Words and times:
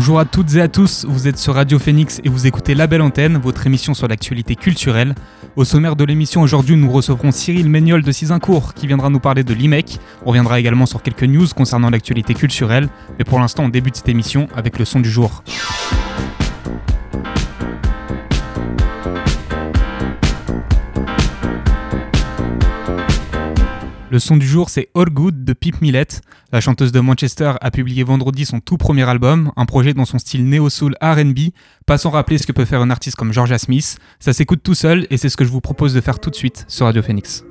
Bonjour 0.00 0.18
à 0.18 0.24
toutes 0.24 0.54
et 0.54 0.62
à 0.62 0.68
tous, 0.68 1.04
vous 1.06 1.28
êtes 1.28 1.36
sur 1.36 1.56
Radio 1.56 1.78
Phoenix 1.78 2.22
et 2.24 2.30
vous 2.30 2.46
écoutez 2.46 2.74
La 2.74 2.86
Belle 2.86 3.02
Antenne, 3.02 3.36
votre 3.36 3.66
émission 3.66 3.92
sur 3.92 4.08
l'actualité 4.08 4.56
culturelle. 4.56 5.14
Au 5.56 5.64
sommaire 5.64 5.94
de 5.94 6.04
l'émission 6.04 6.40
aujourd'hui, 6.40 6.74
nous 6.76 6.90
recevrons 6.90 7.30
Cyril 7.30 7.68
Méniol 7.68 8.02
de 8.02 8.10
Cisincourt 8.10 8.72
qui 8.72 8.86
viendra 8.86 9.10
nous 9.10 9.20
parler 9.20 9.44
de 9.44 9.52
l'IMEC. 9.52 9.98
On 10.24 10.30
reviendra 10.30 10.58
également 10.58 10.86
sur 10.86 11.02
quelques 11.02 11.24
news 11.24 11.46
concernant 11.54 11.90
l'actualité 11.90 12.32
culturelle, 12.32 12.88
mais 13.18 13.26
pour 13.26 13.40
l'instant 13.40 13.64
on 13.64 13.68
débute 13.68 13.96
cette 13.96 14.08
émission 14.08 14.48
avec 14.56 14.78
le 14.78 14.86
son 14.86 15.00
du 15.00 15.10
jour. 15.10 15.44
Le 24.10 24.18
son 24.18 24.36
du 24.36 24.46
jour, 24.46 24.70
c'est 24.70 24.88
All 24.96 25.08
Good 25.08 25.44
de 25.44 25.52
Pip 25.52 25.80
Millet. 25.80 26.06
La 26.52 26.60
chanteuse 26.60 26.90
de 26.90 26.98
Manchester 26.98 27.52
a 27.60 27.70
publié 27.70 28.02
vendredi 28.02 28.44
son 28.44 28.58
tout 28.58 28.76
premier 28.76 29.08
album, 29.08 29.52
un 29.56 29.66
projet 29.66 29.94
dans 29.94 30.04
son 30.04 30.18
style 30.18 30.48
néo-soul 30.48 30.96
RB. 31.00 31.38
Pas 31.86 31.96
sans 31.96 32.10
rappeler 32.10 32.38
ce 32.38 32.46
que 32.46 32.50
peut 32.50 32.64
faire 32.64 32.80
un 32.80 32.90
artiste 32.90 33.16
comme 33.16 33.32
Georgia 33.32 33.58
Smith. 33.58 33.98
Ça 34.18 34.32
s'écoute 34.32 34.64
tout 34.64 34.74
seul 34.74 35.06
et 35.10 35.16
c'est 35.16 35.28
ce 35.28 35.36
que 35.36 35.44
je 35.44 35.50
vous 35.50 35.60
propose 35.60 35.94
de 35.94 36.00
faire 36.00 36.18
tout 36.18 36.30
de 36.30 36.34
suite 36.34 36.64
sur 36.66 36.86
Radio 36.86 37.02
Phoenix. 37.02 37.44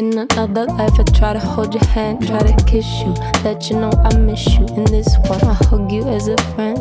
In 0.00 0.16
another 0.16 0.64
life, 0.64 0.98
I 0.98 1.02
try 1.02 1.34
to 1.34 1.38
hold 1.38 1.74
your 1.74 1.84
hand, 1.84 2.26
try 2.26 2.38
to 2.38 2.64
kiss 2.64 2.88
you, 3.02 3.12
let 3.44 3.68
you 3.68 3.76
know 3.76 3.90
I 3.90 4.16
miss 4.16 4.46
you. 4.46 4.64
In 4.68 4.84
this 4.84 5.14
one, 5.28 5.42
I 5.44 5.52
hug 5.52 5.92
you 5.92 6.04
as 6.04 6.26
a 6.26 6.38
friend. 6.54 6.78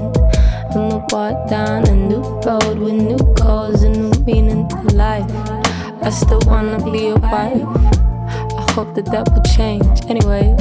And 0.72 0.88
we'll 0.88 1.06
walk 1.11 1.50
down 1.50 1.86
a 1.89 1.95
new 1.98 2.22
road 2.45 2.80
with 2.80 2.94
new 2.94 3.17
goals 3.36 3.84
and 3.84 4.09
new 4.09 4.23
meaning 4.23 4.70
to 4.70 4.95
life. 4.95 5.30
I 6.02 6.11
still 6.11 6.39
wanna 6.45 6.81
be 6.81 7.08
your 7.08 7.17
wife. 7.17 7.67
I 8.58 8.72
hope 8.72 8.95
that 8.95 9.08
that 9.11 9.30
will 9.33 9.44
change. 9.54 10.00
Anyways, 10.06 10.58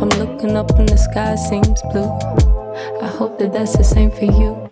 I'm 0.00 0.10
looking 0.10 0.56
up 0.56 0.70
and 0.78 0.88
the 0.88 0.96
sky 0.96 1.34
seems 1.34 1.82
blue. 1.90 2.08
I 3.02 3.08
hope 3.08 3.36
that 3.40 3.52
that's 3.52 3.76
the 3.76 3.82
same 3.82 4.12
for 4.12 4.26
you. 4.26 4.67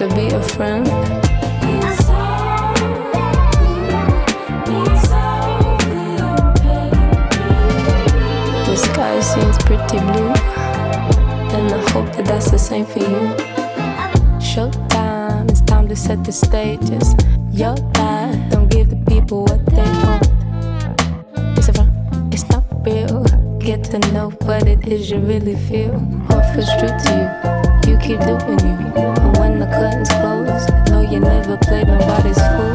To 0.00 0.08
be 0.14 0.28
a 0.28 0.42
friend. 0.42 0.86
The 8.64 8.76
sky 8.76 9.20
seems 9.20 9.58
pretty 9.58 9.98
blue. 9.98 10.32
And 11.52 11.70
I 11.70 11.90
hope 11.90 12.10
that 12.16 12.24
that's 12.24 12.50
the 12.50 12.58
same 12.58 12.86
for 12.86 13.00
you. 13.00 13.34
Showtime, 14.40 15.50
it's 15.50 15.60
time 15.60 15.86
to 15.88 15.96
set 15.96 16.24
the 16.24 16.32
stages. 16.32 17.14
Your 17.52 17.74
life, 18.00 18.50
don't 18.50 18.70
give 18.70 18.88
the 18.88 18.96
people 19.06 19.42
what 19.42 19.66
they 19.66 19.90
want. 20.00 20.26
It's 21.58 21.68
a 21.68 21.74
front, 21.74 21.92
it's 22.32 22.48
not 22.48 22.64
real. 22.86 23.22
Get 23.58 23.84
to 23.92 23.98
know 24.14 24.30
what 24.46 24.66
it 24.66 24.88
is 24.88 25.10
you 25.10 25.18
really 25.18 25.56
feel. 25.56 25.92
What 26.28 26.54
feels 26.54 26.70
true 26.78 26.88
to 26.88 27.12
you, 27.84 27.92
you 27.92 27.98
keep 27.98 28.20
doing 28.20 28.60
you. 28.60 29.29
When 29.50 29.58
the 29.58 29.66
curtains 29.66 30.08
close, 30.08 30.90
know 30.90 31.00
you 31.00 31.18
never 31.18 31.56
played 31.56 31.88
nobody's 31.88 32.38
fool. 32.38 32.72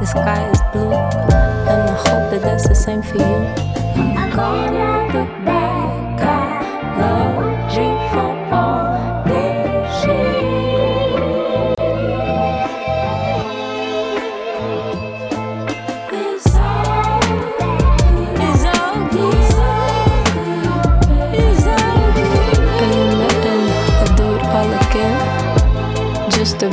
The 0.00 0.04
sky 0.04 0.50
is 0.50 0.60
blue, 0.72 0.92
and 0.92 1.90
I 1.90 1.94
hope 1.94 2.32
that 2.32 2.42
that's 2.42 2.66
the 2.66 2.74
same 2.74 3.02
for 3.02 3.18
you. 3.18 3.38
I'm 4.18 4.34
gonna 4.34 5.37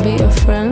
be 0.06 0.22
a 0.22 0.30
friend. 0.30 0.65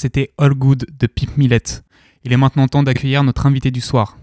C'était 0.00 0.32
All 0.38 0.54
Good 0.54 0.86
de 0.98 1.06
Pip 1.06 1.36
Millet. 1.36 1.62
Il 2.24 2.32
est 2.32 2.36
maintenant 2.38 2.66
temps 2.68 2.82
d'accueillir 2.82 3.22
notre 3.22 3.44
invité 3.44 3.70
du 3.70 3.82
soir. 3.82 4.16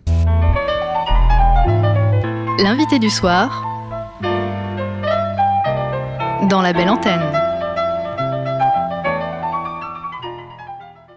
L'invité 2.57 2.97
du 2.97 3.11
soir 3.11 3.63
dans 6.49 6.63
La 6.63 6.73
Belle 6.73 6.89
Antenne. 6.89 7.21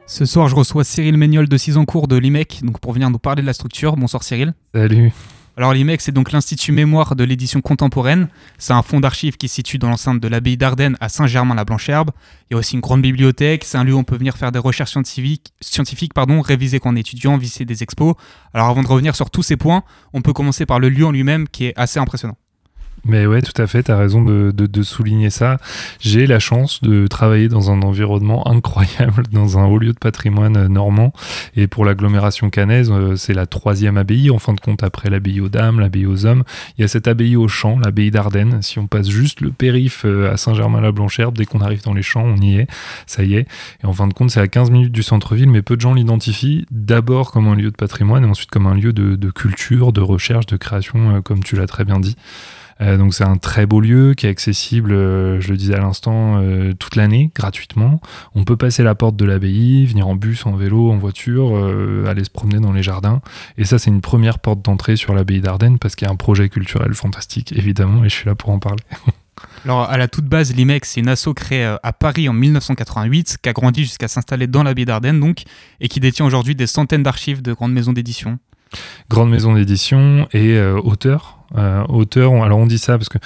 Ce 0.06 0.26
soir, 0.26 0.48
je 0.48 0.54
reçois 0.54 0.84
Cyril 0.84 1.16
Méniol 1.16 1.48
de 1.48 1.56
Cisancourt 1.56 2.06
de 2.06 2.16
l'IMEC 2.16 2.60
donc 2.62 2.80
pour 2.80 2.92
venir 2.92 3.08
nous 3.08 3.18
parler 3.18 3.40
de 3.40 3.46
la 3.46 3.54
structure. 3.54 3.96
Bonsoir 3.96 4.22
Cyril. 4.22 4.52
Salut. 4.74 5.10
Alors 5.60 5.74
l'IMEC, 5.74 6.00
c'est 6.00 6.10
donc 6.10 6.32
l'Institut 6.32 6.72
Mémoire 6.72 7.14
de 7.14 7.22
l'édition 7.22 7.60
contemporaine. 7.60 8.28
C'est 8.56 8.72
un 8.72 8.80
fonds 8.80 8.98
d'archives 8.98 9.36
qui 9.36 9.46
se 9.46 9.56
situe 9.56 9.76
dans 9.76 9.90
l'enceinte 9.90 10.18
de 10.18 10.26
l'abbaye 10.26 10.56
d'Ardennes 10.56 10.96
à 11.00 11.10
Saint-Germain-la-Blancherbe. 11.10 12.12
Il 12.48 12.54
y 12.54 12.56
a 12.56 12.58
aussi 12.58 12.76
une 12.76 12.80
grande 12.80 13.02
bibliothèque. 13.02 13.64
C'est 13.64 13.76
un 13.76 13.84
lieu 13.84 13.92
où 13.92 13.98
on 13.98 14.04
peut 14.04 14.16
venir 14.16 14.38
faire 14.38 14.52
des 14.52 14.58
recherches 14.58 14.92
scientifiques, 14.92 15.52
scientifiques 15.60 16.14
pardon, 16.14 16.40
réviser 16.40 16.80
quand 16.80 16.96
est 16.96 17.00
étudiant, 17.00 17.36
visiter 17.36 17.66
des 17.66 17.82
expos. 17.82 18.14
Alors 18.54 18.68
avant 18.68 18.82
de 18.82 18.88
revenir 18.88 19.14
sur 19.14 19.28
tous 19.28 19.42
ces 19.42 19.58
points, 19.58 19.82
on 20.14 20.22
peut 20.22 20.32
commencer 20.32 20.64
par 20.64 20.78
le 20.78 20.88
lieu 20.88 21.04
en 21.04 21.10
lui-même 21.10 21.46
qui 21.46 21.66
est 21.66 21.74
assez 21.76 21.98
impressionnant. 21.98 22.38
Mais 23.05 23.26
ouais, 23.26 23.41
tout 23.41 23.61
à 23.61 23.67
fait, 23.67 23.85
tu 23.85 23.91
as 23.91 23.97
raison 23.97 24.23
de, 24.23 24.50
de, 24.50 24.82
souligner 24.82 25.31
ça. 25.31 25.58
J'ai 26.00 26.26
la 26.26 26.38
chance 26.38 26.82
de 26.82 27.06
travailler 27.06 27.49
dans 27.49 27.70
un 27.70 27.82
environnement 27.82 28.47
incroyable, 28.49 29.25
dans 29.32 29.58
un 29.58 29.67
haut 29.67 29.79
lieu 29.79 29.93
de 29.93 29.99
patrimoine 29.99 30.56
euh, 30.56 30.69
normand. 30.69 31.12
Et 31.56 31.67
pour 31.67 31.85
l'agglomération 31.85 32.50
cannaise, 32.50 32.91
euh, 32.93 33.17
c'est 33.17 33.32
la 33.35 33.47
troisième 33.47 33.97
abbaye, 33.97 34.31
en 34.31 34.38
fin 34.38 34.52
de 34.52 34.61
compte, 34.61 34.82
après 34.82 35.11
l'abbaye 35.11 35.41
aux 35.41 35.49
dames, 35.49 35.81
l'abbaye 35.81 36.06
aux 36.06 36.26
hommes. 36.26 36.44
Il 36.76 36.82
y 36.82 36.85
a 36.85 36.88
cette 36.88 37.08
abbaye 37.08 37.37
aux 37.37 37.49
champs, 37.49 37.79
l'abbaye 37.79 38.11
d'Ardennes. 38.11 38.61
Si 38.62 38.79
on 38.79 38.87
passe 38.87 39.08
juste 39.08 39.41
le 39.41 39.50
périph' 39.50 40.05
euh, 40.05 40.32
à 40.32 40.37
Saint-Germain-la-Blanchère, 40.37 41.32
dès 41.32 41.46
qu'on 41.46 41.61
arrive 41.61 41.82
dans 41.82 41.94
les 41.94 42.03
champs, 42.03 42.25
on 42.25 42.37
y 42.37 42.56
est, 42.58 42.67
ça 43.06 43.23
y 43.23 43.35
est. 43.35 43.46
Et 43.82 43.87
en 43.87 43.93
fin 43.93 44.08
de 44.08 44.14
compte, 44.14 44.31
c'est 44.31 44.41
à 44.41 44.49
15 44.49 44.70
minutes 44.70 44.93
du 44.93 45.03
centre-ville, 45.03 45.49
mais 45.49 45.62
peu 45.62 45.76
de 45.76 45.81
gens 45.81 45.94
l'identifient 45.94 46.67
d'abord 46.70 47.32
comme 47.32 47.49
un 47.49 47.55
lieu 47.55 47.70
de 47.70 47.76
patrimoine 47.76 48.25
et 48.25 48.29
ensuite 48.29 48.50
comme 48.50 48.67
un 48.67 48.75
lieu 48.75 48.93
de 48.93 49.31
culture, 49.31 49.93
de 49.93 50.00
recherche, 50.00 50.46
de 50.46 50.56
création, 50.56 51.23
comme 51.23 51.43
tu 51.43 51.56
l'as 51.56 51.67
très 51.67 51.85
bien 51.85 52.00
dit. 52.00 52.17
Euh, 52.81 52.97
donc 52.97 53.15
c'est 53.15 53.25
un 53.25 53.37
très 53.37 53.67
beau 53.67 53.81
lieu 53.81 54.15
qui 54.15 54.27
est 54.27 54.31
accessible, 54.31 54.93
euh, 54.93 55.41
je 55.41 55.50
le 55.50 55.56
disais 55.56 55.75
à 55.75 55.81
l'instant, 55.81 56.38
euh, 56.38 56.73
toute 56.73 56.97
l'année, 56.97 57.31
gratuitement. 57.35 58.00
On 58.35 58.44
peut 58.44 58.56
passer 58.56 58.82
la 58.82 58.94
porte 58.94 59.17
de 59.17 59.25
l'abbaye, 59.25 59.85
venir 59.87 60.09
en 60.09 60.15
bus, 60.15 60.47
en 60.47 60.53
vélo, 60.53 60.91
en 60.91 60.97
voiture, 60.97 61.56
aller 62.06 62.25
se 62.25 62.31
promener 62.31 62.61
dans 62.61 62.73
les 62.73 62.82
jardins. 62.82 63.21
Et 63.59 63.65
ça, 63.65 63.79
c'est 63.79 63.91
une 63.91 64.00
première 64.00 64.38
porte 64.38 64.62
d'entrée 64.62 64.97
sur 64.97 65.15
l'abbaye 65.15 65.41
d'Ardennes 65.41 65.79
parce 65.79 65.94
qu'il 65.94 66.06
y 66.06 66.09
a 66.09 66.12
un 66.12 66.17
projet 66.17 66.49
culturel 66.49 66.94
fantastique, 66.94 67.53
évidemment, 67.53 68.05
et 68.05 68.09
je 68.09 68.15
suis 68.15 68.27
là 68.27 68.35
pour 68.35 68.50
en 68.50 68.59
parler. 68.59 68.82
Alors, 69.65 69.88
à 69.88 69.97
la 69.97 70.06
toute 70.06 70.27
base, 70.27 70.55
l'IMEX, 70.55 70.91
c'est 70.91 71.00
une 71.00 71.09
asso 71.09 71.32
créée 71.35 71.77
à 71.82 71.93
Paris 71.93 72.29
en 72.29 72.32
1988, 72.32 73.38
qui 73.43 73.49
a 73.49 73.53
grandi 73.53 73.82
jusqu'à 73.85 74.09
s'installer 74.09 74.47
dans 74.47 74.62
l'abbaye 74.62 74.85
d'Ardennes, 74.85 75.21
donc, 75.21 75.43
et 75.81 75.88
qui 75.88 76.00
détient 76.00 76.27
aujourd'hui 76.27 76.55
des 76.55 76.67
centaines 76.67 77.03
d'archives 77.03 77.43
de 77.43 77.53
grandes 77.53 77.73
maisons 77.73 77.93
d'édition. 77.93 78.38
Grandes 79.08 79.31
maisons 79.31 79.55
d'édition 79.55 80.28
et 80.32 80.61
auteurs 80.61 81.40
euh, 81.56 81.84
auteur. 81.88 82.32
Alors 82.44 82.58
on 82.58 82.67
dit 82.67 82.78
ça 82.78 82.96
parce 82.96 83.08
que 83.08 83.19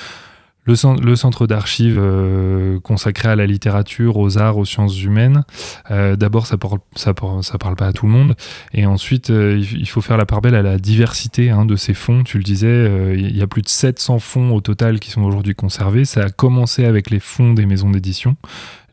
le, 0.64 0.76
centre, 0.76 1.46
d'archives 1.46 1.98
euh, 1.98 2.80
consacré 2.80 3.28
à 3.28 3.36
la 3.36 3.46
littérature, 3.46 4.16
aux 4.16 4.38
arts, 4.38 4.56
aux 4.56 4.64
sciences 4.64 5.02
humaines, 5.02 5.44
euh, 5.90 6.16
d'abord 6.16 6.46
ça 6.46 6.56
parle, 6.56 6.78
ça, 6.96 7.12
ça, 7.42 7.58
parle 7.58 7.76
pas 7.76 7.86
à 7.86 7.92
tout 7.92 8.06
le 8.06 8.12
monde, 8.12 8.34
et 8.72 8.86
ensuite 8.86 9.28
il 9.28 9.88
faut 9.88 10.00
faire 10.00 10.16
la 10.16 10.26
part 10.26 10.40
belle 10.40 10.54
à 10.54 10.62
la 10.62 10.78
diversité 10.78 11.50
hein, 11.50 11.66
de 11.66 11.76
ces 11.76 11.94
fonds. 11.94 12.24
Tu 12.24 12.38
le 12.38 12.44
disais, 12.44 13.14
il 13.14 13.36
y 13.36 13.42
a 13.42 13.46
plus 13.46 13.62
de 13.62 13.68
700 13.68 14.18
fonds 14.18 14.54
au 14.54 14.60
total 14.60 15.00
qui 15.00 15.10
sont 15.10 15.22
aujourd'hui 15.22 15.54
conservés. 15.54 16.04
Ça 16.04 16.24
a 16.24 16.30
commencé 16.30 16.84
avec 16.84 17.10
les 17.10 17.20
fonds 17.20 17.52
des 17.52 17.66
maisons 17.66 17.90
d'édition. 17.90 18.36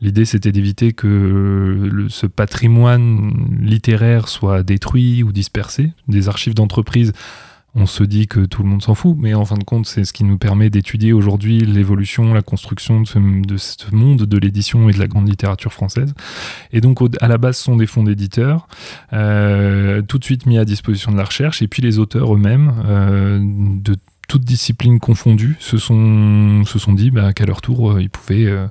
L'idée 0.00 0.24
c'était 0.24 0.52
d'éviter 0.52 0.92
que 0.92 2.06
ce 2.08 2.26
patrimoine 2.26 3.32
littéraire 3.60 4.28
soit 4.28 4.62
détruit 4.62 5.22
ou 5.22 5.32
dispersé. 5.32 5.92
Des 6.08 6.28
archives 6.28 6.54
d'entreprise 6.54 7.12
on 7.74 7.86
se 7.86 8.04
dit 8.04 8.26
que 8.26 8.40
tout 8.40 8.62
le 8.62 8.68
monde 8.68 8.82
s'en 8.82 8.94
fout, 8.94 9.16
mais 9.18 9.32
en 9.32 9.44
fin 9.44 9.56
de 9.56 9.64
compte, 9.64 9.86
c'est 9.86 10.04
ce 10.04 10.12
qui 10.12 10.24
nous 10.24 10.36
permet 10.36 10.68
d'étudier 10.68 11.12
aujourd'hui 11.12 11.60
l'évolution, 11.60 12.34
la 12.34 12.42
construction 12.42 13.00
de 13.00 13.06
ce, 13.06 13.18
monde 13.94 14.22
de 14.22 14.38
l'édition 14.38 14.90
et 14.90 14.92
de 14.92 14.98
la 14.98 15.06
grande 15.06 15.28
littérature 15.28 15.72
française. 15.72 16.14
Et 16.72 16.82
donc, 16.82 16.98
à 17.20 17.28
la 17.28 17.38
base, 17.38 17.56
ce 17.56 17.64
sont 17.64 17.76
des 17.76 17.86
fonds 17.86 18.02
d'éditeurs, 18.02 18.68
euh, 19.14 20.02
tout 20.02 20.18
de 20.18 20.24
suite 20.24 20.44
mis 20.44 20.58
à 20.58 20.64
disposition 20.64 21.12
de 21.12 21.16
la 21.16 21.24
recherche, 21.24 21.62
et 21.62 21.68
puis 21.68 21.82
les 21.82 21.98
auteurs 21.98 22.34
eux-mêmes 22.34 22.74
euh, 22.84 23.38
de 23.40 23.96
toutes 24.32 24.44
disciplines 24.44 24.98
confondues, 24.98 25.58
se 25.60 25.76
sont, 25.76 26.64
dit 26.94 27.10
bah, 27.10 27.34
qu'à 27.34 27.44
leur 27.44 27.60
tour, 27.60 27.90
euh, 27.90 28.00
ils 28.00 28.08
pouvaient 28.08 28.46
euh, 28.46 28.66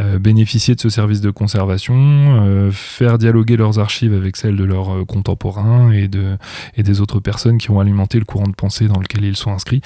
euh, 0.00 0.18
bénéficier 0.18 0.74
de 0.74 0.80
ce 0.80 0.88
service 0.88 1.20
de 1.20 1.30
conservation, 1.30 2.70
faire 2.72 3.18
dialoguer 3.18 3.58
leurs 3.58 3.78
archives 3.78 4.14
avec 4.14 4.38
celles 4.38 4.56
de 4.56 4.64
leurs 4.64 5.04
contemporains 5.06 5.92
et 5.92 6.08
des 6.08 7.00
autres 7.02 7.20
personnes 7.20 7.58
qui 7.58 7.70
ont 7.70 7.78
alimenté 7.78 8.18
le 8.18 8.24
courant 8.24 8.46
de 8.46 8.54
pensée 8.54 8.88
dans 8.88 9.00
lequel 9.00 9.22
ils 9.24 9.36
sont 9.36 9.52
inscrits 9.52 9.82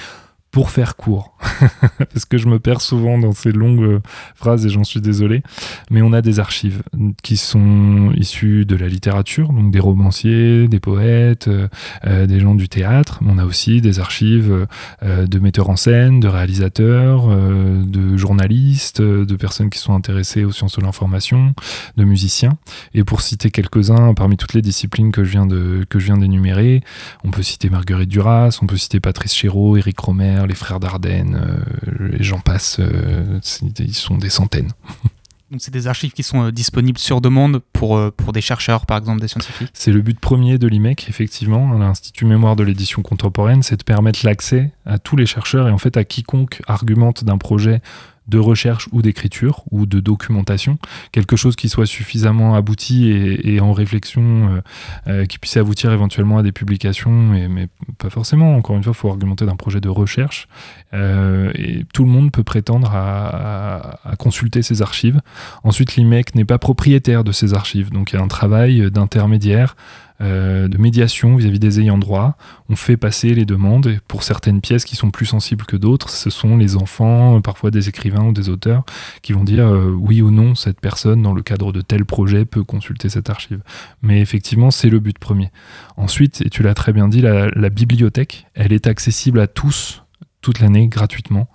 pour 0.57 0.71
faire 0.71 0.95
court, 0.95 1.37
parce 1.99 2.25
que 2.25 2.39
je 2.39 2.47
me 2.47 2.57
perds 2.57 2.81
souvent 2.81 3.19
dans 3.19 3.31
ces 3.31 3.51
longues 3.51 3.83
euh, 3.83 3.99
phrases 4.33 4.65
et 4.65 4.69
j'en 4.69 4.83
suis 4.83 5.01
désolé, 5.01 5.43
mais 5.91 6.01
on 6.01 6.13
a 6.13 6.23
des 6.23 6.39
archives 6.39 6.81
qui 7.21 7.37
sont 7.37 8.11
issues 8.15 8.65
de 8.65 8.75
la 8.75 8.87
littérature, 8.87 9.53
donc 9.53 9.69
des 9.69 9.79
romanciers, 9.79 10.67
des 10.67 10.79
poètes, 10.79 11.47
euh, 11.47 11.67
euh, 12.07 12.25
des 12.25 12.39
gens 12.39 12.55
du 12.55 12.69
théâtre, 12.69 13.19
on 13.23 13.37
a 13.37 13.45
aussi 13.45 13.81
des 13.81 13.99
archives 13.99 14.65
de 15.03 15.39
metteurs 15.39 15.69
en 15.69 15.75
scène, 15.75 16.19
de 16.19 16.27
réalisateurs, 16.27 17.27
de 17.27 18.17
journalistes, 18.17 18.99
de 18.99 19.35
personnes 19.35 19.69
qui 19.69 19.77
sont 19.77 19.93
intéressées 19.93 20.43
aux 20.43 20.51
sciences 20.51 20.79
de 20.79 20.81
l'information, 20.81 21.53
de 21.97 22.03
musiciens, 22.03 22.57
et 22.95 23.03
pour 23.03 23.21
citer 23.21 23.51
quelques-uns 23.51 24.15
parmi 24.15 24.37
toutes 24.37 24.55
les 24.55 24.63
disciplines 24.63 25.11
que 25.11 25.23
je 25.23 25.29
viens 25.29 25.45
de 25.45 25.85
que 25.87 25.99
je 25.99 26.05
viens 26.05 26.17
d'énumérer, 26.17 26.81
on 27.23 27.29
peut 27.29 27.43
citer 27.43 27.69
Marguerite 27.69 28.09
Duras, 28.09 28.57
on 28.63 28.65
peut 28.65 28.77
citer 28.77 28.99
Patrice 28.99 29.35
Chéreau, 29.35 29.77
Éric 29.77 29.99
Romer, 29.99 30.46
les 30.47 30.55
frères 30.55 30.79
Dardenne, 30.79 31.35
euh, 31.35 32.17
et 32.19 32.23
j'en 32.23 32.39
passe, 32.39 32.77
euh, 32.79 33.39
ils 33.79 33.95
sont 33.95 34.17
des 34.17 34.29
centaines. 34.29 34.71
Donc 35.51 35.61
c'est 35.61 35.71
des 35.71 35.87
archives 35.87 36.11
qui 36.11 36.23
sont 36.23 36.47
euh, 36.47 36.51
disponibles 36.51 36.97
sur 36.99 37.21
demande 37.21 37.59
pour, 37.71 38.11
pour 38.13 38.33
des 38.33 38.41
chercheurs, 38.41 38.85
par 38.85 38.97
exemple, 38.97 39.21
des 39.21 39.29
scientifiques? 39.29 39.69
C'est 39.73 39.93
le 39.93 40.01
but 40.01 40.19
premier 40.19 40.57
de 40.57 40.67
l'IMEC, 40.67 41.07
effectivement, 41.07 41.71
l'Institut 41.73 42.25
Mémoire 42.25 42.57
de 42.57 42.63
l'édition 42.63 43.01
contemporaine, 43.01 43.63
c'est 43.63 43.77
de 43.77 43.83
permettre 43.83 44.25
l'accès 44.25 44.71
à 44.85 44.99
tous 44.99 45.15
les 45.15 45.25
chercheurs 45.25 45.69
et 45.69 45.71
en 45.71 45.77
fait 45.77 45.95
à 45.95 46.03
quiconque 46.03 46.61
argumente 46.67 47.23
d'un 47.23 47.37
projet 47.37 47.81
de 48.27 48.37
recherche 48.37 48.89
ou 48.91 49.01
d'écriture 49.01 49.63
ou 49.71 49.85
de 49.85 49.99
documentation, 49.99 50.77
quelque 51.11 51.35
chose 51.35 51.55
qui 51.55 51.69
soit 51.69 51.85
suffisamment 51.85 52.55
abouti 52.55 53.09
et, 53.09 53.59
en 53.59 53.73
réflexion, 53.73 54.21
euh, 54.21 54.61
euh, 55.07 55.25
qui 55.25 55.39
puisse 55.39 55.57
aboutir 55.57 55.91
éventuellement 55.91 56.37
à 56.37 56.43
des 56.43 56.51
publications, 56.51 57.11
mais 57.11 57.67
pas 57.97 58.09
forcément. 58.09 58.55
Encore 58.55 58.75
une 58.75 58.83
fois, 58.83 58.93
il 58.95 58.99
faut 58.99 59.09
argumenter 59.09 59.45
d'un 59.45 59.55
projet 59.55 59.79
de 59.79 59.89
recherche. 59.89 60.47
Euh, 60.93 61.51
et 61.55 61.85
tout 61.93 62.03
le 62.03 62.09
monde 62.09 62.31
peut 62.31 62.43
prétendre 62.43 62.91
à, 62.93 63.99
à 64.03 64.15
consulter 64.15 64.61
ces 64.61 64.81
archives. 64.81 65.21
Ensuite, 65.63 65.95
l'IMEC 65.95 66.35
n'est 66.35 66.45
pas 66.45 66.57
propriétaire 66.57 67.23
de 67.23 67.31
ces 67.31 67.53
archives, 67.53 67.91
donc 67.91 68.11
il 68.11 68.17
y 68.17 68.19
a 68.19 68.21
un 68.21 68.27
travail 68.27 68.91
d'intermédiaire 68.91 69.75
euh, 70.19 70.67
de 70.67 70.77
médiation 70.77 71.35
vis-à-vis 71.35 71.59
des 71.59 71.79
ayants 71.79 71.97
droit. 71.97 72.37
On 72.69 72.75
fait 72.75 72.97
passer 72.97 73.33
les 73.35 73.45
demandes 73.45 73.99
pour 74.07 74.23
certaines 74.23 74.61
pièces 74.61 74.83
qui 74.83 74.95
sont 74.95 75.11
plus 75.11 75.27
sensibles 75.27 75.65
que 75.65 75.77
d'autres. 75.77 76.09
Ce 76.09 76.29
sont 76.29 76.57
les 76.57 76.75
enfants, 76.75 77.39
parfois 77.41 77.69
des 77.69 77.87
écrivains 77.89 78.23
ou 78.23 78.31
des 78.31 78.49
auteurs, 78.49 78.83
qui 79.21 79.33
vont 79.33 79.43
dire 79.43 79.67
euh, 79.67 79.91
oui 79.91 80.21
ou 80.21 80.31
non, 80.31 80.55
cette 80.55 80.79
personne, 80.79 81.21
dans 81.21 81.33
le 81.33 81.43
cadre 81.43 81.71
de 81.71 81.81
tel 81.81 82.03
projet, 82.05 82.45
peut 82.45 82.63
consulter 82.63 83.09
cette 83.09 83.29
archive. 83.29 83.61
Mais 84.01 84.21
effectivement, 84.21 84.71
c'est 84.71 84.89
le 84.89 84.99
but 84.99 85.19
premier. 85.19 85.51
Ensuite, 85.97 86.41
et 86.41 86.49
tu 86.49 86.63
l'as 86.63 86.73
très 86.73 86.93
bien 86.93 87.07
dit, 87.07 87.21
la 87.21 87.69
bibliothèque, 87.69 88.47
elle 88.55 88.73
est 88.73 88.87
accessible 88.87 89.39
à 89.39 89.47
tous 89.47 90.03
toute 90.41 90.59
l'année 90.59 90.87
gratuitement. 90.87 91.47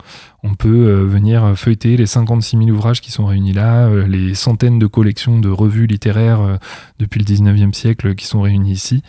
On 0.43 0.55
peut 0.55 0.69
euh, 0.69 1.05
venir 1.07 1.57
feuilleter 1.57 1.97
les 1.97 2.07
56 2.07 2.59
000 2.59 2.71
ouvrages 2.71 3.01
qui 3.01 3.13
sont 3.13 3.27
réunis 3.27 3.53
là, 3.53 3.87
euh, 3.87 4.07
les 4.07 4.35
centaines 4.35 4.79
de 4.79 4.87
collections 4.87 5.39
de 5.39 5.49
revues 5.49 5.87
littéraires 5.87 6.41
euh, 6.41 6.57
depuis 6.99 7.21
le 7.21 7.25
19e 7.25 7.73
siècle 7.73 8.15
qui 8.15 8.27
sont 8.27 8.43
réunies 8.43 8.73
ici. 8.73 9.03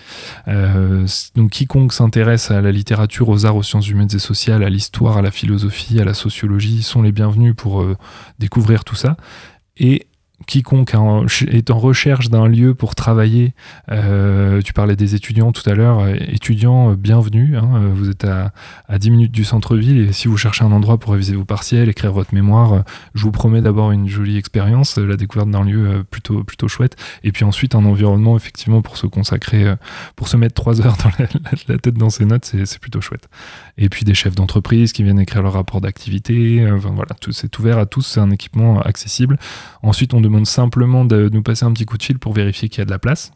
donc 1.35 1.51
quiconque 1.51 1.93
s'intéresse 1.93 2.51
à 2.51 2.61
la 2.61 2.71
littérature, 2.71 3.29
aux 3.29 3.45
arts, 3.45 3.55
aux 3.55 3.63
sciences 3.63 3.89
humaines 3.89 4.09
et 4.13 4.19
sociales, 4.19 4.63
à 4.63 4.69
l'histoire, 4.69 5.17
à 5.17 5.21
la 5.21 5.31
philosophie, 5.31 5.99
à 5.99 6.05
la 6.05 6.13
sociologie, 6.13 6.83
sont 6.83 7.01
les 7.01 7.11
bienvenus 7.11 7.55
pour 7.55 7.85
découvrir 8.39 8.83
tout 8.83 8.95
ça. 8.95 9.17
Et 9.77 10.07
quiconque 10.45 10.93
est 11.47 11.71
en 11.71 11.79
recherche 11.79 12.29
d'un 12.29 12.47
lieu 12.47 12.73
pour 12.73 12.95
travailler, 12.95 13.53
euh, 13.91 14.61
tu 14.61 14.73
parlais 14.73 14.95
des 14.95 15.15
étudiants 15.15 15.51
tout 15.51 15.67
à 15.69 15.73
l'heure, 15.73 15.99
euh, 15.99 16.15
étudiants, 16.19 16.91
euh, 16.91 16.95
bienvenue, 16.95 17.57
hein, 17.57 17.91
vous 17.93 18.09
êtes 18.09 18.25
à, 18.25 18.51
à, 18.87 18.99
10 18.99 19.11
minutes 19.11 19.31
du 19.31 19.43
centre-ville 19.43 19.97
et 19.97 20.11
si 20.11 20.27
vous 20.27 20.37
cherchez 20.37 20.63
un 20.63 20.71
endroit 20.71 20.97
pour 20.97 21.13
réviser 21.13 21.35
vos 21.35 21.45
partiels, 21.45 21.89
écrire 21.89 22.11
votre 22.11 22.33
mémoire, 22.33 22.83
je 23.13 23.23
vous 23.23 23.31
promets 23.31 23.61
d'abord 23.61 23.91
une 23.91 24.07
jolie 24.07 24.37
expérience, 24.37 24.97
la 24.97 25.15
découverte 25.15 25.49
d'un 25.49 25.63
lieu 25.63 26.03
plutôt, 26.09 26.43
plutôt 26.43 26.67
chouette, 26.67 26.95
et 27.23 27.31
puis 27.31 27.43
ensuite 27.45 27.75
un 27.75 27.85
environnement 27.85 28.35
effectivement 28.35 28.81
pour 28.81 28.97
se 28.97 29.07
consacrer, 29.07 29.65
pour 30.15 30.27
se 30.27 30.37
mettre 30.37 30.55
trois 30.55 30.81
heures 30.85 30.97
dans 30.97 31.11
la, 31.67 31.77
tête 31.77 31.95
dans 31.95 32.09
ses 32.09 32.25
notes, 32.25 32.45
c'est 32.45 32.79
plutôt 32.79 33.01
chouette. 33.01 33.29
Et 33.77 33.89
puis 33.89 34.05
des 34.05 34.13
chefs 34.13 34.35
d'entreprise 34.35 34.93
qui 34.93 35.03
viennent 35.03 35.19
écrire 35.19 35.41
leur 35.41 35.53
rapport 35.53 35.81
d'activité, 35.81 36.65
voilà, 36.77 37.15
c'est 37.31 37.59
ouvert 37.59 37.77
à 37.77 37.85
tous, 37.85 38.01
c'est 38.01 38.19
un 38.19 38.31
équipement 38.31 38.81
accessible. 38.81 39.37
Ensuite 39.81 40.13
on 40.13 40.21
demande 40.21 40.32
demande 40.33 40.47
simplement 40.47 41.05
de 41.05 41.29
nous 41.31 41.43
passer 41.43 41.65
un 41.65 41.71
petit 41.71 41.85
coup 41.85 41.97
de 41.97 42.03
fil 42.03 42.19
pour 42.19 42.33
vérifier 42.33 42.67
qu'il 42.69 42.79
y 42.79 42.81
a 42.81 42.85
de 42.85 42.91
la 42.91 42.99
place. 42.99 43.31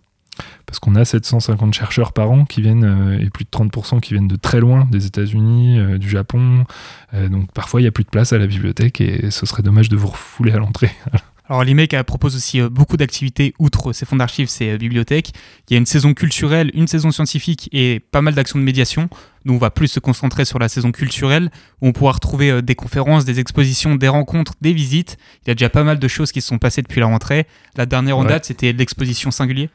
Parce 0.65 0.79
qu'on 0.79 0.95
a 0.95 1.05
750 1.05 1.73
chercheurs 1.73 2.13
par 2.13 2.29
an 2.29 2.45
qui 2.45 2.61
viennent, 2.61 2.83
euh, 2.83 3.19
et 3.19 3.29
plus 3.29 3.45
de 3.45 3.49
30% 3.49 3.99
qui 4.01 4.13
viennent 4.13 4.27
de 4.27 4.35
très 4.35 4.59
loin, 4.59 4.87
des 4.91 5.07
États-Unis, 5.07 5.79
euh, 5.79 5.97
du 5.97 6.09
Japon. 6.09 6.65
Euh, 7.13 7.27
donc 7.29 7.51
parfois, 7.53 7.79
il 7.79 7.85
n'y 7.85 7.87
a 7.87 7.91
plus 7.91 8.03
de 8.03 8.09
place 8.09 8.33
à 8.33 8.37
la 8.37 8.45
bibliothèque 8.45 9.01
et 9.01 9.31
ce 9.31 9.45
serait 9.45 9.63
dommage 9.63 9.89
de 9.89 9.95
vous 9.95 10.07
refouler 10.07 10.51
à 10.51 10.57
l'entrée. 10.57 10.91
Alors 11.49 11.63
l'IMEC 11.63 11.95
propose 12.03 12.35
aussi 12.35 12.59
beaucoup 12.61 12.97
d'activités 12.97 13.53
outre 13.57 13.93
ces 13.93 14.05
fonds 14.05 14.17
d'archives, 14.17 14.49
ces 14.49 14.77
bibliothèques. 14.77 15.31
Il 15.69 15.73
y 15.73 15.77
a 15.77 15.79
une 15.79 15.85
saison 15.85 16.13
culturelle, 16.13 16.71
une 16.73 16.87
saison 16.87 17.09
scientifique 17.09 17.69
et 17.71 18.01
pas 18.11 18.21
mal 18.21 18.35
d'actions 18.35 18.59
de 18.59 18.65
médiation. 18.65 19.07
Nous, 19.47 19.53
on 19.53 19.59
va 19.59 19.71
plus 19.71 19.87
se 19.87 20.01
concentrer 20.01 20.43
sur 20.43 20.59
la 20.59 20.67
saison 20.67 20.91
culturelle, 20.91 21.51
où 21.81 21.87
on 21.87 21.93
pourra 21.93 22.11
retrouver 22.11 22.51
euh, 22.51 22.61
des 22.61 22.75
conférences, 22.75 23.23
des 23.23 23.39
expositions, 23.39 23.95
des 23.95 24.09
rencontres, 24.09 24.55
des 24.59 24.73
visites. 24.73 25.17
Il 25.45 25.47
y 25.47 25.51
a 25.51 25.55
déjà 25.55 25.69
pas 25.69 25.85
mal 25.85 25.99
de 25.99 26.07
choses 26.09 26.33
qui 26.33 26.41
se 26.41 26.49
sont 26.49 26.57
passées 26.57 26.81
depuis 26.81 26.99
la 26.99 27.05
rentrée. 27.05 27.47
La 27.77 27.85
dernière 27.85 28.17
en 28.17 28.25
date, 28.25 28.43
c'était 28.43 28.73
l'exposition 28.73 29.31
Singulier. 29.31 29.69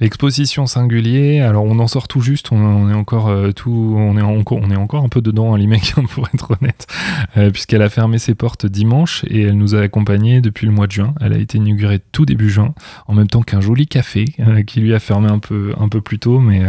L'exposition 0.00 0.66
Singulier, 0.66 1.40
alors 1.40 1.64
on 1.64 1.78
en 1.78 1.88
sort 1.88 2.08
tout 2.08 2.22
juste, 2.22 2.52
on, 2.52 2.88
est 2.88 2.94
encore 2.94 3.28
euh, 3.28 3.52
tout, 3.52 3.94
on 3.98 4.16
est 4.16 4.22
encore, 4.22 4.60
on 4.62 4.70
est 4.70 4.76
encore 4.76 5.04
un 5.04 5.10
peu 5.10 5.20
dedans, 5.20 5.52
à 5.52 5.58
l'IMEC, 5.58 5.92
pour 6.10 6.26
être 6.32 6.56
honnête, 6.58 6.86
euh, 7.36 7.50
puisqu'elle 7.50 7.82
a 7.82 7.90
fermé 7.90 8.18
ses 8.18 8.34
portes 8.34 8.64
dimanche 8.64 9.26
et 9.28 9.42
elle 9.42 9.58
nous 9.58 9.74
a 9.74 9.80
accompagnés 9.82 10.40
depuis 10.40 10.64
le 10.64 10.72
mois 10.72 10.86
de 10.86 10.92
juin. 10.92 11.14
Elle 11.20 11.34
a 11.34 11.38
été 11.38 11.58
inaugurée 11.58 12.00
tout 12.12 12.24
début 12.24 12.48
juin, 12.48 12.72
en 13.06 13.12
même 13.12 13.28
temps 13.28 13.42
qu'un 13.42 13.60
joli 13.60 13.88
café 13.88 14.24
qui 14.66 14.80
lui 14.80 14.94
a 14.94 15.00
fermé 15.00 15.28
un 15.28 15.38
peu, 15.38 15.74
un 15.78 15.90
peu 15.90 16.00
plus 16.00 16.18
tôt, 16.18 16.40
mais, 16.40 16.62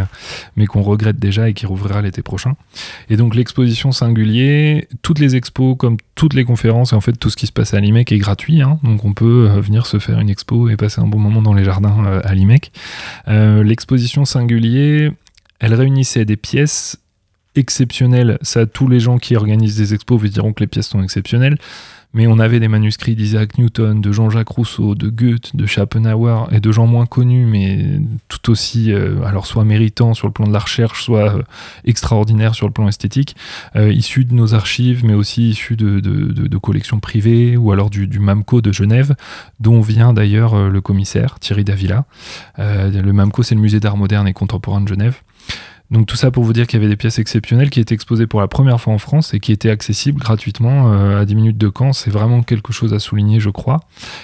mais 0.56 0.66
qu'on 0.66 0.82
regrette 0.82 1.18
déjà 1.18 1.48
et 1.48 1.54
qui 1.54 1.64
rouvrira 1.64 2.02
l'été 2.02 2.20
prochain. 2.20 2.49
Et 3.08 3.16
donc 3.16 3.34
l'exposition 3.34 3.92
Singulier, 3.92 4.88
toutes 5.02 5.18
les 5.18 5.36
expos 5.36 5.76
comme 5.76 5.96
toutes 6.14 6.34
les 6.34 6.44
conférences 6.44 6.92
et 6.92 6.96
en 6.96 7.00
fait 7.00 7.12
tout 7.12 7.30
ce 7.30 7.36
qui 7.36 7.46
se 7.46 7.52
passe 7.52 7.74
à 7.74 7.80
l'IMEC 7.80 8.12
est 8.12 8.18
gratuit. 8.18 8.62
Hein. 8.62 8.78
donc 8.82 9.04
on 9.04 9.12
peut 9.12 9.48
euh, 9.48 9.60
venir 9.60 9.86
se 9.86 9.98
faire 9.98 10.20
une 10.20 10.30
expo 10.30 10.68
et 10.68 10.76
passer 10.76 11.00
un 11.00 11.06
bon 11.06 11.18
moment 11.18 11.42
dans 11.42 11.54
les 11.54 11.64
jardins 11.64 12.04
euh, 12.04 12.20
à 12.24 12.34
l'IMEC. 12.34 12.72
Euh, 13.28 13.62
l'exposition 13.62 14.24
Singulier, 14.24 15.10
elle 15.58 15.74
réunissait 15.74 16.24
des 16.24 16.36
pièces 16.36 16.98
exceptionnelles. 17.56 18.38
Ça, 18.42 18.66
tous 18.66 18.88
les 18.88 19.00
gens 19.00 19.18
qui 19.18 19.36
organisent 19.36 19.76
des 19.76 19.94
expos 19.94 20.20
vous 20.20 20.28
diront 20.28 20.52
que 20.52 20.60
les 20.60 20.66
pièces 20.66 20.88
sont 20.88 21.02
exceptionnelles 21.02 21.58
mais 22.12 22.26
on 22.26 22.38
avait 22.38 22.58
des 22.58 22.68
manuscrits 22.68 23.14
d'Isaac 23.14 23.56
Newton, 23.58 24.00
de 24.00 24.12
Jean-Jacques 24.12 24.48
Rousseau, 24.48 24.94
de 24.94 25.08
Goethe, 25.08 25.54
de 25.54 25.66
Schopenhauer 25.66 26.48
et 26.50 26.60
de 26.60 26.72
gens 26.72 26.86
moins 26.86 27.06
connus, 27.06 27.46
mais 27.46 28.00
tout 28.28 28.50
aussi, 28.50 28.92
euh, 28.92 29.22
alors 29.24 29.46
soit 29.46 29.64
méritants 29.64 30.14
sur 30.14 30.26
le 30.26 30.32
plan 30.32 30.46
de 30.46 30.52
la 30.52 30.58
recherche, 30.58 31.04
soit 31.04 31.36
euh, 31.36 31.42
extraordinaires 31.84 32.54
sur 32.54 32.66
le 32.66 32.72
plan 32.72 32.88
esthétique, 32.88 33.36
euh, 33.76 33.92
issus 33.92 34.24
de 34.24 34.34
nos 34.34 34.54
archives, 34.54 35.04
mais 35.04 35.14
aussi 35.14 35.50
issus 35.50 35.76
de, 35.76 36.58
collections 36.60 37.00
privées 37.00 37.56
ou 37.56 37.72
alors 37.72 37.88
du, 37.88 38.06
du, 38.06 38.18
MAMCO 38.18 38.60
de 38.60 38.70
Genève, 38.70 39.14
dont 39.60 39.80
vient 39.80 40.12
d'ailleurs 40.12 40.68
le 40.68 40.80
commissaire 40.82 41.38
Thierry 41.38 41.64
Davila. 41.64 42.04
le 42.58 43.12
MAMCO, 43.12 43.42
c'est 43.42 43.54
le 43.54 43.62
musée 43.62 43.80
d'art 43.80 43.96
moderne 43.96 44.28
et 44.28 44.34
contemporain 44.34 44.82
de 44.82 44.88
Genève. 44.88 45.22
Donc 45.90 46.06
tout 46.06 46.16
ça 46.16 46.30
pour 46.30 46.44
vous 46.44 46.52
dire 46.52 46.68
qu'il 46.68 46.78
y 46.78 46.82
avait 46.82 46.90
des 46.90 46.96
pièces 46.96 47.18
exceptionnelles 47.18 47.68
qui 47.68 47.80
étaient 47.80 47.94
exposées 47.94 48.28
pour 48.28 48.40
la 48.40 48.46
première 48.46 48.80
fois 48.80 48.94
en 48.94 48.98
France 48.98 49.34
et 49.34 49.40
qui 49.40 49.50
étaient 49.50 49.70
accessibles 49.70 50.20
gratuitement 50.20 50.92
euh, 50.92 51.20
à 51.20 51.24
10 51.24 51.34
minutes 51.34 51.58
de 51.58 51.68
camp. 51.68 51.92
C'est 51.92 52.10
vraiment 52.10 52.42
quelque 52.42 52.72
chose 52.72 52.94
à 52.94 53.00
souligner, 53.00 53.40
je 53.40 53.50
crois. 53.50 53.80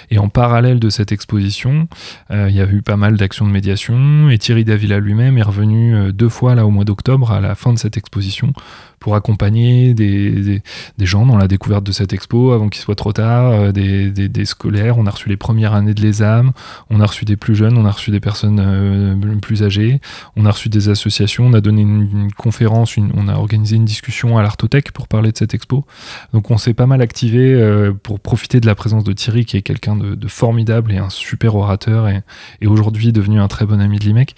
Et 0.09 0.17
en 0.17 0.29
parallèle 0.29 0.79
de 0.79 0.89
cette 0.89 1.11
exposition, 1.11 1.89
euh, 2.31 2.47
il 2.49 2.55
y 2.55 2.61
a 2.61 2.71
eu 2.71 2.81
pas 2.81 2.95
mal 2.95 3.17
d'actions 3.17 3.45
de 3.45 3.51
médiation 3.51 4.29
et 4.29 4.37
Thierry 4.37 4.63
Davila 4.63 4.99
lui-même 4.99 5.37
est 5.37 5.43
revenu 5.43 5.93
euh, 5.93 6.11
deux 6.13 6.29
fois 6.29 6.55
là 6.55 6.65
au 6.65 6.69
mois 6.69 6.85
d'octobre 6.85 7.31
à 7.31 7.41
la 7.41 7.53
fin 7.55 7.73
de 7.73 7.79
cette 7.79 7.97
exposition 7.97 8.53
pour 8.99 9.15
accompagner 9.15 9.93
des, 9.93 10.61
gens 10.99 11.25
dans 11.25 11.37
la 11.37 11.47
découverte 11.47 11.83
de 11.83 11.91
cette 11.91 12.13
expo 12.13 12.51
avant 12.51 12.69
qu'il 12.69 12.81
soit 12.81 12.95
trop 12.95 13.13
tard, 13.13 13.51
euh, 13.51 13.71
des, 13.71 14.45
scolaires. 14.45 14.97
On 14.97 15.05
a 15.05 15.11
reçu 15.11 15.29
les 15.29 15.37
premières 15.37 15.73
années 15.73 15.93
de 15.93 16.01
l'ESAM, 16.01 16.51
on 16.89 16.99
a 16.99 17.05
reçu 17.05 17.25
des 17.25 17.37
plus 17.37 17.55
jeunes, 17.55 17.77
on 17.77 17.85
a 17.85 17.91
reçu 17.91 18.11
des 18.11 18.19
personnes 18.19 18.59
euh, 18.59 19.35
plus 19.39 19.63
âgées, 19.63 20.01
on 20.35 20.45
a 20.45 20.51
reçu 20.51 20.69
des 20.69 20.89
associations, 20.89 21.45
on 21.45 21.53
a 21.53 21.61
donné 21.61 21.81
une, 21.81 22.31
conférence, 22.35 22.95
on 22.97 23.27
a 23.27 23.35
organisé 23.35 23.75
une 23.75 23.85
discussion 23.85 24.37
à 24.37 24.41
l'Artothèque 24.41 24.91
pour 24.91 25.07
parler 25.07 25.31
de 25.31 25.37
cette 25.37 25.53
expo. 25.53 25.85
Donc 26.33 26.49
on 26.51 26.57
s'est 26.57 26.73
pas 26.73 26.87
mal 26.87 27.01
activé 27.01 27.53
euh, 27.53 27.93
pour 27.93 28.19
profiter 28.19 28.59
de 28.59 28.65
la 28.65 28.75
présence 28.75 29.03
de 29.03 29.13
Thierry, 29.13 29.45
qui 29.45 29.57
est 29.57 29.61
quelqu'un 29.61 29.95
de, 29.95 30.27
formidable 30.27 30.91
et 30.91 30.97
un 30.97 31.09
super 31.09 31.55
orateur 31.55 32.09
et, 32.09 32.21
et 32.61 32.67
aujourd'hui 32.67 33.13
devenu 33.13 33.39
un 33.39 33.47
très 33.47 33.65
bon 33.65 33.79
ami 33.79 33.99
de 33.99 34.05
l'IMEC, 34.05 34.35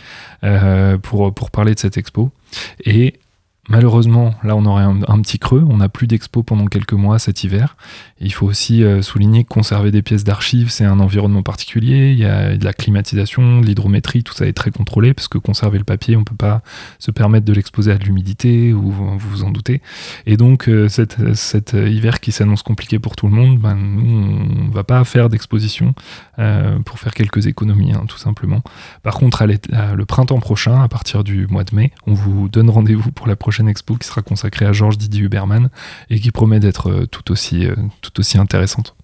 pour, 1.02 1.34
pour 1.34 1.52
parler 1.52 1.74
de 1.74 1.80
cette 1.80 1.98
expo. 1.98 2.32
Et 2.86 3.16
Malheureusement, 3.70 4.34
là, 4.44 4.56
on 4.56 4.66
aurait 4.66 4.84
un, 4.84 5.22
petit 5.22 5.38
creux. 5.38 5.64
On 5.70 5.78
n'a 5.78 5.90
plus 5.90 6.08
d'expo 6.08 6.42
pendant 6.42 6.66
quelques 6.66 6.94
mois 6.94 7.20
cet 7.20 7.44
hiver. 7.44 7.78
il 8.20 8.34
faut 8.34 8.48
aussi 8.48 8.84
euh, 8.84 9.04
souligner 9.04 9.44
que 9.44 9.50
conserver 9.50 9.92
des 9.92 10.02
pièces 10.02 10.24
d'archives, 10.24 10.72
c'est 10.72 10.86
un 10.86 11.00
environnement 11.00 11.44
particulier. 11.44 12.12
Il 12.12 12.18
y 12.18 12.26
a 12.26 12.58
de 12.58 12.66
la 12.66 12.74
climatisation, 12.74 13.62
de 13.62 13.68
l'hydrométrie, 13.68 14.24
tout 14.24 14.34
ça 14.34 14.48
est 14.48 14.54
très 14.54 14.72
contrôlé 14.72 15.14
parce 15.14 15.28
que 15.28 15.38
conserver 15.38 15.78
le 15.78 15.84
papier, 15.84 16.16
on 16.16 16.22
ne 16.22 16.26
peut 16.26 16.36
pas 16.36 16.64
se 16.98 17.12
permettre 17.12 17.46
de 17.46 17.54
l'exposer 17.54 17.92
à 17.92 18.00
de 18.00 18.06
l'humidité 18.06 18.74
ou 18.74 18.90
vous 18.90 19.20
vous 19.20 19.44
en 19.44 19.52
doutez. 19.52 19.84
Et 20.26 20.36
donc, 20.36 20.68
euh, 20.68 20.90
cet, 20.90 21.74
hiver 21.74 22.22
qui 22.22 22.32
s'annonce 22.32 22.64
compliqué 22.64 22.98
pour 22.98 23.16
tout 23.16 23.28
le 23.28 23.34
monde, 23.34 23.60
ben, 23.60 23.76
nous, 23.76 24.02
on 24.02 24.66
ne 24.66 24.72
va 24.72 24.84
pas 24.84 25.04
faire 25.04 25.30
d'exposition 25.30 25.94
euh, 26.40 26.80
pour 26.80 26.98
faire 26.98 27.14
quelques 27.14 27.46
économies, 27.46 27.92
hein, 27.92 28.06
tout 28.08 28.18
simplement. 28.18 28.64
Par 29.04 29.14
contre, 29.14 29.46
le 29.46 30.06
printemps 30.06 30.40
prochain, 30.40 30.82
à 30.82 30.88
partir 30.88 31.24
du 31.24 31.46
mois 31.46 31.64
de 31.64 31.76
mai, 31.76 31.92
on 32.08 32.16
vous 32.16 32.50
donne 32.50 32.72
rendez-vous 32.72 33.12
pour 33.12 33.28
la 33.28 33.36
prochaine 33.36 33.59
expo 33.68 33.96
qui 33.96 34.08
sera 34.08 34.22
consacrée 34.22 34.66
à 34.66 34.72
Georges 34.72 34.98
Didier 34.98 35.22
Huberman 35.22 35.70
et 36.10 36.20
qui 36.20 36.32
promet 36.32 36.60
d'être 36.60 36.90
euh, 36.90 37.06
tout, 37.06 37.32
aussi, 37.32 37.66
euh, 37.66 37.76
tout 38.02 38.20
aussi 38.20 38.38
intéressante. 38.38 38.96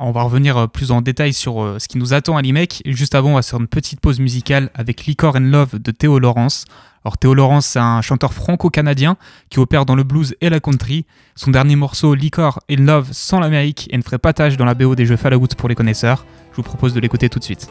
On 0.00 0.12
va 0.12 0.22
revenir 0.22 0.56
euh, 0.56 0.66
plus 0.66 0.90
en 0.90 1.00
détail 1.00 1.32
sur 1.32 1.76
ce 1.78 1.88
qui 1.88 1.98
nous 1.98 2.14
attend 2.14 2.36
à 2.36 2.42
l'IMEC. 2.42 2.82
Juste 2.86 3.14
avant, 3.14 3.30
on 3.30 3.34
va 3.34 3.42
faire 3.42 3.60
une 3.60 3.66
petite 3.66 4.00
pause 4.00 4.20
musicale 4.20 4.70
avec 4.74 5.06
Liquor 5.06 5.36
and 5.36 5.50
Love 5.50 5.78
de 5.78 5.90
Théo 5.90 6.18
Laurence. 6.18 6.64
Alors 7.04 7.16
Théo 7.18 7.34
Laurence, 7.34 7.66
c'est 7.66 7.78
un 7.78 8.02
chanteur 8.02 8.34
franco-canadien 8.34 9.16
qui 9.50 9.60
opère 9.60 9.86
dans 9.86 9.94
le 9.94 10.02
blues 10.02 10.34
et 10.40 10.50
la 10.50 10.60
country. 10.60 11.06
Son 11.36 11.50
dernier 11.50 11.76
morceau, 11.76 12.14
Liquor 12.14 12.60
and 12.70 12.82
Love, 12.82 13.08
sans 13.12 13.40
l'Amérique 13.40 13.88
et 13.90 13.96
ne 13.96 14.02
ferait 14.02 14.18
pas 14.18 14.32
tâche 14.32 14.56
dans 14.56 14.64
la 14.64 14.74
BO 14.74 14.94
des 14.94 15.06
jeux 15.06 15.16
Fallout 15.16 15.48
pour 15.56 15.68
les 15.68 15.74
connaisseurs. 15.74 16.26
Je 16.52 16.56
vous 16.56 16.62
propose 16.62 16.94
de 16.94 17.00
l'écouter 17.00 17.28
tout 17.28 17.38
de 17.38 17.44
suite. 17.44 17.68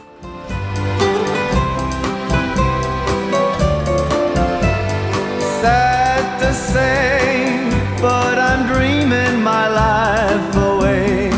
Same, 6.74 7.70
but 8.02 8.38
I'm 8.38 8.68
dreaming 8.68 9.42
my 9.42 9.68
life 9.68 10.56
away. 10.72 11.30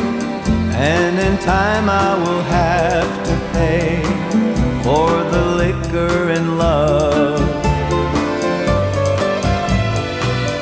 And 0.91 1.19
in 1.19 1.37
time 1.37 1.87
I 1.89 2.09
will 2.23 2.43
have 2.61 3.11
to 3.27 3.35
pay 3.57 4.01
for 4.85 5.09
the 5.33 5.43
liquor 5.61 6.17
and 6.35 6.57
love. 6.57 7.41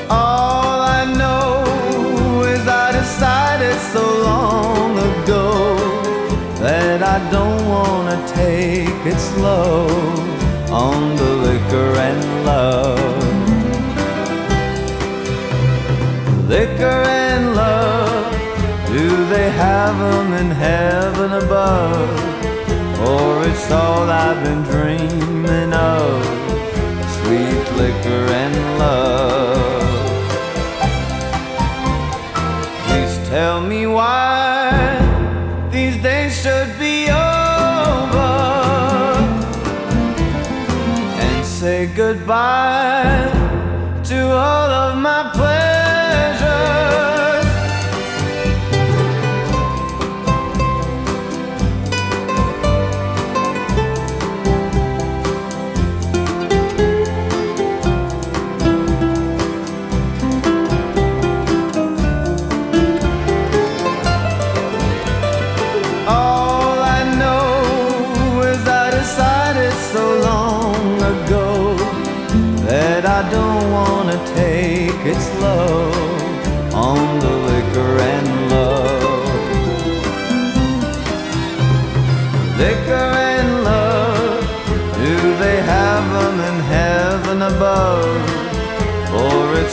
All 0.09 0.79
I 0.99 1.01
know 1.21 2.43
is 2.53 2.67
I 2.67 2.91
decided 2.91 3.77
so 3.95 4.05
long 4.31 4.91
ago 5.11 5.47
that 6.65 6.99
I 7.15 7.17
don't 7.31 7.63
want 7.75 8.05
to 8.11 8.33
take 8.33 9.01
it 9.13 9.19
slow 9.19 9.87
on 10.71 11.16
have 19.77 20.41
in 20.41 20.49
heaven 20.49 21.31
above? 21.33 22.09
Or 23.11 23.45
it's 23.47 23.69
all 23.71 24.09
I've 24.09 24.43
been 24.43 24.63
dreaming 24.73 25.71
of 25.71 26.25
sweet 27.17 27.65
liquor 27.79 28.23
and 28.41 28.55
love. 28.79 29.36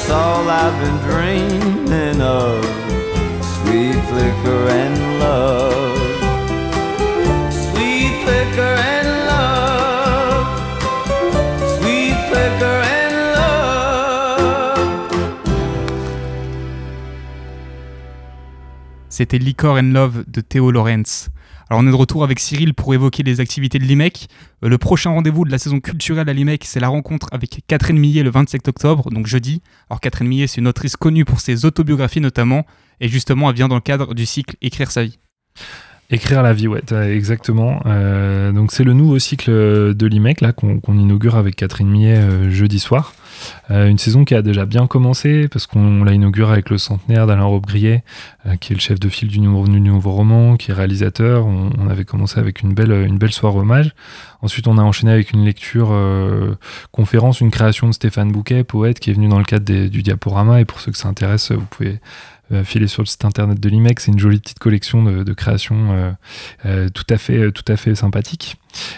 That's 0.07 0.17
all 0.17 0.47
I've 0.51 0.77
been 0.83 0.99
dreaming 1.09 2.21
of. 2.21 2.63
Sweet 3.43 3.97
flicker 4.05 4.69
and 4.69 5.19
love. 5.19 5.97
Sweet 7.51 8.13
flicker 8.23 8.75
and 8.93 9.09
love. 9.33 10.45
Sweet 11.79 12.17
flicker 12.29 12.83
and 12.85 13.15
love. 13.35 15.09
C'était 19.09 19.39
Liquor 19.39 19.79
and 19.79 19.95
Love 19.95 20.25
de 20.27 20.43
Theo 20.43 20.71
Lawrence. 20.71 21.31
Alors 21.71 21.83
on 21.83 21.87
est 21.87 21.91
de 21.91 21.97
retour 21.97 22.25
avec 22.25 22.41
Cyril 22.41 22.75
pour 22.75 22.93
évoquer 22.93 23.23
les 23.23 23.41
activités 23.41 23.79
de 23.79 23.85
l'IMEC. 23.85 24.29
Euh, 24.63 24.69
le 24.69 24.79
prochain 24.79 25.11
rendez-vous 25.11 25.45
de 25.45 25.51
la 25.51 25.59
saison 25.59 25.81
culturelle 25.81 26.29
à 26.29 26.33
l'IMEC, 26.33 26.65
c'est 26.65 26.81
la 26.81 26.89
rencontre 26.89 27.29
avec 27.33 27.61
Catherine 27.67 27.99
Millet 27.99 28.23
le 28.23 28.31
27 28.31 28.69
octobre, 28.69 29.11
donc 29.11 29.27
jeudi. 29.27 29.63
Alors 29.89 30.01
Catherine 30.01 30.29
Millet, 30.29 30.47
c'est 30.47 30.61
une 30.61 30.69
autrice 30.69 30.97
connue 30.97 31.25
pour 31.25 31.41
ses 31.41 31.65
autobiographies 31.65 32.21
notamment, 32.21 32.67
et 33.01 33.09
justement 33.09 33.49
elle 33.51 33.57
vient 33.57 33.69
dans 33.69 33.77
le 33.77 33.81
cadre 33.81 34.15
du 34.15 34.27
cycle 34.27 34.57
Écrire 34.61 34.91
sa 34.91 35.05
vie. 35.05 35.19
Écrire 36.11 36.43
la 36.43 36.53
vie, 36.53 36.69
ouais, 36.69 36.83
exactement. 37.11 37.81
Euh, 37.87 38.53
donc 38.53 38.73
c'est 38.73 38.85
le 38.85 38.93
nouveau 38.93 39.19
cycle 39.19 39.51
de 39.51 40.07
l'IMEC 40.07 40.43
là 40.43 40.53
qu'on 40.53 40.99
inaugure 40.99 41.37
avec 41.37 41.57
Catherine 41.57 41.89
Millet 41.89 42.19
euh, 42.19 42.51
jeudi 42.51 42.79
soir. 42.79 43.15
Euh, 43.71 43.89
une 43.89 43.99
saison 43.99 44.25
qui 44.25 44.35
a 44.35 44.43
déjà 44.43 44.67
bien 44.67 44.87
commencé 44.87 45.49
parce 45.49 45.67
qu'on 45.67 46.05
l'a 46.05 46.13
inauguré 46.13 46.53
avec 46.53 46.69
le 46.69 46.77
centenaire 46.77 47.27
d'Alain 47.27 47.45
Robbe-Grillet, 47.45 48.05
qui 48.61 48.73
est 48.73 48.77
le 48.77 48.81
chef 48.81 49.01
de 49.01 49.09
file 49.09 49.29
du 49.29 49.41
nouveau, 49.41 50.13
roman, 50.13 50.57
qui 50.57 50.71
est 50.71 50.75
réalisateur. 50.75 51.47
On, 51.47 51.89
avait 51.89 52.05
commencé 52.05 52.39
avec 52.39 52.61
une 52.61 52.75
belle, 52.75 52.93
une 52.93 53.19
belle 53.19 53.33
soirée 53.33 53.59
hommage. 53.59 53.95
Ensuite, 54.43 54.69
on 54.69 54.79
a 54.79 54.83
enchaîné 54.83 55.11
avec 55.13 55.33
une 55.33 55.45
lecture 55.45 55.93
conférence, 56.93 57.41
une 57.41 57.51
création 57.51 57.89
de 57.89 57.93
Stéphane 57.93 58.31
Bouquet, 58.31 58.63
poète, 58.63 59.01
qui 59.01 59.11
est 59.11 59.15
venu 59.15 59.29
dans 59.29 59.39
le 59.39 59.45
cadre 59.45 59.89
du 59.89 60.03
diaporama. 60.03 60.61
Et 60.61 60.65
pour 60.65 60.81
ceux 60.81 60.93
que 60.93 60.99
ça 60.99 61.09
intéresse, 61.09 61.51
vous 61.51 61.67
pouvez 61.69 61.99
euh, 62.53 62.65
filer 62.65 62.89
sur 62.89 63.03
le 63.03 63.07
site 63.07 63.25
internet 63.25 63.59
de 63.59 63.69
l'IMEC. 63.69 64.01
C'est 64.01 64.13
une 64.13 64.19
jolie 64.19 64.39
petite 64.39 64.59
collection 64.59 65.03
de, 65.03 65.23
de 65.23 65.33
créations 65.33 65.93
euh, 65.93 66.11
euh, 66.67 66.89
tout 66.89 67.07
à 67.09 67.17
fait, 67.17 67.51
tout 67.53 67.65
à 67.69 67.77
fait 67.77 67.95
sympathique. 67.95 68.57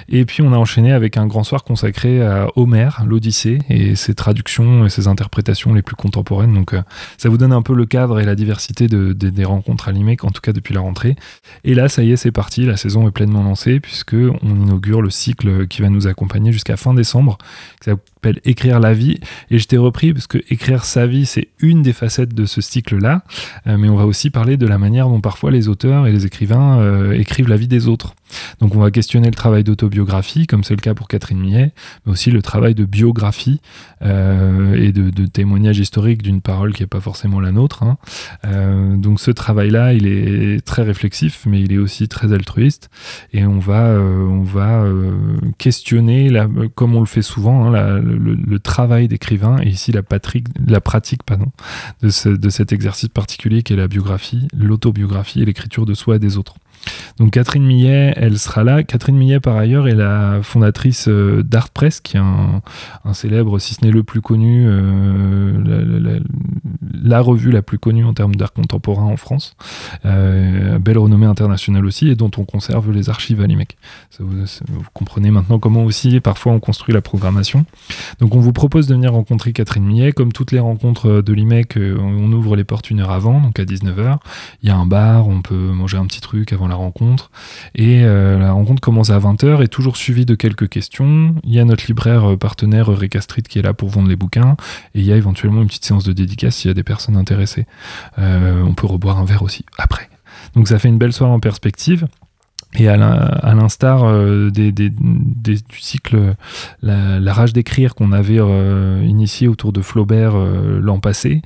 Et 0.08 0.24
puis 0.24 0.42
on 0.42 0.52
a 0.52 0.56
enchaîné 0.56 0.92
avec 0.92 1.16
un 1.16 1.26
grand 1.26 1.44
soir 1.44 1.64
consacré 1.64 2.22
à 2.22 2.48
Homère, 2.56 3.02
l'Odyssée, 3.06 3.58
et 3.68 3.96
ses 3.96 4.14
traductions 4.14 4.84
et 4.84 4.90
ses 4.90 5.08
interprétations 5.08 5.74
les 5.74 5.82
plus 5.82 5.96
contemporaines. 5.96 6.54
Donc 6.54 6.74
ça 7.18 7.28
vous 7.28 7.38
donne 7.38 7.52
un 7.52 7.62
peu 7.62 7.74
le 7.74 7.86
cadre 7.86 8.20
et 8.20 8.24
la 8.24 8.34
diversité 8.34 8.88
de, 8.88 9.12
des 9.12 9.44
rencontres 9.44 9.88
l'IMEC, 9.92 10.24
en 10.24 10.30
tout 10.30 10.40
cas 10.40 10.52
depuis 10.52 10.74
la 10.74 10.80
rentrée. 10.80 11.16
Et 11.64 11.74
là, 11.74 11.88
ça 11.88 12.02
y 12.02 12.12
est, 12.12 12.16
c'est 12.16 12.32
parti, 12.32 12.64
la 12.64 12.76
saison 12.76 13.06
est 13.08 13.10
pleinement 13.10 13.42
lancée, 13.42 13.80
puisque 13.80 14.14
on 14.14 14.56
inaugure 14.56 15.02
le 15.02 15.10
cycle 15.10 15.66
qui 15.66 15.82
va 15.82 15.88
nous 15.88 16.06
accompagner 16.06 16.52
jusqu'à 16.52 16.76
fin 16.76 16.94
décembre, 16.94 17.38
qui 17.80 17.90
s'appelle 17.90 18.40
Écrire 18.44 18.80
la 18.80 18.92
vie. 18.92 19.20
Et 19.50 19.58
je 19.58 19.66
t'ai 19.68 19.76
repris, 19.76 20.12
parce 20.12 20.26
que 20.26 20.38
écrire 20.50 20.84
sa 20.84 21.06
vie, 21.06 21.26
c'est 21.26 21.48
une 21.60 21.82
des 21.82 21.92
facettes 21.92 22.34
de 22.34 22.44
ce 22.44 22.60
cycle-là. 22.60 23.22
Euh, 23.66 23.76
mais 23.78 23.88
on 23.88 23.96
va 23.96 24.04
aussi 24.04 24.30
parler 24.30 24.56
de 24.56 24.66
la 24.66 24.78
manière 24.78 25.08
dont 25.08 25.20
parfois 25.20 25.50
les 25.50 25.68
auteurs 25.68 26.06
et 26.06 26.12
les 26.12 26.26
écrivains 26.26 26.80
euh, 26.80 27.12
écrivent 27.12 27.48
la 27.48 27.56
vie 27.56 27.68
des 27.68 27.86
autres. 27.86 28.14
Donc 28.60 28.74
on 28.74 28.80
va 28.80 28.90
questionner 28.90 29.28
le 29.28 29.34
travail 29.34 29.64
d'autobiographie, 29.64 30.46
comme 30.46 30.64
c'est 30.64 30.74
le 30.74 30.80
cas 30.80 30.94
pour 30.94 31.08
Catherine 31.08 31.38
Millet, 31.38 31.72
mais 32.04 32.12
aussi 32.12 32.30
le 32.30 32.42
travail 32.42 32.74
de 32.74 32.84
biographie 32.84 33.60
euh, 34.02 34.74
et 34.74 34.92
de, 34.92 35.26
témoignage 35.26 35.78
historique 35.78 36.22
d'une 36.22 36.40
parole 36.40 36.72
qui 36.72 36.82
n'est 36.82 36.86
pas 36.86 37.00
forcément 37.00 37.40
la 37.40 37.52
nôtre. 37.52 37.82
Hein. 37.82 37.96
donc 38.96 39.20
ce 39.20 39.30
travail-là, 39.30 39.92
il 39.92 40.06
est 40.06 40.64
très 40.64 40.82
réflexif, 40.82 41.44
mais 41.46 41.60
il 41.60 41.72
est 41.72 41.78
aussi 41.78 42.08
très 42.08 42.32
altruiste, 42.32 42.90
et 43.32 43.44
on 43.44 43.58
va, 43.58 43.98
va 43.98 44.84
questionner, 45.58 46.30
comme 46.74 46.94
on 46.94 47.00
le 47.00 47.06
fait 47.06 47.22
souvent, 47.22 47.74
hein, 47.74 48.00
le, 48.00 48.58
travail 48.58 49.08
d'écrivain, 49.08 49.58
et 49.62 49.68
ici 49.68 49.92
la, 49.92 50.02
la 50.66 50.80
pratique 50.80 51.22
pardon, 51.24 51.52
de, 52.02 52.36
de 52.36 52.48
cet 52.50 52.72
exercice 52.72 53.08
particulier 53.08 53.62
qui 53.62 53.72
est 53.72 53.76
la 53.76 53.88
biographie, 53.88 54.48
l'autobiographie 54.56 55.42
et 55.42 55.44
l'écriture 55.44 55.86
de 55.86 55.94
soi 55.94 56.16
et 56.16 56.18
des 56.18 56.36
autres. 56.36 56.56
Donc 57.18 57.30
Catherine 57.30 57.64
Millet, 57.64 58.12
elle 58.16 58.38
sera 58.38 58.62
là. 58.62 58.82
Catherine 58.82 59.16
Millet, 59.16 59.40
par 59.40 59.56
ailleurs, 59.56 59.88
est 59.88 59.94
la 59.94 60.40
fondatrice 60.42 61.08
euh, 61.08 61.42
d'Art 61.42 61.70
Press, 61.70 62.00
qui 62.00 62.16
est 62.16 62.20
un, 62.20 62.62
célèbre, 63.14 63.58
si 63.58 63.74
ce 63.74 63.84
n'est 63.84 63.90
le 63.90 64.02
plus 64.02 64.20
connu, 64.20 64.66
euh, 64.68 66.20
la, 67.02 67.20
revue 67.20 67.50
la 67.50 67.62
plus 67.62 67.78
connue 67.78 68.04
en 68.04 68.12
termes 68.12 68.34
d'art 68.34 68.52
contemporain 68.52 69.04
en 69.06 69.16
France. 69.16 69.56
Euh, 70.04 70.78
belle 70.78 70.98
renommée 70.98 71.26
internationale 71.26 71.86
aussi, 71.86 72.08
et 72.08 72.16
dont 72.16 72.30
on 72.36 72.44
conserve 72.44 72.92
les 72.92 73.08
archives 73.08 73.40
à 73.40 73.46
l'IMEC. 73.46 73.76
Vous, 74.18 74.44
vous, 74.68 74.84
comprenez 74.92 75.30
maintenant 75.30 75.58
comment 75.58 75.84
aussi, 75.84 76.20
parfois, 76.20 76.52
on 76.52 76.60
construit 76.60 76.94
la 76.94 77.00
programmation. 77.00 77.64
Donc 78.20 78.34
on 78.34 78.40
vous 78.40 78.52
propose 78.52 78.86
de 78.86 78.94
venir 78.94 79.12
rencontrer 79.12 79.52
Catherine 79.52 79.84
Millet. 79.84 80.12
Comme 80.12 80.32
toutes 80.32 80.52
les 80.52 80.60
rencontres 80.60 81.22
de 81.22 81.32
l'IMEC, 81.32 81.78
on 81.78 82.30
ouvre 82.32 82.56
les 82.56 82.64
portes 82.64 82.90
une 82.90 83.00
heure 83.00 83.10
avant, 83.10 83.40
donc 83.40 83.58
à 83.58 83.64
19h. 83.64 84.18
Il 84.62 84.68
y 84.68 84.72
a 84.72 84.76
un 84.76 84.86
bar, 84.86 85.28
on 85.28 85.40
peut 85.42 85.54
manger 85.54 85.96
un 85.96 86.06
petit 86.06 86.20
truc 86.20 86.52
avant 86.52 86.68
la 86.68 86.75
rencontre. 86.76 87.30
Et 87.74 88.04
euh, 88.04 88.38
la 88.38 88.52
rencontre 88.52 88.80
commence 88.80 89.10
à 89.10 89.18
20h 89.18 89.62
et 89.62 89.68
toujours 89.68 89.96
suivie 89.96 90.24
de 90.24 90.34
quelques 90.34 90.68
questions. 90.68 91.34
Il 91.44 91.52
y 91.52 91.58
a 91.58 91.64
notre 91.64 91.86
libraire 91.86 92.32
euh, 92.32 92.36
partenaire 92.36 92.90
Eureka 92.90 93.20
Street 93.20 93.42
qui 93.42 93.58
est 93.58 93.62
là 93.62 93.74
pour 93.74 93.88
vendre 93.88 94.08
les 94.08 94.16
bouquins. 94.16 94.56
Et 94.94 95.00
il 95.00 95.06
y 95.06 95.12
a 95.12 95.16
éventuellement 95.16 95.62
une 95.62 95.68
petite 95.68 95.84
séance 95.84 96.04
de 96.04 96.12
dédicace 96.12 96.56
s'il 96.56 96.68
y 96.68 96.70
a 96.70 96.74
des 96.74 96.84
personnes 96.84 97.16
intéressées. 97.16 97.66
Euh, 98.18 98.62
on 98.62 98.74
peut 98.74 98.86
reboire 98.86 99.18
un 99.18 99.24
verre 99.24 99.42
aussi 99.42 99.64
après. 99.78 100.08
Donc 100.54 100.68
ça 100.68 100.78
fait 100.78 100.88
une 100.88 100.98
belle 100.98 101.12
soirée 101.12 101.32
en 101.32 101.40
perspective. 101.40 102.06
Et 102.74 102.88
à 102.88 102.96
l'instar 103.54 104.04
euh, 104.04 104.50
du 104.50 105.62
cycle 105.80 106.34
La, 106.82 107.32
rage 107.32 107.52
d'écrire 107.52 107.94
qu'on 107.94 108.12
avait 108.12 108.38
euh, 108.38 109.02
initié 109.06 109.48
autour 109.48 109.72
de 109.72 109.80
Flaubert 109.80 110.36
euh, 110.36 110.78
l'an 110.80 110.98
passé, 110.98 111.40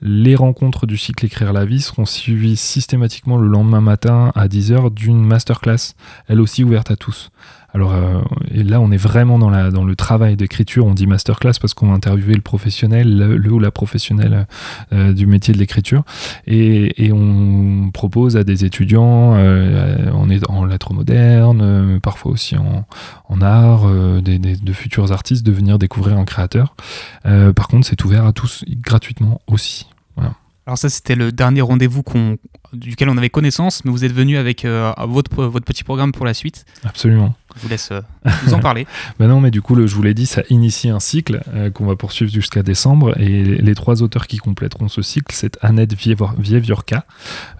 les 0.00 0.34
rencontres 0.34 0.86
du 0.86 0.96
cycle 0.96 1.26
Écrire 1.26 1.52
la 1.52 1.64
vie 1.64 1.80
seront 1.80 2.06
suivies 2.06 2.56
systématiquement 2.56 3.36
le 3.36 3.46
lendemain 3.46 3.80
matin 3.80 4.32
à 4.34 4.48
10h 4.48 4.92
d'une 4.92 5.24
masterclass, 5.24 5.94
elle 6.26 6.40
aussi 6.40 6.64
ouverte 6.64 6.90
à 6.90 6.96
tous. 6.96 7.30
Alors 7.74 7.94
euh, 7.94 8.20
là, 8.50 8.80
on 8.80 8.90
est 8.90 8.96
vraiment 8.96 9.38
dans, 9.38 9.50
la, 9.50 9.70
dans 9.70 9.84
le 9.84 9.96
travail 9.96 10.36
d'écriture. 10.36 10.86
On 10.86 10.94
dit 10.94 11.06
masterclass 11.06 11.54
parce 11.60 11.74
qu'on 11.74 11.88
va 11.88 11.94
interviewer 11.94 12.34
le 12.34 12.42
professionnel, 12.42 13.36
le, 13.36 13.52
ou 13.52 13.58
la 13.58 13.70
professionnelle 13.70 14.46
euh, 14.92 15.12
du 15.12 15.26
métier 15.26 15.54
de 15.54 15.58
l'écriture, 15.58 16.04
et, 16.46 17.10
on 17.12 17.90
propose 17.92 18.36
à 18.36 18.44
des 18.44 18.64
étudiants, 18.64 19.34
euh, 19.36 20.10
on 20.14 20.30
est 20.30 20.48
en 20.48 20.64
lettres 20.64 20.94
modernes, 20.94 22.00
parfois 22.00 22.32
aussi 22.32 22.56
en, 22.56 22.86
en 23.28 23.40
art, 23.42 23.86
des, 24.22 24.38
des, 24.38 24.56
de 24.56 24.72
futurs 24.72 25.12
artistes 25.12 25.44
de 25.44 25.52
venir 25.52 25.78
découvrir 25.78 26.16
un 26.16 26.24
créateur. 26.24 26.74
par 27.24 27.68
contre, 27.68 27.86
c'est 27.86 28.02
ouvert 28.04 28.24
à 28.24 28.32
tous 28.32 28.64
gratuitement 28.82 29.40
aussi. 29.46 29.91
Alors 30.66 30.78
ça, 30.78 30.88
c'était 30.88 31.16
le 31.16 31.32
dernier 31.32 31.60
rendez-vous 31.60 32.04
duquel 32.72 33.08
on 33.08 33.16
avait 33.18 33.30
connaissance, 33.30 33.84
mais 33.84 33.90
vous 33.90 34.04
êtes 34.04 34.12
venu 34.12 34.36
avec 34.36 34.64
euh, 34.64 34.92
votre, 35.08 35.44
votre 35.44 35.64
petit 35.64 35.82
programme 35.82 36.12
pour 36.12 36.24
la 36.24 36.34
suite. 36.34 36.64
Absolument. 36.84 37.34
Je 37.56 37.62
vous 37.62 37.68
laisse 37.68 37.90
euh, 37.90 38.00
vous 38.44 38.54
en 38.54 38.60
parler. 38.60 38.86
ben 39.18 39.26
non, 39.26 39.40
mais 39.40 39.50
du 39.50 39.60
coup, 39.60 39.74
le, 39.74 39.88
je 39.88 39.94
vous 39.96 40.02
l'ai 40.02 40.14
dit, 40.14 40.24
ça 40.24 40.42
initie 40.50 40.88
un 40.88 41.00
cycle 41.00 41.42
euh, 41.52 41.70
qu'on 41.70 41.84
va 41.84 41.96
poursuivre 41.96 42.32
jusqu'à 42.32 42.62
décembre. 42.62 43.18
Et 43.20 43.42
les, 43.42 43.74
trois 43.74 44.02
auteurs 44.02 44.28
qui 44.28 44.38
compléteront 44.38 44.88
ce 44.88 45.02
cycle, 45.02 45.34
c'est 45.34 45.58
Annette 45.62 45.94
Vieviorka, 45.94 47.06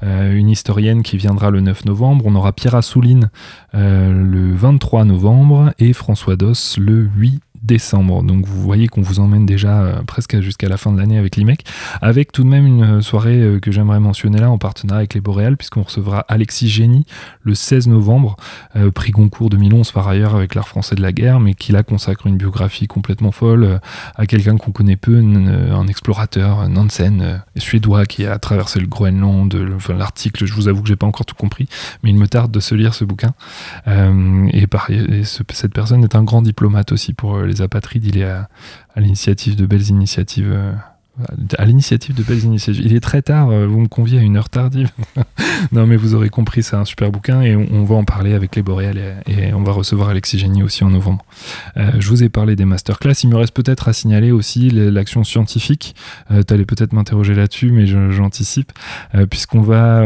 une 0.02 0.48
historienne 0.48 1.02
qui 1.02 1.16
viendra 1.16 1.50
le 1.50 1.60
9 1.60 1.84
novembre. 1.86 2.24
On 2.26 2.34
aura 2.36 2.52
Pierre 2.52 2.76
Assouline 2.76 3.30
le 3.72 4.54
23 4.54 5.04
novembre 5.04 5.72
et 5.78 5.92
François 5.92 6.36
Doss 6.36 6.78
le 6.78 7.08
8 7.16 7.42
décembre. 7.62 8.22
Donc 8.22 8.44
vous 8.44 8.60
voyez 8.60 8.88
qu'on 8.88 9.02
vous 9.02 9.20
emmène 9.20 9.46
déjà 9.46 9.82
euh, 9.82 10.02
presque 10.02 10.40
jusqu'à 10.40 10.68
la 10.68 10.76
fin 10.76 10.92
de 10.92 10.98
l'année 10.98 11.18
avec 11.18 11.36
l'IMEC, 11.36 11.64
avec 12.00 12.32
tout 12.32 12.42
de 12.42 12.48
même 12.48 12.66
une 12.66 13.02
soirée 13.02 13.40
euh, 13.40 13.60
que 13.60 13.70
j'aimerais 13.70 14.00
mentionner 14.00 14.38
là 14.38 14.50
en 14.50 14.58
partenariat 14.58 14.98
avec 14.98 15.14
les 15.14 15.20
Boréales, 15.20 15.56
puisqu'on 15.56 15.82
recevra 15.82 16.24
Alexis 16.28 16.68
Génie 16.68 17.06
le 17.42 17.54
16 17.54 17.88
novembre, 17.88 18.36
euh, 18.76 18.90
prix 18.90 19.12
Goncourt 19.12 19.50
2011 19.50 19.92
par 19.92 20.08
ailleurs 20.08 20.34
avec 20.34 20.54
l'art 20.54 20.68
français 20.68 20.96
de 20.96 21.02
la 21.02 21.12
guerre, 21.12 21.38
mais 21.38 21.54
qui 21.54 21.72
là 21.72 21.82
consacre 21.82 22.26
une 22.26 22.36
biographie 22.36 22.88
complètement 22.88 23.32
folle 23.32 23.80
à 24.16 24.26
quelqu'un 24.26 24.56
qu'on 24.56 24.72
connaît 24.72 24.96
peu, 24.96 25.18
un 25.18 25.86
explorateur, 25.86 26.68
Nansen, 26.68 27.42
suédois 27.56 28.06
qui 28.06 28.26
a 28.26 28.38
traversé 28.38 28.80
le 28.80 28.86
Groenland, 28.86 29.54
l'article, 29.88 30.46
je 30.46 30.54
vous 30.54 30.68
avoue 30.68 30.82
que 30.82 30.88
j'ai 30.88 30.96
pas 30.96 31.06
encore 31.06 31.26
tout 31.26 31.34
compris, 31.34 31.68
mais 32.02 32.10
il 32.10 32.16
me 32.16 32.26
tarde 32.26 32.50
de 32.50 32.60
se 32.60 32.74
lire 32.74 32.94
ce 32.94 33.04
bouquin. 33.04 33.34
et 33.86 34.66
cette 35.24 35.72
personne 35.72 36.02
est 36.04 36.14
un 36.14 36.24
grand 36.24 36.42
diplomate 36.42 36.92
aussi 36.92 37.12
pour 37.12 37.40
les 37.40 37.51
les 37.52 37.62
apatrides, 37.62 38.04
il 38.04 38.18
est 38.18 38.24
à, 38.24 38.48
l'initiative 38.96 39.56
de 39.56 39.66
belles 39.66 39.88
initiatives. 39.88 40.52
Euh, 41.20 41.24
à 41.58 41.66
l'initiative 41.66 42.14
de 42.14 42.22
belles 42.22 42.42
initiatives. 42.42 42.82
Il 42.86 42.94
est 42.94 43.00
très 43.00 43.20
tard, 43.20 43.50
euh, 43.50 43.66
vous 43.66 43.80
me 43.80 43.86
conviez 43.86 44.18
à 44.18 44.22
une 44.22 44.38
heure 44.38 44.48
tardive. 44.48 44.88
non, 45.72 45.86
mais 45.86 45.96
vous 45.96 46.14
aurez 46.14 46.30
compris, 46.30 46.62
c'est 46.62 46.74
un 46.74 46.86
super 46.86 47.10
bouquin 47.10 47.42
et 47.42 47.54
on, 47.54 47.84
va 47.84 47.96
en 47.96 48.04
parler 48.04 48.32
avec 48.32 48.56
les 48.56 48.62
Boréales 48.62 49.22
et, 49.26 49.52
on 49.52 49.62
va 49.62 49.72
recevoir 49.72 50.08
Alexis 50.08 50.38
Génie 50.38 50.62
aussi 50.62 50.84
en 50.84 50.90
novembre. 50.90 51.22
Euh, 51.76 51.90
je 51.98 52.08
vous 52.08 52.22
ai 52.22 52.30
parlé 52.30 52.56
des 52.56 52.64
masterclass. 52.64 53.12
Il 53.24 53.28
me 53.28 53.36
reste 53.36 53.52
peut-être 53.52 53.88
à 53.88 53.92
signaler 53.92 54.32
aussi 54.32 54.70
l'action 54.70 55.22
scientifique. 55.22 55.94
tu 56.30 56.54
allais 56.54 56.64
peut-être 56.64 56.94
m'interroger 56.94 57.34
là-dessus, 57.34 57.72
mais 57.72 57.86
j'anticipe, 57.86 58.72
puisqu'on 59.28 59.60
va, 59.60 60.04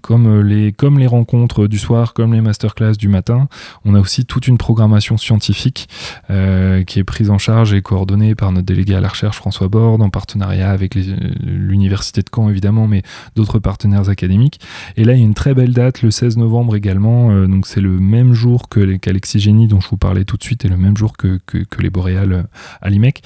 comme, 0.00 0.40
les, 0.40 0.72
comme 0.72 0.98
les 0.98 1.06
rencontres 1.06 1.66
du 1.66 1.78
soir, 1.78 2.14
comme 2.14 2.32
les 2.32 2.40
masterclass 2.40 2.92
du 2.92 3.08
matin, 3.08 3.48
on 3.84 3.94
a 3.94 4.00
aussi 4.00 4.24
toute 4.24 4.46
une 4.46 4.58
programmation 4.58 5.18
scientifique 5.18 5.88
qui 6.28 6.98
est 6.98 7.04
prise 7.04 7.30
en 7.30 7.38
charge 7.38 7.74
et 7.74 7.82
coordonnée 7.82 8.34
par 8.34 8.52
notre 8.52 8.66
délégué 8.66 8.94
à 8.94 9.00
la 9.00 9.08
recherche, 9.08 9.36
François 9.36 9.68
Bord 9.68 9.89
En 9.98 10.10
partenariat 10.10 10.70
avec 10.70 10.94
l'université 10.94 12.22
de 12.22 12.28
Caen 12.34 12.48
évidemment, 12.48 12.86
mais 12.86 13.02
d'autres 13.34 13.58
partenaires 13.58 14.08
académiques. 14.08 14.60
Et 14.96 15.04
là, 15.04 15.14
il 15.14 15.18
y 15.18 15.22
a 15.22 15.24
une 15.24 15.34
très 15.34 15.54
belle 15.54 15.72
date, 15.72 16.02
le 16.02 16.10
16 16.10 16.36
novembre 16.36 16.76
également. 16.76 17.46
donc 17.48 17.66
c'est 17.66 17.80
le 17.80 17.98
même 17.98 18.32
jour 18.32 18.68
qu'Alexis 18.68 19.40
Génie, 19.40 19.66
dont 19.66 19.80
je 19.80 19.88
vous 19.88 19.96
parlais 19.96 20.24
tout 20.24 20.36
de 20.36 20.42
suite, 20.42 20.64
et 20.64 20.68
le 20.68 20.76
même 20.76 20.96
jour 20.96 21.16
que, 21.16 21.40
que, 21.46 21.82
les 21.82 21.90
Boréales 21.90 22.46
à 22.80 22.90
l'IMEC. 22.90 23.22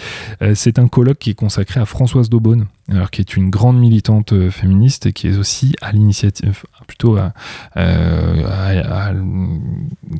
c'est 0.54 0.78
un 0.78 0.88
colloque 0.88 1.18
qui 1.18 1.30
est 1.30 1.34
consacré 1.34 1.80
à 1.80 1.86
Françoise 1.86 2.30
Daubonne, 2.30 2.66
alors 2.90 3.10
qui 3.10 3.20
est 3.20 3.36
une 3.36 3.50
grande 3.50 3.78
militante 3.78 4.50
féministe 4.50 5.06
et 5.06 5.12
qui 5.12 5.28
est 5.28 5.36
aussi 5.36 5.74
à 5.80 5.92
l'initiative, 5.92 6.64
plutôt 6.86 7.16
à, 7.16 7.32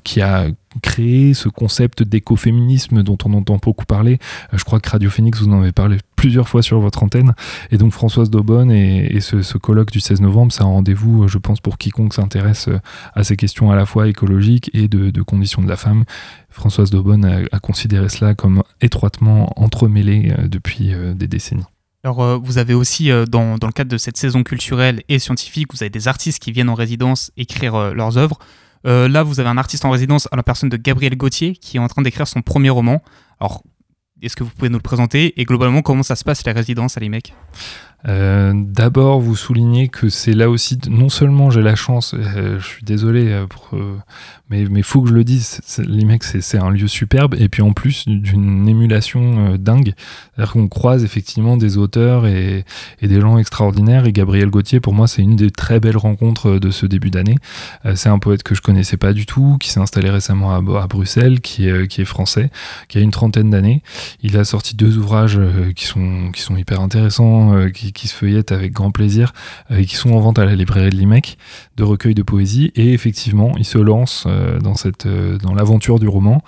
qui 0.03 0.21
a 0.21 0.47
créé 0.83 1.35
ce 1.35 1.49
concept 1.49 2.03
d'écoféminisme 2.03 3.03
dont 3.03 3.19
on 3.25 3.35
entend 3.35 3.59
beaucoup 3.63 3.85
parler. 3.85 4.19
Euh, 4.53 4.59
je 4.59 4.65
crois 4.65 4.81
que 4.81 4.91
Radio 4.91 5.11
Phoenix, 5.11 5.41
vous 5.41 5.49
en 5.49 5.61
avez 5.61 5.73
parlé 5.73 5.99
plusieurs 6.17 6.49
fois 6.49 6.63
sur 6.63 6.81
votre 6.81 7.03
antenne. 7.03 7.35
Et 7.71 7.79
donc 7.79 7.93
Françoise 7.93 8.31
Daubonne 8.31 8.71
et, 8.71 9.21
ce, 9.21 9.59
colloque 9.59 9.91
du 9.91 10.01
16 10.01 10.21
novembre, 10.21 10.53
c'est 10.53 10.63
un 10.63 10.67
rendez-vous, 10.67 11.29
je 11.29 11.39
pense, 11.39 11.61
pour 11.61 11.79
quiconque 11.79 12.15
s'intéresse 12.15 12.69
euh, 12.69 12.81
à 13.15 13.25
ces 13.25 13.37
questions 13.37 13.71
à 13.71 13.77
la 13.77 13.87
fois 13.87 14.09
écologiques 14.09 14.71
et 14.75 14.89
de, 14.89 15.23
conditions 15.23 15.63
de 15.63 15.69
la 15.69 15.77
femme. 15.77 16.05
Françoise 16.51 16.91
Daubonne 16.91 17.25
a, 17.25 17.59
considéré 17.59 18.09
cela 18.09 18.35
comme 18.35 18.63
étroitement 18.81 19.53
entremêlé 19.57 20.33
euh, 20.39 20.49
depuis 20.49 20.93
des 21.15 21.27
décennies. 21.27 21.65
Alors, 22.05 22.39
vous 22.39 22.59
avez 22.59 22.75
aussi, 22.75 23.09
dans, 23.29 23.57
dans, 23.57 23.67
le 23.67 23.73
cadre 23.73 23.91
de 23.91 23.97
cette 23.97 24.19
saison 24.19 24.43
culturelle 24.43 25.03
et 25.09 25.19
scientifique, 25.19 25.73
vous 25.73 25.83
avez 25.83 25.91
des 25.91 26.07
artistes 26.07 26.39
qui 26.39 26.53
viennent 26.53 26.69
en 26.69 26.75
résidence 26.75 27.33
écrire 27.37 27.95
leurs 27.95 28.19
œuvres. 28.19 28.39
Euh, 28.87 29.09
là, 29.09 29.23
vous 29.23 29.41
avez 29.41 29.49
un 29.49 29.57
artiste 29.57 29.85
en 29.85 29.91
résidence 29.91 30.29
à 30.31 30.37
la 30.37 30.43
personne 30.43 30.69
de 30.69 30.77
Gabriel 30.77 31.17
Gauthier 31.17 31.55
qui 31.55 31.79
est 31.79 31.81
en 31.81 31.89
train 31.89 32.03
d'écrire 32.03 32.29
son 32.29 32.43
premier 32.43 32.71
roman. 32.71 33.03
Alors, 33.41 33.63
est-ce 34.21 34.37
que 34.37 34.45
vous 34.45 34.51
pouvez 34.51 34.69
nous 34.69 34.79
le 34.79 34.83
présenter 34.83 35.41
et 35.41 35.45
globalement 35.45 35.83
comment 35.83 36.03
ça 36.03 36.17
se 36.17 36.25
passe 36.25 36.45
la 36.45 36.53
résidence 36.53 36.97
à 36.97 37.01
l'IMEC? 37.01 37.35
Euh, 38.09 38.53
D'abord, 38.55 39.21
vous 39.21 39.37
soulignez 39.37 39.89
que 39.89 40.09
c'est 40.09 40.33
là 40.33 40.51
aussi, 40.51 40.79
non 40.89 41.09
seulement 41.09 41.51
j'ai 41.51 41.63
la 41.63 41.75
chance, 41.75 42.15
euh, 42.15 42.59
je 42.61 42.67
suis 42.67 42.85
désolé 42.85 43.45
pour 43.49 43.71
mais 44.51 44.63
il 44.63 44.83
faut 44.83 45.01
que 45.03 45.09
je 45.09 45.15
le 45.15 45.25
dise, 45.25 45.61
l'IMEC 45.79 46.23
c'est 46.23 46.59
un 46.59 46.71
lieu 46.71 46.87
superbe 46.87 47.35
et 47.39 47.49
puis 47.49 47.63
en 47.63 47.73
plus 47.73 48.07
d'une 48.07 48.69
émulation 48.69 49.53
euh, 49.53 49.59
dingue. 49.59 49.95
C'est-à-dire 50.35 50.53
qu'on 50.53 50.69
croise 50.69 51.03
effectivement 51.03 51.57
des 51.57 51.79
auteurs 51.79 52.27
et, 52.27 52.65
des 53.03 53.21
gens 53.21 53.39
extraordinaires 53.39 54.07
et 54.07 54.13
Gabriel 54.13 54.51
Gauthier 54.51 54.81
pour 54.81 54.93
moi 54.93 55.09
c'est 55.09 55.23
une 55.23 55.37
des 55.37 55.51
très 55.51 55.81
belles 55.81 55.97
rencontres 55.97 56.59
de 56.59 56.71
ce 56.71 56.87
début 56.87 57.11
d'année. 57.11 57.37
Euh, 57.87 57.95
c'est 57.97 58.09
un 58.09 58.19
poète 58.19 58.43
que 58.43 58.55
je 58.55 58.61
connaissais 58.61 58.97
pas 58.97 59.13
du 59.13 59.27
tout, 59.27 59.57
qui 59.59 59.71
s'est 59.71 59.81
installé 59.81 60.11
récemment 60.11 60.55
à, 60.55 60.87
Bruxelles, 60.87 61.41
qui 61.41 61.69
est, 61.69 61.89
qui 61.89 62.03
est, 62.03 62.05
français, 62.05 62.51
qui 62.89 62.99
a 62.99 63.01
une 63.01 63.11
trentaine 63.11 63.51
d'années. 63.51 63.83
Il 64.23 64.37
a 64.37 64.45
sorti 64.45 64.77
deux 64.77 64.99
ouvrages 64.99 65.39
euh, 65.39 65.73
qui 65.73 65.87
sont, 65.87 66.31
qui 66.33 66.43
sont 66.43 66.57
hyper 66.57 66.81
intéressants, 66.81 67.69
qui, 67.73 67.93
qui, 67.95 68.09
se 68.09 68.15
feuillettent 68.15 68.53
avec 68.53 68.73
grand 68.73 68.91
plaisir 68.91 69.33
et 69.71 69.87
qui 69.87 69.97
sont 69.97 70.13
en 70.13 70.21
vente 70.21 70.39
à 70.39 70.45
la 70.45 70.55
librairie 70.55 70.91
de 70.91 70.97
l'IMEC 70.97 71.39
de 71.77 71.83
recueil 71.83 72.15
de 72.15 72.23
poésie 72.23 72.73
et 72.77 72.93
effectivement 72.93 73.53
il 73.57 73.65
se 73.65 73.79
lance 73.79 74.25
euh, 74.27 74.59
dans, 74.61 74.75
euh, 75.07 75.39
dans 75.39 75.55
l'aventure 75.55 75.99
du 75.99 76.09
roman. 76.09 76.43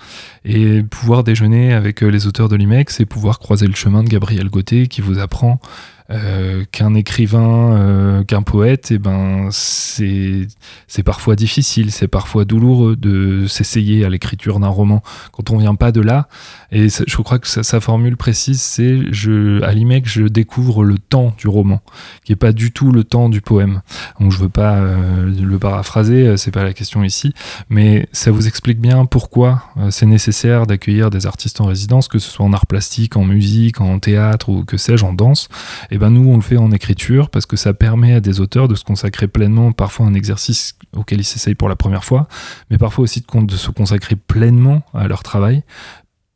Et 0.45 0.83
pouvoir 0.83 1.23
déjeuner 1.23 1.73
avec 1.73 2.03
euh, 2.03 2.07
les 2.07 2.27
auteurs 2.27 2.49
de 2.49 2.55
l'IMEC, 2.55 2.89
c'est 2.89 3.05
pouvoir 3.05 3.39
croiser 3.39 3.67
le 3.67 3.75
chemin 3.75 4.03
de 4.03 4.09
Gabriel 4.09 4.49
Gauthier 4.49 4.87
qui 4.87 5.01
vous 5.01 5.19
apprend 5.19 5.59
euh, 6.09 6.63
qu'un 6.71 6.93
écrivain, 6.93 7.73
euh, 7.73 8.23
qu'un 8.23 8.41
poète, 8.41 8.91
et 8.91 8.93
eh 8.93 8.97
ben 8.97 9.49
c'est 9.51 11.03
parfois 11.03 11.35
difficile, 11.35 11.91
c'est 11.91 12.07
parfois 12.07 12.45
douloureux 12.45 12.95
de 12.95 13.45
s'essayer 13.47 14.05
à 14.05 14.09
l'écriture 14.09 14.61
d'un 14.61 14.69
roman 14.69 15.03
quand 15.33 15.49
on 15.51 15.57
vient 15.57 15.75
pas 15.75 15.91
de 15.91 15.99
là. 15.99 16.29
Et 16.71 16.87
je 16.87 17.17
crois 17.17 17.39
que 17.39 17.47
sa, 17.47 17.81
formule 17.81 18.15
précise, 18.15 18.61
c'est 18.61 19.01
je 19.11 19.61
à 19.63 19.73
l'IMEC 19.73 20.07
je 20.07 20.23
découvre 20.23 20.85
le 20.85 20.97
temps 20.97 21.33
du 21.37 21.49
roman, 21.49 21.81
qui 22.23 22.31
est 22.31 22.37
pas 22.37 22.53
du 22.53 22.71
tout 22.71 22.93
le 22.93 23.03
temps 23.03 23.27
du 23.27 23.41
poème. 23.41 23.81
Donc 24.21 24.31
je 24.31 24.37
veux 24.37 24.49
pas 24.49 24.77
euh, 24.77 25.29
le 25.29 25.59
paraphraser, 25.59 26.37
c'est 26.37 26.51
pas 26.51 26.63
la 26.63 26.73
question 26.73 27.03
ici, 27.03 27.33
mais 27.69 28.07
ça 28.13 28.31
vous 28.31 28.47
explique 28.47 28.79
bien 28.79 29.05
pourquoi 29.05 29.63
c'est 29.89 30.05
nécessaire 30.05 30.67
d'accueillir 30.67 31.09
des 31.09 31.25
artistes 31.25 31.59
en 31.59 31.65
résidence, 31.65 32.07
que 32.07 32.19
ce 32.19 32.31
soit 32.31 32.45
en 32.45 32.53
art 32.53 32.65
plastique, 32.65 33.17
en 33.17 33.25
musique, 33.25 33.81
en 33.81 33.99
théâtre 33.99 34.47
ou 34.47 34.63
que 34.63 34.77
sais-je, 34.77 35.03
en 35.03 35.11
danse. 35.11 35.49
Eh 35.97 35.99
ben 35.99 36.11
nous 36.11 36.29
on 36.29 36.35
le 36.35 36.43
fait 36.43 36.57
en 36.57 36.71
écriture 36.71 37.31
parce 37.31 37.47
que 37.47 37.57
ça 37.57 37.73
permet 37.73 38.13
à 38.13 38.19
des 38.19 38.39
auteurs 38.39 38.67
de 38.67 38.75
se 38.75 38.83
consacrer 38.83 39.27
pleinement, 39.27 39.71
parfois 39.71 40.05
un 40.05 40.13
exercice 40.13 40.77
auquel 40.95 41.21
ils 41.21 41.23
s'essayent 41.23 41.55
pour 41.55 41.69
la 41.69 41.75
première 41.75 42.03
fois, 42.03 42.27
mais 42.69 42.77
parfois 42.77 43.01
aussi 43.01 43.25
de 43.33 43.55
se 43.55 43.71
consacrer 43.71 44.15
pleinement 44.15 44.83
à 44.93 45.07
leur 45.07 45.23
travail 45.23 45.63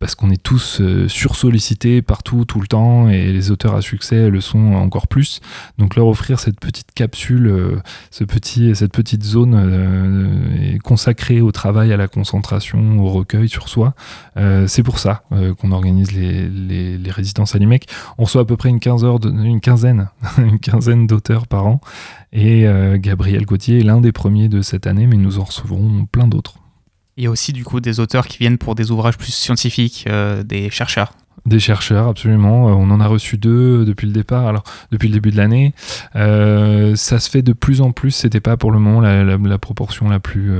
parce 0.02 0.16
qu'on 0.16 0.32
est 0.32 0.42
tous 0.42 0.82
euh, 0.82 1.08
sursollicités 1.08 2.02
partout, 2.02 2.44
tout 2.44 2.60
le 2.60 2.66
temps, 2.66 3.08
et 3.08 3.32
les 3.32 3.52
auteurs 3.52 3.76
à 3.76 3.82
succès 3.82 4.32
le 4.32 4.42
sont 4.42 4.74
encore 4.74 5.08
plus. 5.08 5.42
Donc 5.78 5.96
leur 5.96 6.08
offrir 6.08 6.40
cette 6.40 6.60
petite 6.60 6.92
capsule, 6.96 7.46
euh, 7.46 7.80
ce 8.10 8.24
petit, 8.24 8.76
cette 8.76 8.94
petite 8.94 9.24
zone 9.24 9.54
euh, 9.56 10.78
consacrée 10.84 11.40
au 11.40 11.52
travail, 11.52 11.94
à 11.94 11.98
la 11.98 12.08
concentration, 12.08 13.00
au 13.00 13.10
recueil 13.10 13.48
sur 13.48 13.70
soi, 13.70 13.94
c'est 14.66 14.82
pour 14.82 14.98
ça 14.98 15.24
qu'on 15.60 15.72
organise 15.72 16.12
les, 16.14 16.50
les, 16.98 17.12
résidences 17.12 17.54
à 17.54 17.60
l'IMEC. 17.60 17.88
On 18.18 18.24
reçoit 18.24 18.42
à 18.42 18.46
peu 18.46 18.58
près 18.58 18.70
une, 18.70 18.80
une 19.46 19.62
quinzaine, 19.62 20.10
une 20.40 20.60
quinzaine 20.60 21.06
d'auteurs 21.06 21.46
par 21.46 21.68
an, 21.68 21.80
et 22.34 22.66
Gabriel 22.96 23.46
Gauthier 23.46 23.80
est 23.80 23.84
l'un 23.84 24.02
des 24.02 24.12
premiers 24.12 24.50
de 24.50 24.64
cette 24.64 24.88
année, 24.88 25.06
mais 25.06 25.18
nous 25.18 25.38
en 25.38 25.44
recevrons 25.44 26.08
plein 26.12 26.28
d'autres. 26.28 26.61
Il 27.22 27.26
y 27.26 27.28
a 27.28 27.30
aussi 27.30 27.54
du 27.54 27.64
coup 27.64 27.80
des 27.82 28.00
auteurs 28.00 28.26
qui 28.26 28.40
viennent 28.40 28.58
pour 28.58 28.74
des 28.74 28.90
ouvrages 28.90 29.16
plus 29.16 29.32
scientifiques, 29.32 30.06
euh, 30.10 30.42
des 30.42 30.72
chercheurs. 30.72 31.14
Des 31.46 31.60
chercheurs, 31.60 32.08
absolument. 32.08 32.70
Euh, 32.70 32.72
on 32.72 32.90
en 32.90 33.00
a 33.00 33.06
reçu 33.06 33.38
deux 33.38 33.86
depuis 33.86 34.08
le 34.08 34.12
départ, 34.12 34.48
alors 34.48 34.64
depuis 34.92 35.08
le 35.08 35.14
début 35.14 35.30
de 35.30 35.38
l'année. 35.38 35.76
Euh, 36.16 36.96
ça 36.96 37.20
se 37.20 37.30
fait 37.30 37.44
de 37.44 37.54
plus 37.54 37.82
en 37.82 37.92
plus. 37.92 38.10
C'était 38.10 38.40
pas 38.40 38.58
pour 38.58 38.72
le 38.72 38.80
moment 38.80 39.02
la, 39.02 39.58
proportion 39.60 40.10
la 40.10 40.20
plus, 40.20 40.52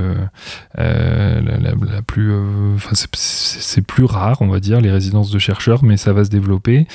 la, 0.76 2.02
plus, 2.06 2.32
enfin 2.76 2.92
c'est 3.12 3.82
plus 3.82 4.04
rare, 4.04 4.40
on 4.40 4.46
va 4.46 4.60
dire, 4.60 4.80
les 4.80 4.92
résidences 4.92 5.32
de 5.32 5.40
chercheurs, 5.40 5.82
mais 5.82 5.96
ça 5.96 6.12
va 6.12 6.24
se 6.24 6.30
développer. 6.30 6.86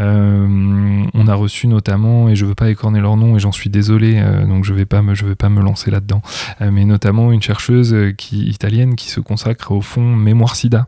Euh, 0.00 1.04
on 1.14 1.28
a 1.28 1.34
reçu 1.34 1.66
notamment, 1.66 2.28
et 2.28 2.36
je 2.36 2.46
veux 2.46 2.54
pas 2.54 2.70
écorner 2.70 3.00
leur 3.00 3.16
nom, 3.16 3.36
et 3.36 3.38
j'en 3.38 3.52
suis 3.52 3.70
désolé, 3.70 4.18
euh, 4.18 4.46
donc 4.46 4.64
je 4.64 4.72
vais 4.72 4.86
pas 4.86 5.02
me, 5.02 5.14
vais 5.14 5.34
pas 5.34 5.48
me 5.48 5.62
lancer 5.62 5.90
là-dedans, 5.90 6.22
euh, 6.60 6.70
mais 6.70 6.84
notamment 6.84 7.32
une 7.32 7.42
chercheuse 7.42 7.94
qui, 8.16 8.48
italienne 8.48 8.96
qui 8.96 9.10
se 9.10 9.20
consacre 9.20 9.72
au 9.72 9.82
fond 9.82 10.16
Mémoire 10.16 10.56
SIDA. 10.56 10.86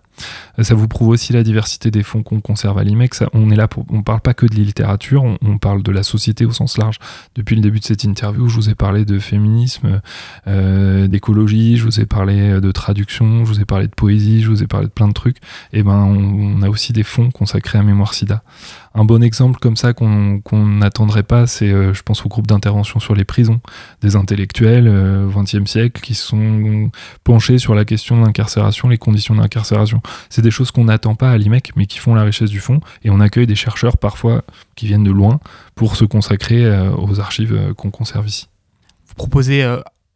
Ça 0.60 0.74
vous 0.74 0.88
prouve 0.88 1.08
aussi 1.08 1.32
la 1.32 1.42
diversité 1.42 1.90
des 1.90 2.02
fonds 2.02 2.22
qu'on 2.22 2.40
conserve 2.40 2.78
à 2.78 2.84
l'IMEC. 2.84 3.14
on 3.32 3.50
est 3.50 3.56
là 3.56 3.66
pour, 3.66 3.86
on 3.90 4.02
parle 4.02 4.20
pas 4.20 4.34
que 4.34 4.46
de 4.46 4.54
littérature, 4.54 5.24
on, 5.24 5.58
parle 5.58 5.82
de 5.82 5.90
la 5.90 6.02
société 6.02 6.44
au 6.44 6.52
sens 6.52 6.78
large. 6.78 6.98
Depuis 7.34 7.56
le 7.56 7.62
début 7.62 7.80
de 7.80 7.84
cette 7.84 8.04
interview, 8.04 8.48
je 8.48 8.56
vous 8.56 8.70
ai 8.70 8.74
parlé 8.74 9.04
de 9.04 9.18
féminisme, 9.18 10.00
d'écologie, 10.46 11.76
je 11.76 11.84
vous 11.84 11.98
ai 11.98 12.06
parlé 12.06 12.60
de 12.60 12.72
traduction, 12.72 13.44
je 13.44 13.52
vous 13.52 13.60
ai 13.60 13.64
parlé 13.64 13.86
de 13.86 13.94
poésie, 13.94 14.42
je 14.42 14.50
vous 14.50 14.62
ai 14.62 14.66
parlé 14.66 14.86
de 14.86 14.92
plein 14.92 15.08
de 15.08 15.14
trucs. 15.14 15.38
Et 15.72 15.80
eh 15.80 15.82
ben, 15.82 16.04
on 16.04 16.62
a 16.62 16.68
aussi 16.68 16.92
des 16.92 17.04
fonds 17.04 17.30
consacrés 17.30 17.78
à 17.78 17.82
Mémoire 17.82 18.14
SIDA. 18.14 18.42
Un 18.94 19.04
bon 19.04 19.22
exemple 19.22 19.58
comme 19.58 19.76
ça 19.76 19.94
qu'on 19.94 20.42
n'attendrait 20.52 21.22
pas, 21.22 21.46
c'est, 21.46 21.70
euh, 21.70 21.94
je 21.94 22.02
pense, 22.02 22.26
au 22.26 22.28
groupe 22.28 22.46
d'intervention 22.46 23.00
sur 23.00 23.14
les 23.14 23.24
prisons, 23.24 23.60
des 24.02 24.16
intellectuels 24.16 24.86
euh, 24.86 25.26
au 25.26 25.42
XXe 25.42 25.64
siècle 25.70 26.00
qui 26.02 26.14
sont 26.14 26.90
penchés 27.24 27.58
sur 27.58 27.74
la 27.74 27.86
question 27.86 28.20
de 28.20 28.26
l'incarcération, 28.26 28.88
les 28.88 28.98
conditions 28.98 29.34
d'incarcération. 29.34 30.02
C'est 30.28 30.42
des 30.42 30.50
choses 30.50 30.70
qu'on 30.70 30.84
n'attend 30.84 31.14
pas 31.14 31.30
à 31.30 31.38
l'IMEC, 31.38 31.72
mais 31.74 31.86
qui 31.86 31.98
font 31.98 32.14
la 32.14 32.22
richesse 32.22 32.50
du 32.50 32.60
fond. 32.60 32.80
Et 33.02 33.10
on 33.10 33.20
accueille 33.20 33.46
des 33.46 33.54
chercheurs 33.54 33.96
parfois 33.96 34.42
qui 34.74 34.86
viennent 34.86 35.04
de 35.04 35.10
loin 35.10 35.40
pour 35.74 35.96
se 35.96 36.04
consacrer 36.04 36.64
euh, 36.64 36.90
aux 36.94 37.18
archives 37.18 37.72
qu'on 37.76 37.90
conserve 37.90 38.28
ici. 38.28 38.48
Vous 39.06 39.14
proposez 39.14 39.64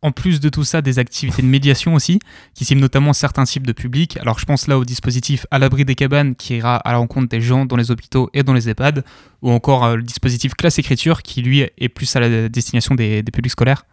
en 0.06 0.12
plus 0.12 0.38
de 0.38 0.48
tout 0.48 0.62
ça, 0.62 0.82
des 0.82 1.00
activités 1.00 1.42
de 1.42 1.48
médiation 1.48 1.94
aussi, 1.94 2.20
qui 2.54 2.64
ciblent 2.64 2.80
notamment 2.80 3.12
certains 3.12 3.42
types 3.42 3.66
de 3.66 3.72
publics. 3.72 4.16
Alors 4.18 4.38
je 4.38 4.46
pense 4.46 4.68
là 4.68 4.78
au 4.78 4.84
dispositif 4.84 5.46
à 5.50 5.58
l'abri 5.58 5.84
des 5.84 5.96
cabanes 5.96 6.36
qui 6.36 6.56
ira 6.56 6.76
à 6.76 6.92
la 6.92 6.98
rencontre 6.98 7.28
des 7.28 7.40
gens 7.40 7.66
dans 7.66 7.74
les 7.74 7.90
hôpitaux 7.90 8.30
et 8.32 8.44
dans 8.44 8.52
les 8.52 8.68
EHPAD, 8.68 9.04
ou 9.42 9.50
encore 9.50 9.84
euh, 9.84 9.96
le 9.96 10.04
dispositif 10.04 10.54
classe 10.54 10.78
écriture 10.78 11.22
qui 11.22 11.42
lui 11.42 11.68
est 11.76 11.88
plus 11.88 12.14
à 12.14 12.20
la 12.20 12.48
destination 12.48 12.94
des 12.94 13.24
publics 13.24 13.50
scolaires. 13.50 13.84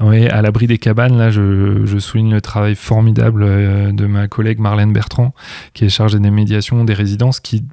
Oui, 0.00 0.26
à 0.28 0.42
l'abri 0.42 0.66
des 0.66 0.78
cabanes, 0.78 1.18
là, 1.18 1.30
je, 1.30 1.98
souligne 1.98 2.30
le 2.32 2.40
travail 2.40 2.76
formidable 2.76 3.42
euh, 3.42 3.90
de 3.92 4.06
ma 4.06 4.28
collègue 4.28 4.60
Marlène 4.60 4.92
Bertrand, 4.92 5.34
qui 5.74 5.84
est 5.84 5.88
chargée 5.88 6.20
des 6.20 6.30
médiations 6.30 6.84
des 6.84 6.94
résidences, 6.94 7.40
qui, 7.40 7.64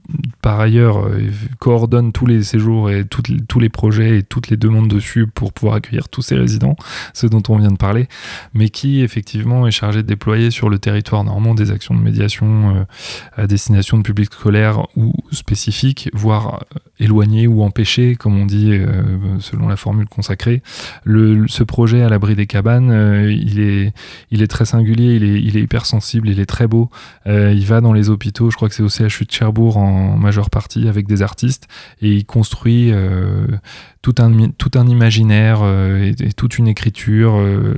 par 0.41 0.59
ailleurs, 0.59 1.05
euh, 1.05 1.29
coordonne 1.59 2.11
tous 2.11 2.25
les 2.25 2.41
séjours 2.43 2.89
et 2.89 3.05
tous 3.05 3.59
les 3.59 3.69
projets 3.69 4.19
et 4.19 4.23
toutes 4.23 4.49
les 4.49 4.57
demandes 4.57 4.87
dessus 4.87 5.27
pour 5.27 5.53
pouvoir 5.53 5.75
accueillir 5.75 6.09
tous 6.09 6.23
ces 6.23 6.35
résidents, 6.35 6.75
ceux 7.13 7.29
dont 7.29 7.43
on 7.49 7.57
vient 7.57 7.71
de 7.71 7.77
parler, 7.77 8.07
mais 8.53 8.69
qui, 8.69 9.01
effectivement, 9.01 9.67
est 9.67 9.71
chargée 9.71 10.01
de 10.01 10.07
déployer 10.07 10.49
sur 10.49 10.69
le 10.69 10.79
territoire 10.79 11.23
normand 11.23 11.53
des 11.53 11.69
actions 11.69 11.93
de 11.93 12.01
médiation 12.01 12.75
euh, 12.75 13.41
à 13.43 13.45
destination 13.45 13.97
de 13.97 14.03
publics 14.03 14.33
scolaires 14.33 14.87
ou 14.95 15.13
spécifiques, 15.31 16.09
voire 16.13 16.65
éloigner 16.99 17.45
ou 17.45 17.61
empêcher, 17.61 18.15
comme 18.15 18.39
on 18.39 18.45
dit 18.45 18.79
selon 19.39 19.67
la 19.67 19.75
formule 19.75 20.07
consacrée. 20.07 20.61
Le, 21.03 21.45
ce 21.47 21.63
projet 21.63 21.74
à 21.83 22.09
l'abri 22.09 22.35
des 22.35 22.47
cabanes, 22.47 22.91
il, 23.29 23.59
est, 23.59 23.93
il 24.31 24.41
est 24.41 24.47
très 24.47 24.65
singulier, 24.65 25.15
il 25.15 25.23
est, 25.23 25.41
il 25.41 25.57
est 25.57 25.61
hyper 25.61 25.85
sensible, 25.85 26.29
il 26.29 26.39
est 26.39 26.45
très 26.45 26.67
beau. 26.67 26.89
il 27.25 27.65
va 27.65 27.81
dans 27.81 27.93
les 27.93 28.09
hôpitaux, 28.09 28.49
je 28.49 28.55
crois 28.55 28.69
que 28.69 28.75
c'est 28.75 28.83
au 28.83 28.89
CHU 28.89 29.25
de 29.25 29.31
Cherbourg 29.31 29.77
en 29.77 30.17
majeure 30.17 30.49
partie 30.49 30.87
avec 30.87 31.07
des 31.07 31.21
artistes, 31.21 31.67
et 32.01 32.09
il 32.09 32.25
construit 32.25 32.91
tout 34.05 34.21
un, 34.21 34.87
imaginaire 34.87 35.61
euh, 35.63 36.13
et, 36.19 36.33
toute 36.33 36.59
une 36.59 36.67
écriture 36.67 37.37
euh, 37.37 37.73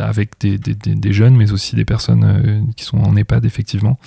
avec 0.00 0.32
des, 0.40 1.12
jeunes, 1.12 1.36
mais 1.36 1.52
aussi 1.52 1.76
des 1.76 1.84
personnes 1.84 2.24
euh, 2.24 2.60
qui 2.76 2.84
sont 2.84 2.98
en 2.98 3.14
EHPAD, 3.14 3.44
effectivement, 3.44 3.98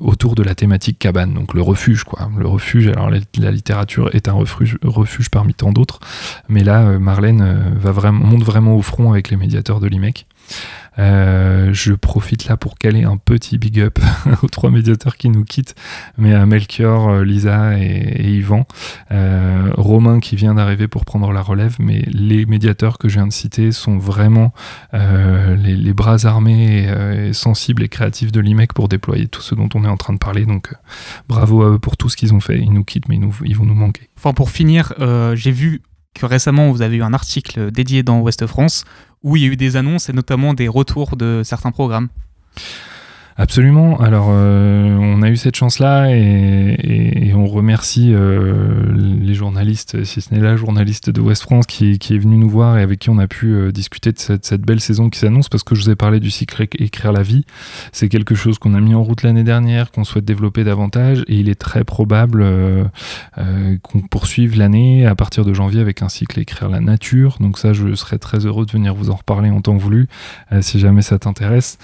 autour 0.00 0.34
de 0.34 0.42
la 0.42 0.54
thématique 0.54 0.98
cabane, 0.98 1.34
donc 1.34 1.54
le 1.54 1.62
refuge, 1.62 2.02
quoi. 2.02 2.30
Le 2.36 2.48
refuge, 2.48 2.88
alors 2.88 3.10
la, 3.10 3.50
littérature 3.50 4.12
est 4.12 4.28
un 4.28 4.32
refuge, 4.32 5.28
parmi 5.30 5.54
tant 5.54 5.72
d'autres, 5.72 6.00
mais 6.48 6.64
là, 6.64 6.98
Marlène 6.98 7.72
va 7.76 8.10
monte 8.10 8.42
vraiment 8.42 8.74
au 8.74 8.82
front 8.82 9.12
avec 9.12 9.30
les 9.30 9.36
médiateurs 9.36 9.78
de 9.78 9.86
l'IMEC. 9.86 10.26
Euh, 10.98 11.72
je 11.72 11.92
profite 11.94 12.46
là 12.46 12.56
pour 12.56 12.76
caler 12.76 13.04
un 13.04 13.16
petit 13.16 13.58
big 13.58 13.80
up 13.80 13.98
aux 14.42 14.48
trois 14.48 14.70
médiateurs 14.70 15.16
qui 15.16 15.30
nous 15.30 15.44
quittent, 15.44 15.74
mais 16.18 16.34
à 16.34 16.44
Melchior, 16.46 17.08
euh, 17.08 17.24
Lisa 17.24 17.78
et, 17.78 18.30
Yvan. 18.30 18.66
Euh, 19.10 19.70
Romain 19.76 20.20
qui 20.20 20.36
vient 20.36 20.54
d'arriver 20.54 20.88
pour 20.88 21.04
prendre 21.04 21.32
la 21.32 21.42
relève, 21.42 21.76
mais 21.78 22.04
les 22.08 22.44
médiateurs 22.46 22.98
que 22.98 23.08
je 23.08 23.14
viens 23.14 23.26
de 23.26 23.32
citer 23.32 23.72
sont 23.72 23.98
vraiment 23.98 24.52
les, 24.92 25.92
bras 25.94 26.26
armés 26.26 26.88
et, 27.28 27.32
sensibles 27.32 27.82
et 27.82 27.88
créatifs 27.88 28.32
de 28.32 28.40
l'IMEC 28.40 28.72
pour 28.72 28.88
déployer 28.88 29.28
tout 29.28 29.42
ce 29.42 29.54
dont 29.54 29.68
on 29.74 29.84
est 29.84 29.88
en 29.88 29.96
train 29.96 30.12
de 30.12 30.18
parler. 30.18 30.44
Donc 30.44 30.74
bravo 31.28 31.62
à 31.62 31.70
eux 31.70 31.78
pour 31.78 31.96
tout 31.96 32.08
ce 32.08 32.16
qu'ils 32.16 32.34
ont 32.34 32.40
fait. 32.40 32.58
Ils 32.58 32.72
nous 32.72 32.84
quittent, 32.84 33.08
mais 33.08 33.16
ils, 33.16 33.28
ils 33.44 33.56
vont 33.56 33.64
nous 33.64 33.74
manquer. 33.74 34.08
Enfin, 34.16 34.32
pour 34.32 34.50
finir, 34.50 34.92
j'ai 35.34 35.50
vu 35.50 35.82
que 36.14 36.26
récemment 36.26 36.70
vous 36.70 36.82
avez 36.82 36.96
eu 36.96 37.02
un 37.02 37.14
article 37.14 37.70
dédié 37.70 38.02
dans 38.02 38.20
Ouest 38.20 38.46
France 38.46 38.84
où 39.22 39.36
il 39.36 39.42
y 39.42 39.46
a 39.46 39.48
eu 39.48 39.56
des 39.56 39.76
annonces 39.76 40.08
et 40.08 40.12
notamment 40.12 40.54
des 40.54 40.68
retours 40.68 41.16
de 41.16 41.42
certains 41.44 41.72
programmes. 41.72 42.08
Absolument. 43.36 43.98
Alors, 44.00 44.28
euh, 44.30 44.96
on 44.98 45.22
a 45.22 45.30
eu 45.30 45.36
cette 45.36 45.56
chance-là 45.56 46.14
et, 46.14 47.32
on 47.34 47.46
remercie 47.46 48.10
euh, 48.12 48.92
les 48.94 49.32
journalistes, 49.32 50.04
si 50.04 50.20
ce 50.20 50.34
n'est 50.34 50.40
la 50.40 50.56
journaliste 50.56 51.08
de 51.08 51.20
West 51.22 51.42
France 51.42 51.64
qui, 51.66 51.92
est 51.92 52.18
venue 52.18 52.36
nous 52.36 52.50
voir 52.50 52.76
et 52.76 52.82
avec 52.82 52.98
qui 52.98 53.08
on 53.08 53.18
a 53.18 53.26
pu 53.26 53.54
euh, 53.54 53.72
discuter 53.72 54.12
de 54.12 54.18
cette, 54.18 54.60
belle 54.60 54.80
saison 54.80 55.08
qui 55.08 55.18
s'annonce 55.18 55.48
parce 55.48 55.62
que 55.62 55.74
je 55.74 55.84
vous 55.84 55.90
ai 55.90 55.96
parlé 55.96 56.20
du 56.20 56.30
cycle 56.30 56.60
Écrire 56.78 57.12
la 57.12 57.22
vie. 57.22 57.46
C'est 57.92 58.10
quelque 58.10 58.34
chose 58.34 58.58
qu'on 58.58 58.74
a 58.74 58.80
mis 58.80 58.94
en 58.94 59.02
route 59.02 59.22
l'année 59.22 59.44
dernière, 59.44 59.90
qu'on 59.90 60.04
souhaite 60.04 60.26
développer 60.26 60.64
davantage 60.64 61.24
et 61.26 61.36
il 61.36 61.48
est 61.48 61.58
très 61.58 61.84
probable 61.84 62.44
qu'on 63.82 64.00
poursuive 64.00 64.58
l'année 64.58 65.06
à 65.06 65.14
partir 65.14 65.44
de 65.44 65.54
janvier 65.54 65.80
avec 65.80 66.02
un 66.02 66.08
cycle 66.08 66.38
Écrire 66.40 66.68
la 66.68 66.80
nature. 66.80 67.36
Donc 67.40 67.58
ça, 67.58 67.72
je 67.72 67.94
serais 67.94 68.18
très 68.18 68.44
heureux 68.44 68.66
de 68.66 68.72
venir 68.72 68.94
vous 68.94 69.08
en 69.10 69.14
reparler 69.14 69.50
en 69.50 69.62
temps 69.62 69.76
voulu 69.76 70.08
si 70.60 70.78
jamais 70.80 71.02
ça 71.02 71.18
t'intéresse. 71.18 71.78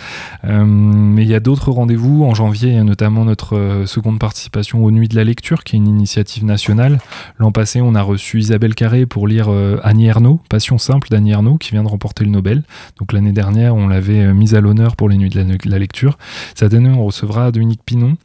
mais 0.44 1.22
il 1.22 1.28
y 1.28 1.34
a 1.34 1.35
d'autres 1.40 1.70
rendez-vous. 1.70 2.24
En 2.24 2.34
janvier, 2.34 2.78
a 2.78 2.84
notamment 2.84 3.24
notre 3.24 3.56
euh, 3.56 3.86
seconde 3.86 4.18
participation 4.18 4.84
aux 4.84 4.90
Nuits 4.90 5.08
de 5.08 5.16
la 5.16 5.24
Lecture, 5.24 5.64
qui 5.64 5.76
est 5.76 5.78
une 5.78 5.88
initiative 5.88 6.44
nationale. 6.44 6.98
L'an 7.38 7.52
passé, 7.52 7.80
on 7.80 7.94
a 7.94 8.02
reçu 8.02 8.38
Isabelle 8.38 8.74
Carré 8.74 9.06
pour 9.06 9.26
lire 9.26 9.46
euh, 9.48 9.78
Annie 9.82 10.06
Ernaux, 10.06 10.40
Passion 10.48 10.78
simple 10.78 11.08
d'Annie 11.08 11.32
Ernaux, 11.32 11.56
qui 11.56 11.72
vient 11.72 11.82
de 11.82 11.88
remporter 11.88 12.24
le 12.24 12.30
Nobel. 12.30 12.62
Donc 12.98 13.12
l'année 13.12 13.32
dernière, 13.32 13.74
on 13.74 13.88
l'avait 13.88 14.24
euh, 14.24 14.34
mise 14.34 14.54
à 14.54 14.60
l'honneur 14.60 14.96
pour 14.96 15.08
les 15.08 15.16
Nuits 15.16 15.30
de 15.30 15.68
la, 15.68 15.78
Lecture. 15.78 16.18
Cette 16.54 16.74
année, 16.74 16.88
on 16.88 17.04
recevra 17.04 17.50
Dominique 17.52 17.80
Pinon, 17.84 18.16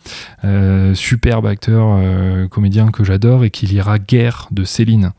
superbe 0.94 1.46
acteur, 1.46 2.00
comédien 2.50 2.90
que 2.90 3.04
j'adore, 3.04 3.44
et 3.44 3.50
qui 3.50 3.66
lira 3.66 4.00
Guerre 4.00 4.48
de 4.52 4.64
Céline. 4.64 5.12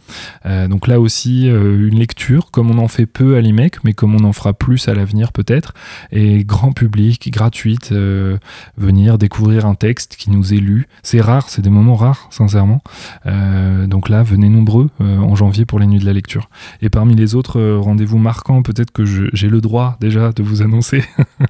donc 0.45 0.87
là 0.87 0.99
aussi, 0.99 1.47
une 1.47 1.99
lecture, 1.99 2.51
comme 2.51 2.71
on 2.71 2.79
en 2.79 2.89
fait 2.89 3.07
peu 3.07 3.37
à 3.37 3.41
l'IMEC, 3.41 3.85
mais 3.85 3.93
comme 3.93 4.15
on 4.15 4.25
en 4.25 4.33
fera 4.33 4.55
plus 4.55 4.89
à 4.89 4.95
l'avenir 4.95 5.33
peut-être, 5.33 5.75
et 6.11 6.45
grand 6.45 6.73
public, 6.73 7.31
gratuite, 7.31 7.82
euh, 7.91 8.39
venir 8.77 9.19
découvrir 9.19 9.67
un 9.67 9.75
texte 9.75 10.17
qui 10.17 10.31
nous 10.31 10.55
est 10.55 10.59
lu. 10.59 10.87
C'est 11.03 11.21
rare, 11.21 11.49
c'est 11.49 11.63
des 11.63 11.71
moments 11.71 11.97
rares, 11.97 12.29
sincèrement. 12.31 12.83
Euh, 13.27 13.87
donc 13.87 14.09
là, 14.09 14.23
venez 14.23 14.49
nombreux 14.49 14.91
euh, 15.01 15.19
en 15.19 15.35
janvier 15.35 15.65
pour 15.65 15.79
les 15.79 15.87
nuits 15.87 15.99
de 15.99 16.07
la 16.07 16.13
lecture. 16.13 16.49
Et 16.81 16.91
parmi 16.91 17.15
les 17.15 17.35
autres 17.35 17.61
rendez-vous 17.77 18.19
marquants, 18.19 18.63
peut-être 18.63 18.93
que 18.93 19.05
j'ai 19.05 19.49
le 19.49 19.61
droit 19.61 19.97
déjà 20.01 20.33
de 20.33 20.43
vous 20.43 20.63
annoncer. 20.63 21.03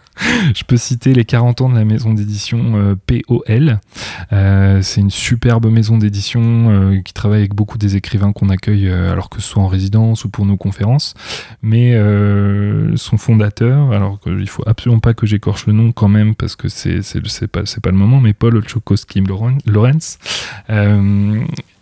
je 0.54 0.64
peux 0.64 0.76
citer 0.76 1.12
les 1.12 1.24
40 1.24 1.60
ans 1.60 1.68
de 1.68 1.74
la 1.74 1.84
maison 1.84 2.14
d'édition 2.14 2.96
POL. 3.06 3.80
c'est 4.30 5.00
une 5.00 5.10
superbe 5.10 5.66
maison 5.66 5.98
d'édition 5.98 7.00
qui 7.04 7.12
travaille 7.12 7.40
avec 7.40 7.54
beaucoup 7.54 7.78
des 7.78 7.96
écrivains 7.96 8.32
qu'on 8.32 8.48
accueille, 8.48 8.88
alors 8.88 9.28
que 9.28 9.40
ce 9.40 9.48
soit 9.48 9.62
en 9.62 9.68
résidence 9.68 10.24
ou 10.24 10.30
pour 10.30 10.46
nos 10.46 10.56
conférences. 10.56 11.14
Mais 11.62 11.96
son 12.96 13.16
fondateur, 13.16 13.92
alors 13.92 14.20
qu'il 14.20 14.48
faut 14.48 14.62
absolument 14.66 15.00
pas 15.00 15.14
que 15.14 15.26
j'écorche 15.26 15.66
le 15.66 15.72
nom 15.72 15.92
quand 15.92 16.08
même, 16.08 16.21
parce 16.36 16.56
que 16.56 16.68
c'est 16.68 17.02
c'est 17.02 17.48
pas 17.48 17.62
pas 17.82 17.90
le 17.90 17.96
moment 17.96 18.20
mais 18.20 18.32
Paul 18.32 18.56
Olchokowski 18.56 19.22
Lorenz 19.66 20.18
euh, 20.70 21.40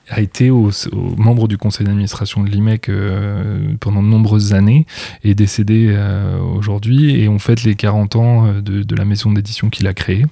a 0.09 0.21
été 0.21 0.51
membre 0.51 1.47
du 1.47 1.57
conseil 1.57 1.87
d'administration 1.87 2.43
de 2.43 2.51
l'IMEC 2.51 2.89
euh, 2.89 3.75
pendant 3.79 4.03
de 4.03 4.09
nombreuses 4.09 4.55
années 4.55 4.87
et 5.23 5.35
décédé 5.37 5.87
euh, 5.91 6.41
aujourd'hui 6.41 7.21
et 7.21 7.29
on 7.29 7.39
fête 7.39 7.63
les 7.63 7.77
40 7.77 8.17
ans 8.17 8.55
de, 8.55 8.83
de 8.83 8.97
la 8.97 9.05
maison 9.05 9.31
d'édition 9.31 9.71
qu'il 9.71 9.87
a 9.87 9.95
créée. 9.95 10.25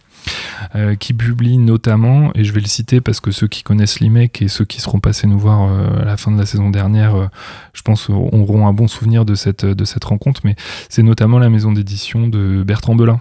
qui 0.99 1.15
publie 1.15 1.57
notamment, 1.59 2.33
et 2.35 2.43
je 2.45 2.53
vais 2.53 2.61
le 2.61 2.67
citer 2.67 3.01
parce 3.01 3.21
que 3.21 3.31
ceux 3.31 3.47
qui 3.47 3.63
connaissent 3.63 4.01
l'IMEC 4.01 4.43
et 4.43 4.49
ceux 4.49 4.65
qui 4.65 4.81
seront 4.81 4.99
passés 4.99 5.29
nous 5.29 5.39
voir 5.39 5.71
à 6.01 6.05
la 6.05 6.17
fin 6.17 6.33
de 6.33 6.39
la 6.39 6.45
saison 6.45 6.71
dernière, 6.71 7.31
je 7.73 7.83
pense 7.83 8.11
auront 8.11 8.67
un 8.67 8.73
bon 8.73 8.89
souvenir 8.89 9.25
de 9.25 9.37
cette, 9.37 9.65
de 9.65 9.85
cette 9.85 10.05
rencontre, 10.05 10.41
mais 10.45 10.57
c'est 10.89 11.05
notamment 11.05 11.39
la 11.39 11.49
maison 11.49 11.73
d'édition 11.73 12.27
de 12.27 12.65
Bertrand 12.65 12.97
Belin, 12.97 13.21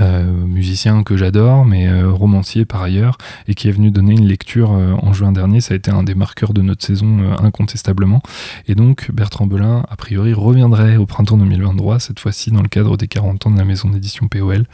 euh, 0.00 0.22
musicien 0.22 1.02
que 1.02 1.16
j'adore, 1.16 1.64
mais 1.64 1.88
euh, 1.88 2.10
romancier 2.10 2.64
par 2.64 2.82
ailleurs, 2.82 3.16
et 3.46 3.54
qui 3.54 3.68
est 3.68 3.72
venu 3.72 3.90
donner 3.90 4.12
une 4.12 4.26
lecture 4.26 4.72
euh, 4.72 4.92
en 5.02 5.12
juin 5.12 5.32
dernier. 5.32 5.60
Ça 5.60 5.74
a 5.74 5.76
été 5.76 5.90
un 5.90 6.02
des 6.02 6.14
marqueurs 6.14 6.52
de 6.52 6.60
notre 6.60 6.84
saison 6.84 7.32
incontestablement. 7.42 8.22
Et 8.66 8.74
donc 8.74 9.10
Bertrand 9.12 9.46
Belin, 9.46 9.84
a 9.88 9.96
priori, 9.96 10.34
reviendrait 10.34 10.96
au 10.96 11.06
printemps 11.06 11.38
2023, 11.38 12.00
cette 12.00 12.20
fois-ci 12.20 12.50
dans 12.50 12.62
le 12.62 12.68
cadre 12.68 12.96
des 12.96 13.08
40 13.08 13.46
ans 13.46 13.50
de 13.50 13.58
la 13.58 13.64
maison 13.64 13.88
d'édition 13.88 14.28
POL. 14.28 14.66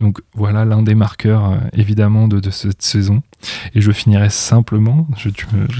Donc 0.00 0.20
voilà 0.34 0.64
l'un 0.64 0.82
des 0.82 0.94
marqueurs 0.94 1.58
évidemment 1.72 2.28
de, 2.28 2.40
de 2.40 2.50
cette 2.50 2.82
saison. 2.82 3.22
Et 3.74 3.80
je 3.80 3.92
finirai 3.92 4.30
simplement, 4.30 5.06
je, 5.16 5.30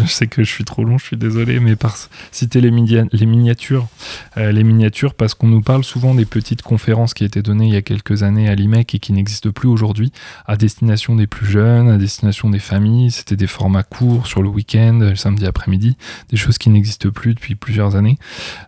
sais 0.06 0.26
que 0.26 0.44
je 0.44 0.50
suis 0.50 0.64
trop 0.64 0.84
long, 0.84 0.98
je 0.98 1.06
suis 1.06 1.16
désolé, 1.16 1.60
mais 1.60 1.76
par 1.76 1.96
citer 2.32 2.60
les, 2.60 2.70
miniatures. 2.70 3.88
Euh, 4.36 4.52
les 4.52 4.64
miniatures, 4.64 5.14
parce 5.14 5.34
qu'on 5.34 5.48
nous 5.48 5.62
parle 5.62 5.84
souvent 5.84 6.14
des 6.14 6.24
petites 6.24 6.62
conférences 6.62 7.14
qui 7.14 7.24
étaient 7.24 7.42
données 7.42 7.66
il 7.66 7.72
y 7.74 7.76
a 7.76 7.82
quelques 7.82 8.22
années 8.22 8.48
à 8.48 8.54
l'IMEC 8.54 8.94
et 8.94 8.98
qui 8.98 9.12
n'existent 9.12 9.50
plus 9.50 9.68
aujourd'hui, 9.68 10.12
à 10.46 10.56
destination 10.56 11.16
des 11.16 11.26
plus 11.26 11.46
jeunes, 11.46 11.88
à 11.88 11.98
destination 11.98 12.50
des 12.50 12.58
familles. 12.58 13.10
C'était 13.10 13.36
des 13.36 13.46
formats 13.46 13.82
courts 13.82 14.26
sur 14.26 14.42
le 14.42 14.48
week-end, 14.48 14.98
le 15.00 15.16
samedi 15.16 15.46
après-midi, 15.46 15.96
des 16.30 16.36
choses 16.36 16.58
qui 16.58 16.70
n'existent 16.70 17.10
plus 17.10 17.34
depuis 17.34 17.54
plusieurs 17.54 17.96
années. 17.96 18.18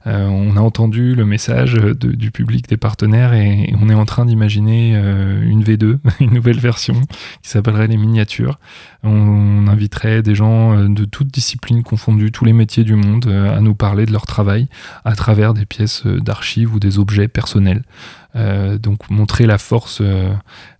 Euh, 0.06 0.26
on 0.26 0.56
a 0.56 0.60
entendu 0.60 1.14
le 1.14 1.24
message 1.24 1.74
du 1.74 2.30
public, 2.30 2.68
des 2.68 2.76
partenaires, 2.76 3.34
et, 3.34 3.72
on 3.80 3.88
est 3.88 3.94
en 3.94 4.04
train 4.04 4.26
d'imaginer 4.26 4.92
euh, 4.94 5.42
une 5.42 5.62
V2, 5.62 5.98
une 6.20 6.32
nouvelle 6.32 6.58
version 6.58 7.00
qui 7.42 7.50
s'appellerait 7.50 7.88
les 7.88 7.96
miniatures. 7.96 8.58
On 9.02 9.66
inviterait 9.68 10.22
des 10.22 10.34
gens 10.34 10.76
euh, 10.76 10.88
de 10.88 11.04
toutes 11.04 11.28
disciplines 11.28 11.82
confondues, 11.82 12.30
tous 12.30 12.44
les 12.44 12.52
métiers 12.52 12.84
du 12.84 12.94
monde, 12.94 13.26
euh, 13.26 13.56
à 13.56 13.60
nous 13.60 13.74
parler 13.74 14.06
de 14.06 14.12
leur 14.12 14.26
travail 14.26 14.68
à 15.04 15.16
travers 15.16 15.54
des 15.54 15.66
pièces 15.66 16.06
euh, 16.06 16.20
d'archives 16.20 16.74
ou 16.74 16.80
des 16.80 16.98
objets 16.98 17.28
personnels. 17.28 17.82
donc 18.34 19.10
montrer 19.10 19.46
la 19.46 19.58
force 19.58 20.00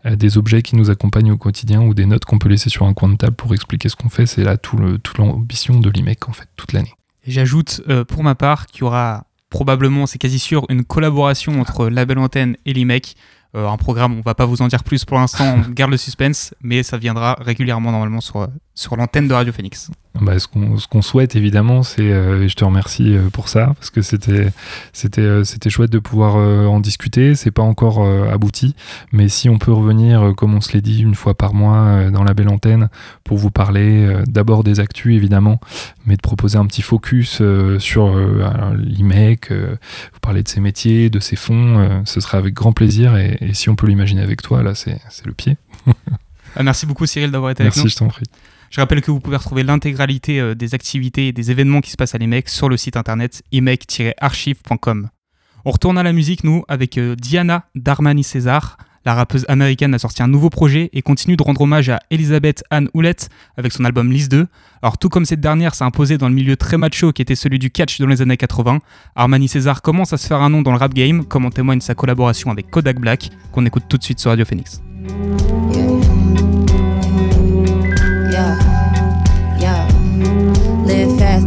des 0.05 0.38
objets 0.38 0.62
qui 0.62 0.75
nous 0.75 0.88
accompagnent 0.88 1.33
au 1.33 1.37
quotidien 1.37 1.83
ou 1.83 1.93
des 1.93 2.07
notes 2.07 2.25
qu'on 2.25 2.38
peut 2.38 2.49
laisser 2.49 2.71
sur 2.71 2.87
un 2.87 2.95
coin 2.95 3.11
de 3.11 3.17
table 3.17 3.37
pour 3.37 3.53
expliquer 3.53 3.91
ce 3.91 3.97
qu'on 3.97 4.09
fait, 4.09 4.25
c'est 4.25 4.43
là 4.43 4.57
tout 4.57 4.79
toute 5.03 5.19
l'ambition 5.19 5.79
de 5.79 5.91
l'IMEC 5.91 6.31
en 6.31 6.33
fait, 6.33 6.49
toute 6.57 6.73
l'année. 6.73 6.95
J'ajoute 7.27 7.83
pour 8.09 8.25
ma 8.25 8.35
part 8.35 8.67
qu'il 8.67 8.81
y 8.81 8.85
aura 8.85 9.27
probablement, 9.51 10.07
c'est 10.07 10.19
quasi 10.19 10.38
sûr, 10.38 10.65
une 10.71 10.83
collaboration 10.83 11.61
entre 11.61 11.91
la 11.91 12.07
belle 12.07 12.19
antenne 12.19 12.57
et 12.65 12.73
l'IMEC 12.73 13.17
un 13.55 13.77
programme, 13.77 14.19
on 14.19 14.23
va 14.23 14.35
pas 14.35 14.47
vous 14.47 14.62
en 14.62 14.69
dire 14.69 14.83
plus 14.83 15.05
pour 15.05 15.19
l'instant, 15.19 15.57
on 15.67 15.71
garde 15.71 15.91
le 15.91 15.97
suspense, 15.97 16.55
mais 16.62 16.83
ça 16.83 16.97
viendra 16.97 17.37
régulièrement 17.41 17.93
normalement 17.93 18.21
sur, 18.21 18.49
sur 18.75 18.97
l'antenne 18.97 19.29
de 19.29 19.35
Radio 19.35 19.53
Phoenix. 19.53 19.91
Bah, 20.21 20.39
ce 20.39 20.47
qu'on 20.47 21.03
souhaite 21.03 21.37
évidemment, 21.37 21.83
c'est, 21.83 22.11
euh, 22.11 22.45
et 22.45 22.49
je 22.49 22.55
te 22.55 22.65
remercie 22.65 23.17
euh, 23.17 23.29
pour 23.31 23.49
ça, 23.49 23.73
parce 23.79 23.91
que 23.91 24.03
c'était 24.03 24.51
c'était 24.93 25.45
c'était 25.45 25.71
chouette 25.71 25.91
de 25.91 25.99
pouvoir 25.99 26.37
en 26.37 26.81
discuter. 26.81 27.35
C'est 27.35 27.51
pas 27.51 27.63
encore 27.63 28.07
abouti, 28.31 28.75
mais 29.11 29.29
si 29.29 29.49
on 29.49 29.59
peut 29.59 29.73
revenir, 29.73 30.35
comme 30.37 30.55
on 30.55 30.61
se 30.61 30.73
l'est 30.73 30.81
dit, 30.81 31.03
une 31.03 31.15
fois 31.15 31.35
par 31.35 31.55
mois 31.55 32.11
dans 32.11 32.25
la 32.25 32.35
belle 32.35 32.49
antenne 32.49 32.89
pour 33.25 33.39
vous 33.39 33.51
parler 33.51 34.23
d'abord 34.27 34.65
des 34.65 34.81
actus 34.81 35.17
évidemment, 35.17 35.61
mais 36.07 36.17
de 36.17 36.23
proposer 36.23 36.59
un 36.59 36.67
petit 36.67 36.83
focus 36.83 37.43
sur 37.79 38.17
l'IMEC, 38.77 39.51
vous 39.51 40.21
parler 40.21 40.43
de 40.43 40.49
ses 40.49 40.61
métiers, 40.61 41.11
de 41.11 41.21
ses 41.21 41.37
fonds, 41.37 42.03
ce 42.05 42.21
sera 42.21 42.39
avec 42.39 42.55
grand 42.55 42.73
plaisir. 42.73 43.17
Et, 43.17 43.39
et 43.41 43.55
si 43.55 43.69
on 43.71 43.77
peut 43.77 43.87
l'imaginer 43.87 44.23
avec 44.23 44.43
toi, 44.43 44.63
là, 44.63 44.75
c'est 44.75 45.01
le 45.25 45.33
pied. 45.33 45.57
Ah, 46.55 46.63
merci 46.63 46.85
beaucoup 46.87 47.07
Cyril 47.07 47.31
d'avoir 47.31 47.51
été 47.51 47.63
avec 47.63 47.75
nous. 47.77 47.83
Merci, 47.83 47.95
je 47.95 47.99
t'en 47.99 48.09
prie. 48.09 48.27
Je 48.73 48.81
rappelle 48.81 49.03
que 49.03 49.11
vous 49.11 49.21
pouvez 49.21 49.37
retrouver 49.37 49.65
l'intégralité 49.65 50.41
euh, 50.41 50.55
des 50.55 50.75
activités 50.75 51.29
et 51.29 51.33
des 51.33 51.51
événements 51.51 51.83
qui 51.83 51.91
se 51.91 51.97
passent 51.97 52.15
à 52.15 52.19
l'IMEC 52.19 52.49
sur 52.49 52.71
le 52.71 52.79
site 52.79 52.97
internet 52.97 53.43
imec-archive.com. 53.53 55.11
On 55.67 55.71
retourne 55.71 55.99
à 55.99 56.03
la 56.03 56.15
musique, 56.15 56.43
nous, 56.43 56.65
avec 56.69 56.97
euh, 56.97 57.15
Diana 57.15 57.67
Darmani 57.75 58.25
César. 58.25 58.79
La 59.05 59.13
rappeuse 59.13 59.45
américaine 59.49 59.93
a 59.93 59.99
sorti 59.99 60.23
un 60.23 60.29
nouveau 60.29 60.49
projet 60.49 60.89
et 60.95 61.03
continue 61.03 61.37
de 61.37 61.43
rendre 61.43 61.61
hommage 61.61 61.91
à 61.91 62.01
Elisabeth 62.11 62.65
Anne 62.71 62.89
Houlette 62.95 63.29
avec 63.59 63.73
son 63.73 63.85
album 63.85 64.11
Lise 64.11 64.31
2. 64.31 64.47
Alors 64.81 64.97
tout 64.97 65.11
comme 65.11 65.27
cette 65.27 65.41
dernière 65.41 65.75
s'est 65.75 65.85
imposée 65.85 66.17
dans 66.17 66.29
le 66.29 66.35
milieu 66.35 66.57
très 66.57 66.79
macho 66.79 67.13
qui 67.13 67.21
était 67.21 67.35
celui 67.35 67.59
du 67.59 67.71
catch 67.71 68.01
dans 68.01 68.07
les 68.07 68.23
années 68.23 68.39
80, 68.39 68.79
Armani 69.17 69.49
César 69.49 69.83
commence 69.83 70.15
à 70.15 70.17
se 70.17 70.27
faire 70.27 70.41
un 70.41 70.49
nom 70.49 70.63
dans 70.63 70.73
le 70.73 70.79
rap 70.79 70.95
game, 70.95 71.27
comme 71.27 71.45
en 71.45 71.51
témoigne 71.51 71.81
sa 71.83 71.95
collaboration 71.95 72.51
avec 72.51 72.71
Kodak 72.71 73.01
Black, 73.01 73.29
qu'on 73.51 73.67
écoute 73.67 73.85
tout 73.89 73.99
de 73.99 74.05
suite 74.05 74.21
sur 74.21 74.31
Radio 74.31 74.47
Phoenix. 74.47 74.81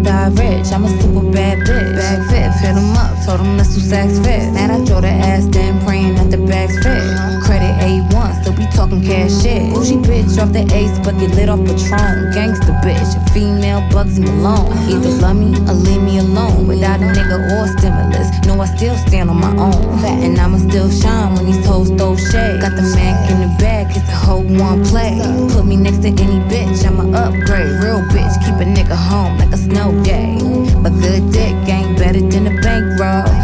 Die 0.04 0.30
rich. 0.30 0.72
I'm 0.72 0.86
a 0.86 0.90
super 1.02 1.22
bad 1.32 1.60
bitch. 1.60 1.96
Bag 1.96 2.20
fit, 2.30 2.54
fit 2.62 2.76
him 2.76 2.94
up, 2.94 3.18
told 3.26 3.40
him 3.40 3.58
let's 3.58 3.74
do 3.74 3.82
sex 3.82 4.20
fit. 4.20 4.54
Man, 4.54 4.72
I 4.72 4.84
throw 4.86 5.02
the 5.02 5.08
ass 5.08 5.46
then 5.48 5.84
praying 5.84 6.16
that 6.16 6.30
the 6.32 6.38
bags 6.38 6.76
fit. 6.84 7.02
Credit 7.44 7.74
A1, 7.82 8.42
still 8.42 8.45
be 8.56 8.66
talking 8.72 9.02
cash 9.04 9.44
shit. 9.44 9.62
Bougie 9.74 9.98
bitch 9.98 10.38
off 10.42 10.52
the 10.52 10.64
ace, 10.74 10.98
but 11.04 11.18
get 11.20 11.32
lit 11.36 11.50
off 11.50 11.60
Patron. 11.60 12.32
Gangsta 12.32 12.74
bitch, 12.82 13.12
a 13.16 13.22
female 13.34 13.82
bugs 13.92 14.18
him 14.18 14.26
alone. 14.26 14.72
Either 14.90 15.10
love 15.22 15.38
me 15.38 15.52
or 15.70 15.74
leave 15.74 16.02
me 16.02 16.20
alone. 16.20 16.68
Without 16.68 17.00
a 17.00 17.08
nigga 17.12 17.38
or 17.54 17.68
stimulus, 17.78 18.30
no, 18.46 18.60
I 18.62 18.68
still 18.76 18.96
stand 19.08 19.30
on 19.30 19.40
my 19.40 19.52
own. 19.58 20.00
Fat 20.00 20.24
and 20.24 20.40
I'ma 20.40 20.58
still 20.58 20.90
shine 20.90 21.36
when 21.36 21.46
these 21.46 21.66
hoes 21.66 21.90
throw 21.90 22.16
shade. 22.16 22.62
Got 22.62 22.76
the 22.76 22.84
Mac 22.96 23.30
in 23.32 23.42
the 23.42 23.52
bag, 23.60 23.88
it's 23.90 24.10
a 24.10 24.16
whole 24.16 24.44
one 24.44 24.84
play. 24.86 25.20
Put 25.52 25.66
me 25.66 25.76
next 25.76 26.02
to 26.04 26.10
any 26.10 26.40
bitch, 26.48 26.86
I'ma 26.86 27.04
upgrade. 27.18 27.84
Real 27.84 28.02
bitch, 28.14 28.34
keep 28.44 28.56
a 28.56 28.66
nigga 28.66 28.96
home 28.96 29.38
like 29.38 29.52
a 29.52 29.58
snow 29.58 29.92
day. 30.04 30.38
But 30.82 30.94
good 31.02 31.32
dick 31.32 31.56
ain't 31.68 31.98
better 31.98 32.22
than 32.22 32.48
a 32.48 32.62
bankroll. 32.62 33.35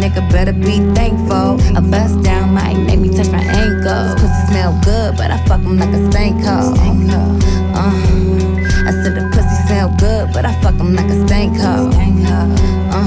Nigga 0.00 0.32
better 0.32 0.54
be 0.54 0.80
thankful. 0.94 1.60
A 1.76 1.82
bust 1.82 2.22
down 2.22 2.54
might 2.54 2.78
make 2.78 2.98
me 2.98 3.10
touch 3.10 3.30
my 3.30 3.44
ankles. 3.44 4.14
Pussy 4.18 4.46
smell 4.48 4.72
good, 4.82 5.14
but 5.18 5.30
I 5.30 5.36
fuck 5.46 5.60
him 5.60 5.76
like 5.76 5.92
a 5.92 6.10
stank 6.10 6.42
hole. 6.42 6.72
Uh, 7.76 7.92
I 8.88 8.92
said 9.02 9.14
the 9.14 9.28
pussy 9.30 9.56
smell 9.68 9.94
good, 9.98 10.32
but 10.32 10.46
I 10.46 10.58
fuck 10.62 10.74
him 10.76 10.94
like 10.94 11.04
a 11.04 11.26
stank 11.26 11.54
hole. 11.58 11.92
Uh, 12.90 13.04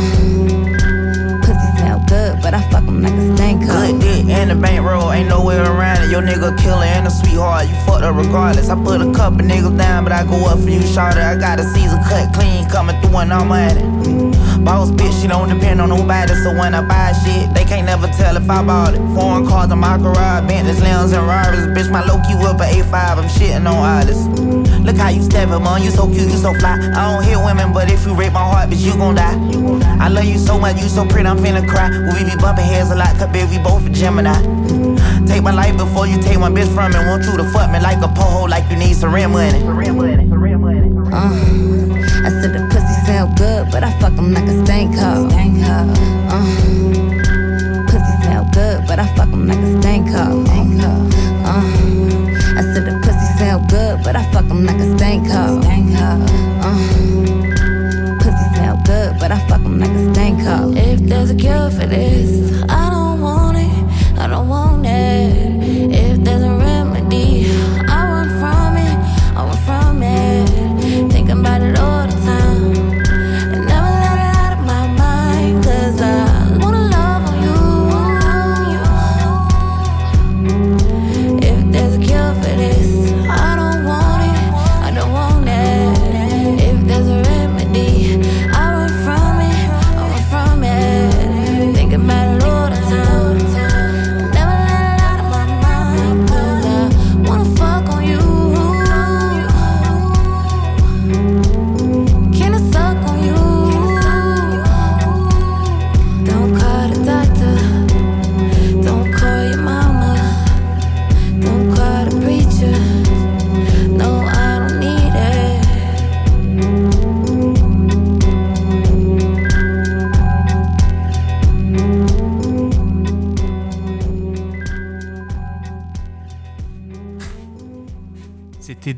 pussy 1.42 1.70
smell 1.82 2.00
good, 2.08 2.40
but 2.44 2.54
I 2.54 2.62
fuck 2.70 2.84
him 2.84 3.02
like 3.02 3.14
a 3.14 3.36
stank 3.36 3.64
hole. 3.64 3.88
Good 3.88 4.00
dick 4.00 4.26
and 4.30 4.52
the 4.52 4.56
bankroll, 4.56 5.12
ain't 5.12 5.30
nowhere 5.30 5.64
around 5.64 6.04
it. 6.04 6.12
Your 6.12 6.22
nigga 6.22 6.56
killer 6.62 6.86
and 6.86 7.08
a 7.08 7.10
sweetheart, 7.10 7.70
you 7.70 7.76
fucked 7.88 8.04
up 8.04 8.16
regardless. 8.16 8.70
I 8.70 8.76
put 8.76 9.02
a 9.02 9.12
couple 9.14 9.40
niggas 9.40 9.76
down, 9.80 10.04
but 10.04 10.14
I 10.14 10.26
go 10.26 10.46
up 10.46 10.60
for 10.60 10.70
you, 10.70 10.82
shorter. 10.94 11.22
I 11.22 11.38
got 11.38 11.60
a 11.60 11.64
Caesar 11.64 11.98
cut 12.08 12.32
clean, 12.36 12.70
coming 12.70 13.02
through 13.02 13.18
and 13.18 13.34
all 13.34 13.46
money. 13.46 14.13
Boss 14.62 14.92
bitch, 14.92 15.22
she 15.22 15.28
don't 15.28 15.50
depend 15.50 15.82
on 15.82 15.90
nobody. 15.90 16.34
So 16.44 16.52
when 16.54 16.74
I 16.74 16.82
buy 16.86 17.14
shit, 17.24 17.54
they 17.54 17.66
can't 17.66 17.86
never 17.86 18.08
tell 18.08 18.38
if 18.38 18.50
I 18.50 18.64
bought 18.64 18.94
it. 18.94 19.02
Foreign 19.16 19.48
cars 19.48 19.72
in 19.72 19.80
my 19.80 19.98
garage, 19.98 20.48
Bentleys, 20.48 20.82
Lambs, 20.82 21.12
and 21.12 21.26
Rarers. 21.28 21.68
Bitch, 21.76 21.92
my 21.92 22.04
low 22.06 22.18
key 22.26 22.36
up 22.46 22.60
at 22.62 22.74
A5, 22.74 23.18
I'm 23.18 23.30
shitting 23.30 23.66
on 23.66 23.76
artists. 23.76 24.28
Look 24.84 24.98
how 24.98 25.10
you 25.10 25.22
step 25.22 25.48
steppin', 25.48 25.64
man, 25.64 25.82
you 25.82 25.92
so 25.92 26.08
cute, 26.08 26.30
you 26.30 26.38
so 26.38 26.54
fly. 26.56 26.76
I 26.76 27.12
don't 27.12 27.24
hit 27.24 27.38
women, 27.38 27.74
but 27.74 27.92
if 27.92 28.06
you 28.06 28.14
rape 28.14 28.34
my 28.34 28.40
heart, 28.40 28.70
bitch, 28.70 28.86
you 28.86 28.94
gon' 28.96 29.16
die. 29.16 29.38
I 30.00 30.08
love 30.10 30.26
you 30.26 30.38
so 30.38 30.60
much, 30.60 30.82
you 30.82 30.90
so 30.90 31.06
pretty, 31.06 31.28
I'm 31.28 31.38
finna 31.38 31.68
cry. 31.68 31.90
We 31.90 32.24
be 32.24 32.36
bumping 32.38 32.66
heads 32.66 32.92
a 32.92 32.96
lot, 32.96 33.16
cause 33.18 33.32
baby, 33.32 33.58
we 33.58 33.64
both 33.64 33.86
a 33.86 33.90
Gemini. 33.90 34.36
Take 35.28 35.44
my 35.44 35.52
life 35.52 35.78
before 35.78 36.08
you 36.08 36.22
take 36.22 36.40
my 36.40 36.50
bitch 36.50 36.74
from 36.74 36.92
me. 36.92 37.00
Want 37.00 37.24
you 37.26 37.38
to 37.38 37.44
fuck 37.52 37.72
me 37.72 37.80
like 37.80 38.04
a 38.04 38.08
poho, 38.08 38.46
like 38.48 38.70
you 38.70 38.78
need 38.78 38.96
some 38.96 39.14
rent 39.14 39.32
money. 39.32 39.64
Uh, 41.12 41.73
good, 43.38 43.72
but 43.72 43.84
I 43.84 43.92
fuck 44.00 44.14
him 44.14 44.34
like 44.34 44.48
a 44.48 44.66
stank 44.66 44.96
hoe. 44.96 45.30
Stank 45.30 45.58
hoe. 45.62 45.94
Uh. 46.30 46.46
Pussy 47.88 48.14
smell 48.24 48.48
good, 48.54 48.88
but 48.88 49.00
I 49.00 49.08
fuck 49.16 49.30
him 49.30 49.48
like 49.48 49.58
a 49.58 49.80
stank 49.80 50.08
hoe. 50.10 50.44
Stank 50.46 50.82
hoe. 50.82 51.10
Uh. 51.46 52.60
I 52.60 52.62
said 52.74 52.86
the 52.86 53.00
pussy 53.04 53.28
smell 53.38 53.60
good, 53.70 54.04
but 54.04 54.16
I 54.16 54.24
fuck 54.32 54.46
him 54.46 54.66
like 54.66 54.80
a 54.80 54.98
stank 54.98 55.28
hoe. 55.28 55.62
Stank 55.62 55.94
hoe. 55.94 56.26
Uh. 56.68 56.78
Pussy 58.22 58.48
smell 58.56 58.78
good, 58.86 59.20
but 59.20 59.32
I 59.32 59.40
fuck 59.48 59.62
him 59.62 59.80
like 59.80 59.92
a 59.92 60.14
stank 60.14 60.42
hoe. 60.42 60.74
If 60.76 61.00
there's 61.02 61.30
a 61.30 61.36
cure 61.36 61.70
for 61.72 61.86
this, 61.86 62.62
I 62.70 62.90
don't 62.90 63.22
want 63.22 63.58
it. 63.58 64.20
I 64.20 64.28
don't 64.28 64.48
want 64.48 64.86
it. 64.86 64.93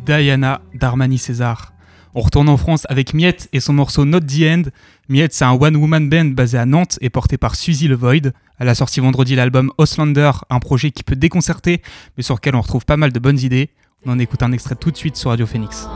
Diana 0.05 0.61
d'Armani 0.73 1.17
César. 1.17 1.73
On 2.13 2.21
retourne 2.21 2.47
en 2.47 2.57
France 2.57 2.85
avec 2.89 3.13
Miette 3.13 3.49
et 3.51 3.59
son 3.59 3.73
morceau 3.73 4.05
Not 4.05 4.21
the 4.21 4.43
End. 4.43 4.63
Miette, 5.09 5.33
c'est 5.33 5.43
un 5.43 5.51
one-woman 5.51 6.09
band 6.09 6.25
basé 6.25 6.57
à 6.57 6.65
Nantes 6.65 6.97
et 7.01 7.09
porté 7.09 7.37
par 7.37 7.55
Suzy 7.55 7.87
Le 7.87 7.95
Void. 7.95 8.31
Elle 8.57 8.69
a 8.69 8.75
sorti 8.75 9.01
vendredi 9.01 9.35
l'album 9.35 9.71
Oslander, 9.77 10.31
un 10.49 10.59
projet 10.59 10.91
qui 10.91 11.03
peut 11.03 11.17
déconcerter, 11.17 11.81
mais 12.15 12.23
sur 12.23 12.35
lequel 12.35 12.55
on 12.55 12.61
retrouve 12.61 12.85
pas 12.85 12.97
mal 12.97 13.11
de 13.11 13.19
bonnes 13.19 13.39
idées. 13.39 13.69
On 14.05 14.11
en 14.11 14.19
écoute 14.19 14.43
un 14.43 14.51
extrait 14.53 14.75
tout 14.75 14.91
de 14.91 14.97
suite 14.97 15.17
sur 15.17 15.31
Radio 15.31 15.45
Phoenix. 15.45 15.89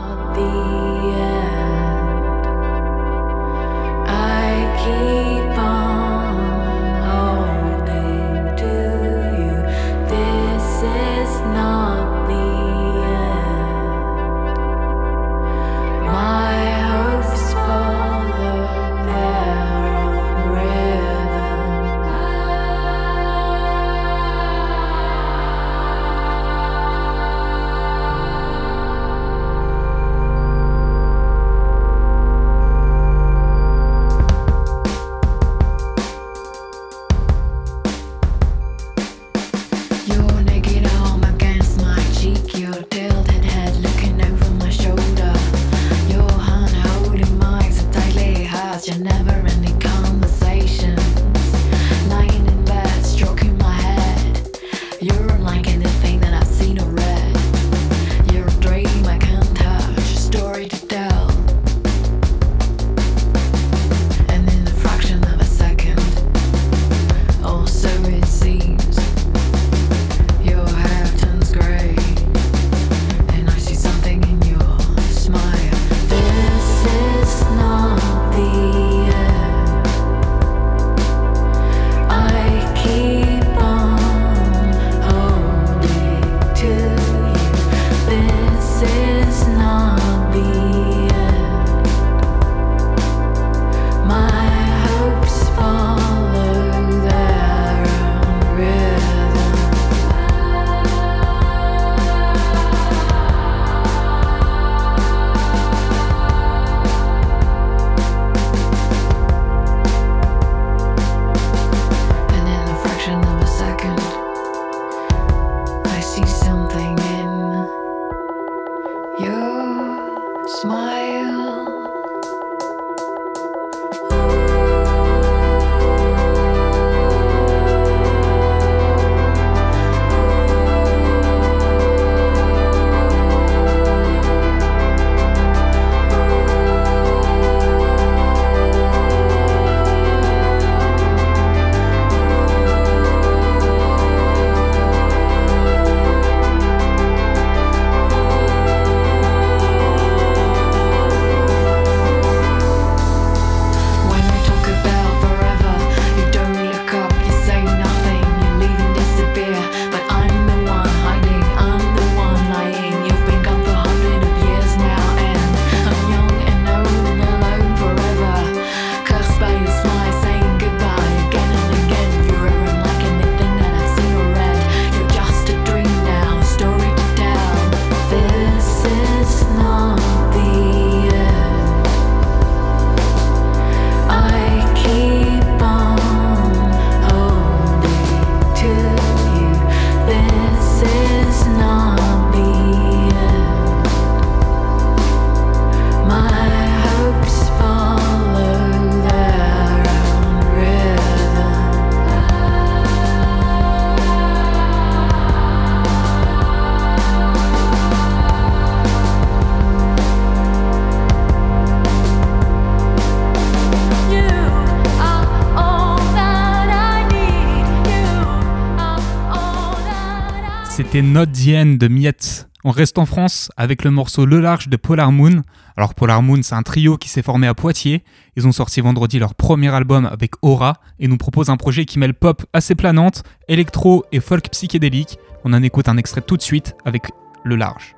C'était 221.00 221.12
Not 221.12 221.26
the 221.28 221.78
de 221.78 221.88
Miette. 221.88 222.50
On 222.62 222.70
reste 222.70 222.98
en 222.98 223.06
France 223.06 223.50
avec 223.56 223.84
le 223.84 223.90
morceau 223.90 224.26
Le 224.26 224.38
Large 224.38 224.68
de 224.68 224.76
Polar 224.76 225.12
Moon. 225.12 225.40
Alors 225.74 225.94
Polar 225.94 226.20
Moon, 226.20 226.42
c'est 226.42 226.54
un 226.54 226.62
trio 226.62 226.98
qui 226.98 227.08
s'est 227.08 227.22
formé 227.22 227.46
à 227.46 227.54
Poitiers. 227.54 228.04
Ils 228.36 228.46
ont 228.46 228.52
sorti 228.52 228.82
vendredi 228.82 229.18
leur 229.18 229.34
premier 229.34 229.74
album 229.74 230.04
avec 230.04 230.32
Aura 230.42 230.74
et 230.98 231.08
nous 231.08 231.16
proposent 231.16 231.48
un 231.48 231.56
projet 231.56 231.86
qui 231.86 231.98
mêle 231.98 232.12
pop 232.12 232.44
assez 232.52 232.74
planante, 232.74 233.22
électro 233.48 234.04
et 234.12 234.20
folk 234.20 234.50
psychédélique. 234.50 235.18
On 235.42 235.54
en 235.54 235.62
écoute 235.62 235.88
un 235.88 235.96
extrait 235.96 236.20
tout 236.20 236.36
de 236.36 236.42
suite 236.42 236.74
avec 236.84 237.04
Le 237.44 237.56
Large. 237.56 237.96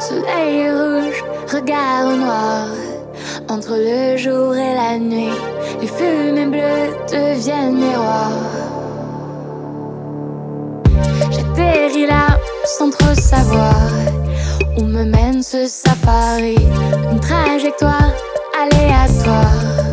Soleil 0.00 0.68
rouge, 0.68 1.22
regard 1.46 2.16
noir 2.16 2.93
entre 3.48 3.76
le 3.76 4.16
jour 4.16 4.54
et 4.54 4.74
la 4.74 4.98
nuit, 4.98 5.38
les 5.80 5.86
fumées 5.86 6.46
bleues 6.46 6.94
deviennent 7.10 7.76
miroirs. 7.76 8.32
J'atterris 11.30 12.06
là 12.06 12.38
sans 12.78 12.90
trop 12.90 13.14
savoir 13.14 13.74
où 14.78 14.82
me 14.82 15.04
mène 15.04 15.42
ce 15.42 15.66
safari. 15.66 16.56
Une 17.12 17.20
trajectoire 17.20 18.12
aléatoire. 18.60 19.83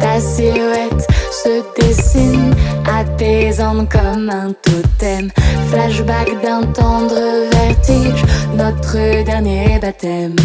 Ta 0.00 0.20
silhouette 0.20 1.06
se 1.30 1.62
dessine, 1.80 2.54
apaisante 2.86 3.88
comme 3.90 4.30
un 4.30 4.52
totem. 4.62 5.30
Flashback 5.70 6.42
d'un 6.42 6.62
tendre 6.72 7.14
vertige, 7.50 8.24
notre 8.54 9.24
dernier 9.24 9.78
baptême. 9.80 10.36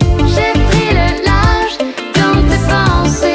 J'ai 0.00 0.52
pris 0.68 0.90
le 0.90 1.24
large 1.24 1.78
dans 2.14 2.40
tes 2.48 2.62
pensées. 2.68 3.33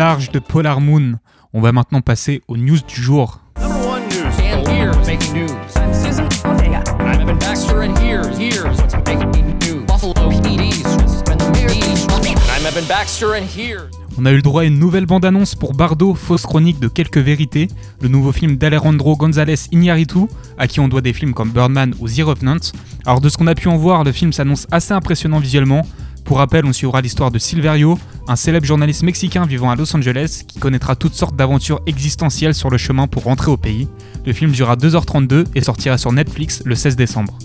Large 0.00 0.30
de 0.30 0.38
Polar 0.38 0.80
Moon. 0.80 1.18
On 1.52 1.60
va 1.60 1.72
maintenant 1.72 2.00
passer 2.00 2.40
aux 2.48 2.56
news 2.56 2.78
du 2.88 3.02
jour. 3.02 3.42
On 14.16 14.24
a 14.24 14.32
eu 14.32 14.36
le 14.36 14.42
droit 14.42 14.62
à 14.62 14.64
une 14.64 14.78
nouvelle 14.78 15.04
bande-annonce 15.04 15.54
pour 15.54 15.74
Bardo, 15.74 16.14
fausse 16.14 16.46
chronique 16.46 16.80
de 16.80 16.88
quelques 16.88 17.18
vérités, 17.18 17.68
le 18.00 18.08
nouveau 18.08 18.32
film 18.32 18.56
d'Alejandro 18.56 19.16
González 19.16 19.56
Iñárritu, 19.70 20.20
à 20.56 20.66
qui 20.66 20.80
on 20.80 20.88
doit 20.88 21.02
des 21.02 21.12
films 21.12 21.34
comme 21.34 21.50
Birdman 21.50 21.94
ou 21.98 22.08
The 22.08 22.22
Revenant. 22.22 22.72
Alors 23.04 23.20
de 23.20 23.28
ce 23.28 23.36
qu'on 23.36 23.46
a 23.46 23.54
pu 23.54 23.68
en 23.68 23.76
voir, 23.76 24.04
le 24.04 24.12
film 24.12 24.32
s'annonce 24.32 24.66
assez 24.70 24.94
impressionnant 24.94 25.40
visuellement. 25.40 25.86
Pour 26.24 26.38
rappel, 26.38 26.64
on 26.64 26.72
suivra 26.72 27.00
l'histoire 27.00 27.30
de 27.30 27.38
Silverio, 27.38 27.98
un 28.28 28.36
célèbre 28.36 28.66
journaliste 28.66 29.02
mexicain 29.02 29.46
vivant 29.46 29.70
à 29.70 29.76
Los 29.76 29.94
Angeles 29.96 30.42
qui 30.46 30.58
connaîtra 30.58 30.94
toutes 30.94 31.14
sortes 31.14 31.34
d'aventures 31.34 31.80
existentielles 31.86 32.54
sur 32.54 32.70
le 32.70 32.78
chemin 32.78 33.08
pour 33.08 33.24
rentrer 33.24 33.50
au 33.50 33.56
pays. 33.56 33.88
Le 34.24 34.32
film 34.32 34.52
durera 34.52 34.76
2h32 34.76 35.46
et 35.54 35.62
sortira 35.62 35.98
sur 35.98 36.12
Netflix 36.12 36.62
le 36.64 36.74
16 36.74 36.96
décembre. 36.96 37.36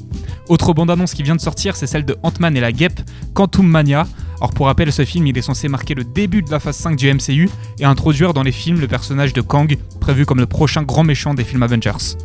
Autre 0.47 0.73
bande-annonce 0.73 1.13
qui 1.13 1.23
vient 1.23 1.36
de 1.36 1.41
sortir, 1.41 1.76
c'est 1.76 1.88
celle 1.88 2.05
de 2.05 2.15
Ant-Man 2.21 2.55
et 2.55 2.59
la 2.59 2.71
Guêpe, 2.71 3.01
Quantum 3.34 3.67
Mania. 3.67 4.05
Alors 4.38 4.53
pour 4.53 4.67
rappel, 4.67 4.91
ce 4.91 5.03
film 5.03 5.26
il 5.26 5.38
est 5.38 5.41
censé 5.41 5.67
marquer 5.67 5.95
le 5.95 6.03
début 6.03 6.43
de 6.43 6.51
la 6.51 6.59
phase 6.59 6.76
5 6.78 6.95
du 6.95 7.11
MCU 7.11 7.49
et 7.80 7.86
introduire 7.86 8.34
dans 8.34 8.43
les 8.43 8.51
films 8.51 8.80
le 8.80 8.88
personnage 8.88 9.34
de 9.34 9.41
Kang, 9.41 9.76
prévu 9.99 10.26
comme 10.26 10.39
le 10.39 10.45
prochain 10.45 10.84
grand 10.84 11.03
méchant 11.03 11.34
des 11.34 11.43
films 11.43 11.63
Avengers. 11.63 12.15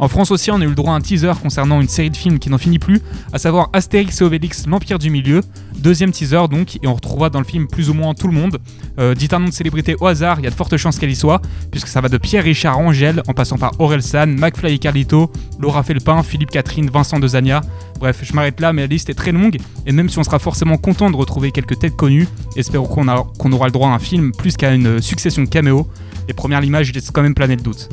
En 0.00 0.08
France 0.08 0.30
aussi, 0.30 0.50
on 0.50 0.58
a 0.62 0.64
eu 0.64 0.68
le 0.68 0.74
droit 0.74 0.94
à 0.94 0.96
un 0.96 1.00
teaser 1.02 1.32
concernant 1.42 1.78
une 1.78 1.88
série 1.88 2.08
de 2.08 2.16
films 2.16 2.38
qui 2.38 2.48
n'en 2.48 2.56
finit 2.56 2.78
plus, 2.78 3.02
à 3.34 3.38
savoir 3.38 3.68
Astérix 3.74 4.18
et 4.22 4.24
Obélix, 4.24 4.66
l'Empire 4.66 4.98
du 4.98 5.10
Milieu. 5.10 5.42
Deuxième 5.76 6.10
teaser 6.10 6.48
donc, 6.50 6.76
et 6.76 6.86
on 6.86 6.94
retrouvera 6.94 7.28
dans 7.28 7.38
le 7.38 7.44
film 7.44 7.66
plus 7.66 7.90
ou 7.90 7.94
moins 7.94 8.14
tout 8.14 8.26
le 8.26 8.32
monde. 8.32 8.58
Euh, 8.98 9.14
dites 9.14 9.34
un 9.34 9.40
nom 9.40 9.48
de 9.48 9.52
célébrité 9.52 9.96
au 10.00 10.06
hasard, 10.06 10.40
il 10.40 10.44
y 10.44 10.46
a 10.46 10.50
de 10.50 10.54
fortes 10.54 10.78
chances 10.78 10.98
qu'elle 10.98 11.10
y 11.10 11.16
soit, 11.16 11.42
puisque 11.70 11.88
ça 11.88 12.00
va 12.00 12.08
de 12.08 12.16
Pierre 12.16 12.44
Richard 12.44 12.78
Angèle, 12.78 13.22
en 13.28 13.34
passant 13.34 13.58
par 13.58 13.72
Aurel 13.78 14.02
San, 14.02 14.34
McFly 14.38 14.74
et 14.74 14.78
Carlito, 14.78 15.30
Laura 15.58 15.82
Felpin, 15.82 16.22
Philippe 16.22 16.50
Catherine, 16.50 16.88
Vincent 16.88 17.18
Dezania. 17.18 17.60
Bref, 17.98 18.20
je 18.22 18.32
m'arrête 18.32 18.58
là, 18.58 18.72
mais 18.72 18.82
la 18.82 18.88
liste 18.88 19.10
est 19.10 19.14
très 19.14 19.32
longue, 19.32 19.58
et 19.84 19.92
même 19.92 20.08
si 20.08 20.18
on 20.18 20.24
sera 20.24 20.38
forcément 20.38 20.78
content 20.78 21.10
de 21.10 21.16
retrouver 21.16 21.52
quelques 21.52 21.78
têtes 21.78 21.96
connues, 21.96 22.26
espérons 22.56 22.86
qu'on 22.86 23.52
aura 23.52 23.66
le 23.66 23.72
droit 23.72 23.90
à 23.90 23.92
un 23.92 23.98
film 23.98 24.32
plus 24.32 24.56
qu'à 24.56 24.72
une 24.72 25.02
succession 25.02 25.42
de 25.42 25.48
caméos. 25.48 25.86
Les 26.26 26.32
premières 26.32 26.64
images 26.64 26.90
laissent 26.94 27.10
quand 27.10 27.22
même 27.22 27.34
planer 27.34 27.56
le 27.56 27.62
doute. 27.62 27.90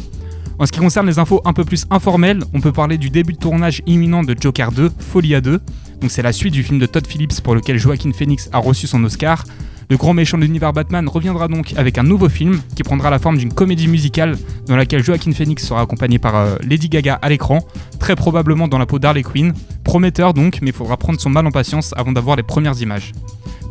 En 0.59 0.65
ce 0.65 0.71
qui 0.71 0.79
concerne 0.79 1.05
les 1.05 1.19
infos 1.19 1.39
un 1.45 1.53
peu 1.53 1.63
plus 1.63 1.85
informelles, 1.91 2.39
on 2.53 2.61
peut 2.61 2.71
parler 2.71 2.97
du 2.97 3.11
début 3.11 3.33
de 3.33 3.37
tournage 3.37 3.83
imminent 3.85 4.23
de 4.23 4.35
Joker 4.39 4.71
2, 4.71 4.91
Folia 4.97 5.39
2. 5.39 5.59
Donc 6.01 6.09
c'est 6.09 6.23
la 6.23 6.33
suite 6.33 6.53
du 6.53 6.63
film 6.63 6.79
de 6.79 6.87
Todd 6.87 7.05
Phillips 7.05 7.41
pour 7.41 7.53
lequel 7.53 7.77
Joaquin 7.77 8.11
Phoenix 8.11 8.49
a 8.51 8.57
reçu 8.57 8.87
son 8.87 9.03
Oscar. 9.03 9.43
Le 9.89 9.95
grand 9.95 10.13
méchant 10.13 10.37
de 10.37 10.43
l'univers 10.43 10.73
Batman 10.73 11.07
reviendra 11.07 11.47
donc 11.47 11.73
avec 11.77 11.97
un 11.97 12.03
nouveau 12.03 12.27
film 12.27 12.59
qui 12.75 12.83
prendra 12.83 13.09
la 13.09 13.19
forme 13.19 13.37
d'une 13.37 13.53
comédie 13.53 13.87
musicale 13.87 14.37
dans 14.67 14.75
laquelle 14.75 15.01
Joaquin 15.01 15.31
Phoenix 15.31 15.65
sera 15.65 15.79
accompagné 15.79 16.19
par 16.19 16.35
euh, 16.35 16.57
Lady 16.61 16.89
Gaga 16.89 17.17
à 17.21 17.29
l'écran, 17.29 17.59
très 17.97 18.17
probablement 18.17 18.67
dans 18.67 18.79
la 18.79 18.85
peau 18.85 18.99
d'Harley 18.99 19.23
Quinn. 19.23 19.53
Prometteur 19.85 20.33
donc, 20.33 20.59
mais 20.61 20.71
il 20.71 20.73
faudra 20.73 20.97
prendre 20.97 21.21
son 21.21 21.29
mal 21.29 21.47
en 21.47 21.51
patience 21.51 21.93
avant 21.95 22.11
d'avoir 22.11 22.35
les 22.35 22.43
premières 22.43 22.81
images. 22.81 23.13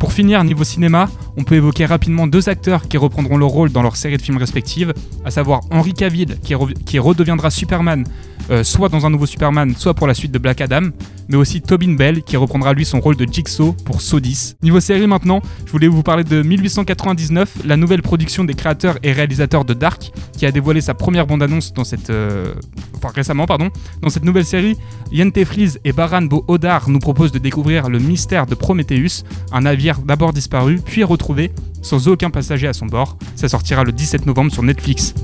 Pour 0.01 0.14
finir, 0.14 0.43
niveau 0.43 0.64
cinéma, 0.64 1.11
on 1.37 1.45
peut 1.45 1.57
évoquer 1.57 1.85
rapidement 1.85 2.27
deux 2.27 2.49
acteurs 2.49 2.89
qui 2.89 2.97
reprendront 2.97 3.37
leur 3.37 3.51
rôle 3.51 3.71
dans 3.71 3.83
leur 3.83 3.97
série 3.97 4.17
de 4.17 4.23
films 4.23 4.39
respectives, 4.39 4.95
à 5.25 5.31
savoir 5.31 5.61
Henry 5.71 5.93
Cavill 5.93 6.39
qui 6.41 6.99
redeviendra 6.99 7.51
Superman 7.51 8.05
euh, 8.51 8.64
soit 8.64 8.88
dans 8.88 9.07
un 9.07 9.11
nouveau 9.11 9.26
Superman, 9.26 9.74
soit 9.76 9.94
pour 9.94 10.07
la 10.07 10.14
suite 10.14 10.32
de 10.32 10.38
Black 10.38 10.61
Adam, 10.61 10.90
mais 11.28 11.36
aussi 11.36 11.61
Tobin 11.61 11.94
Bell 11.94 12.22
qui 12.22 12.36
reprendra 12.36 12.72
lui 12.72 12.84
son 12.84 13.01
rôle 13.01 13.16
de 13.16 13.26
Jigsaw 13.30 13.72
pour 13.84 14.01
Saw 14.01 14.20
10. 14.20 14.57
Niveau 14.62 14.80
série 14.80 15.07
maintenant, 15.07 15.40
je 15.64 15.72
voulais 15.72 15.88
vous 15.88 16.03
parler 16.03 16.24
de 16.24 16.42
1899, 16.42 17.64
la 17.64 17.76
nouvelle 17.76 18.03
production 18.03 18.44
des 18.44 18.55
créateurs 18.55 18.99
et 19.03 19.12
réalisateurs 19.12 19.64
de 19.64 19.74
Dark, 19.74 20.12
qui 20.36 20.47
a 20.47 20.53
dévoilé 20.53 20.80
sa 20.80 20.94
première 20.94 21.26
bande-annonce 21.26 21.72
dans 21.72 21.84
cette, 21.84 22.11
euh, 22.11 22.55
enfin 22.97 23.09
récemment 23.14 23.47
pardon, 23.47 23.70
dans 24.03 24.11
cette 24.11 24.24
nouvelle 24.24 24.47
série. 24.47 24.76
Yente 25.12 25.44
Fries 25.44 25.78
et 25.84 25.92
Baran 25.92 26.22
Bo 26.22 26.44
Odar 26.49 26.88
nous 26.88 26.99
proposent 26.99 27.32
de 27.32 27.38
découvrir 27.38 27.88
le 27.88 27.99
mystère 27.99 28.47
de 28.47 28.55
Prometheus, 28.55 29.24
un 29.53 29.62
navire 29.62 29.99
d'abord 30.01 30.32
disparu 30.32 30.80
puis 30.84 31.05
retrouvé 31.05 31.53
sans 31.82 32.09
aucun 32.09 32.30
passager 32.30 32.66
à 32.66 32.72
son 32.72 32.86
bord. 32.86 33.16
Ça 33.36 33.49
sortira 33.49 33.84
le 33.84 33.92
17 33.92 34.26
novembre 34.26 34.53
sur 34.53 34.62
Netflix. 34.62 35.14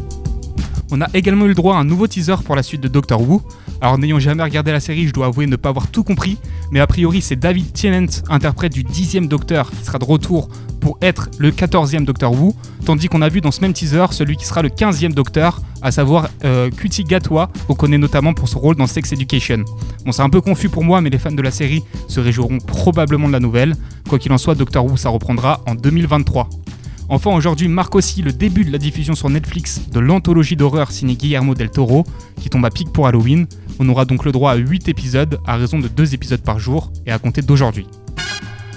On 0.94 1.00
a 1.00 1.08
également 1.14 1.46
eu 1.46 1.48
le 1.48 1.54
droit 1.54 1.76
à 1.76 1.78
un 1.78 1.84
nouveau 1.84 2.06
teaser 2.06 2.34
pour 2.44 2.54
la 2.54 2.62
suite 2.62 2.82
de 2.82 2.88
Doctor 2.88 3.18
Who. 3.18 3.40
Alors 3.80 3.96
n'ayant 3.96 4.18
jamais 4.18 4.42
regardé 4.42 4.72
la 4.72 4.78
série, 4.78 5.06
je 5.08 5.12
dois 5.14 5.24
avouer 5.24 5.46
ne 5.46 5.56
pas 5.56 5.70
avoir 5.70 5.86
tout 5.86 6.04
compris, 6.04 6.36
mais 6.70 6.80
a 6.80 6.86
priori 6.86 7.22
c'est 7.22 7.34
David 7.34 7.72
Tennant, 7.72 8.12
interprète 8.28 8.74
du 8.74 8.84
dixième 8.84 9.26
Docteur, 9.26 9.70
qui 9.70 9.82
sera 9.86 9.98
de 9.98 10.04
retour 10.04 10.50
pour 10.80 10.98
être 11.00 11.30
le 11.38 11.50
14e 11.50 12.04
Doctor 12.04 12.30
Who, 12.32 12.54
tandis 12.84 13.08
qu'on 13.08 13.22
a 13.22 13.30
vu 13.30 13.40
dans 13.40 13.50
ce 13.50 13.62
même 13.62 13.72
teaser 13.72 14.04
celui 14.10 14.36
qui 14.36 14.44
sera 14.44 14.60
le 14.60 14.68
15e 14.68 15.14
Docteur, 15.14 15.62
à 15.80 15.90
savoir 15.90 16.28
euh, 16.44 16.68
Cutie 16.68 17.04
Gatwa, 17.04 17.50
qu'on 17.66 17.74
connaît 17.74 17.96
notamment 17.96 18.34
pour 18.34 18.50
son 18.50 18.58
rôle 18.58 18.76
dans 18.76 18.86
Sex 18.86 19.12
Education. 19.12 19.64
Bon, 20.04 20.12
c'est 20.12 20.22
un 20.22 20.28
peu 20.28 20.42
confus 20.42 20.68
pour 20.68 20.84
moi, 20.84 21.00
mais 21.00 21.08
les 21.08 21.18
fans 21.18 21.32
de 21.32 21.40
la 21.42 21.50
série 21.50 21.82
se 22.06 22.20
réjouiront 22.20 22.58
probablement 22.58 23.28
de 23.28 23.32
la 23.32 23.40
nouvelle. 23.40 23.76
Quoi 24.10 24.18
qu'il 24.18 24.32
en 24.32 24.38
soit, 24.38 24.54
Doctor 24.54 24.84
Who 24.84 24.98
ça 24.98 25.08
reprendra 25.08 25.62
en 25.66 25.74
2023. 25.74 26.50
Enfin, 27.14 27.30
aujourd'hui 27.32 27.68
marque 27.68 27.94
aussi 27.94 28.22
le 28.22 28.32
début 28.32 28.64
de 28.64 28.72
la 28.72 28.78
diffusion 28.78 29.14
sur 29.14 29.28
Netflix 29.28 29.82
de 29.92 30.00
l'anthologie 30.00 30.56
d'horreur 30.56 30.90
signée 30.90 31.14
Guillermo 31.14 31.54
del 31.54 31.68
Toro, 31.68 32.06
qui 32.40 32.48
tombe 32.48 32.64
à 32.64 32.70
pic 32.70 32.90
pour 32.90 33.06
Halloween. 33.06 33.46
On 33.78 33.86
aura 33.90 34.06
donc 34.06 34.24
le 34.24 34.32
droit 34.32 34.52
à 34.52 34.54
8 34.54 34.88
épisodes, 34.88 35.38
à 35.46 35.56
raison 35.56 35.78
de 35.78 35.88
2 35.88 36.14
épisodes 36.14 36.40
par 36.40 36.58
jour, 36.58 36.90
et 37.04 37.12
à 37.12 37.18
compter 37.18 37.42
d'aujourd'hui. 37.42 37.86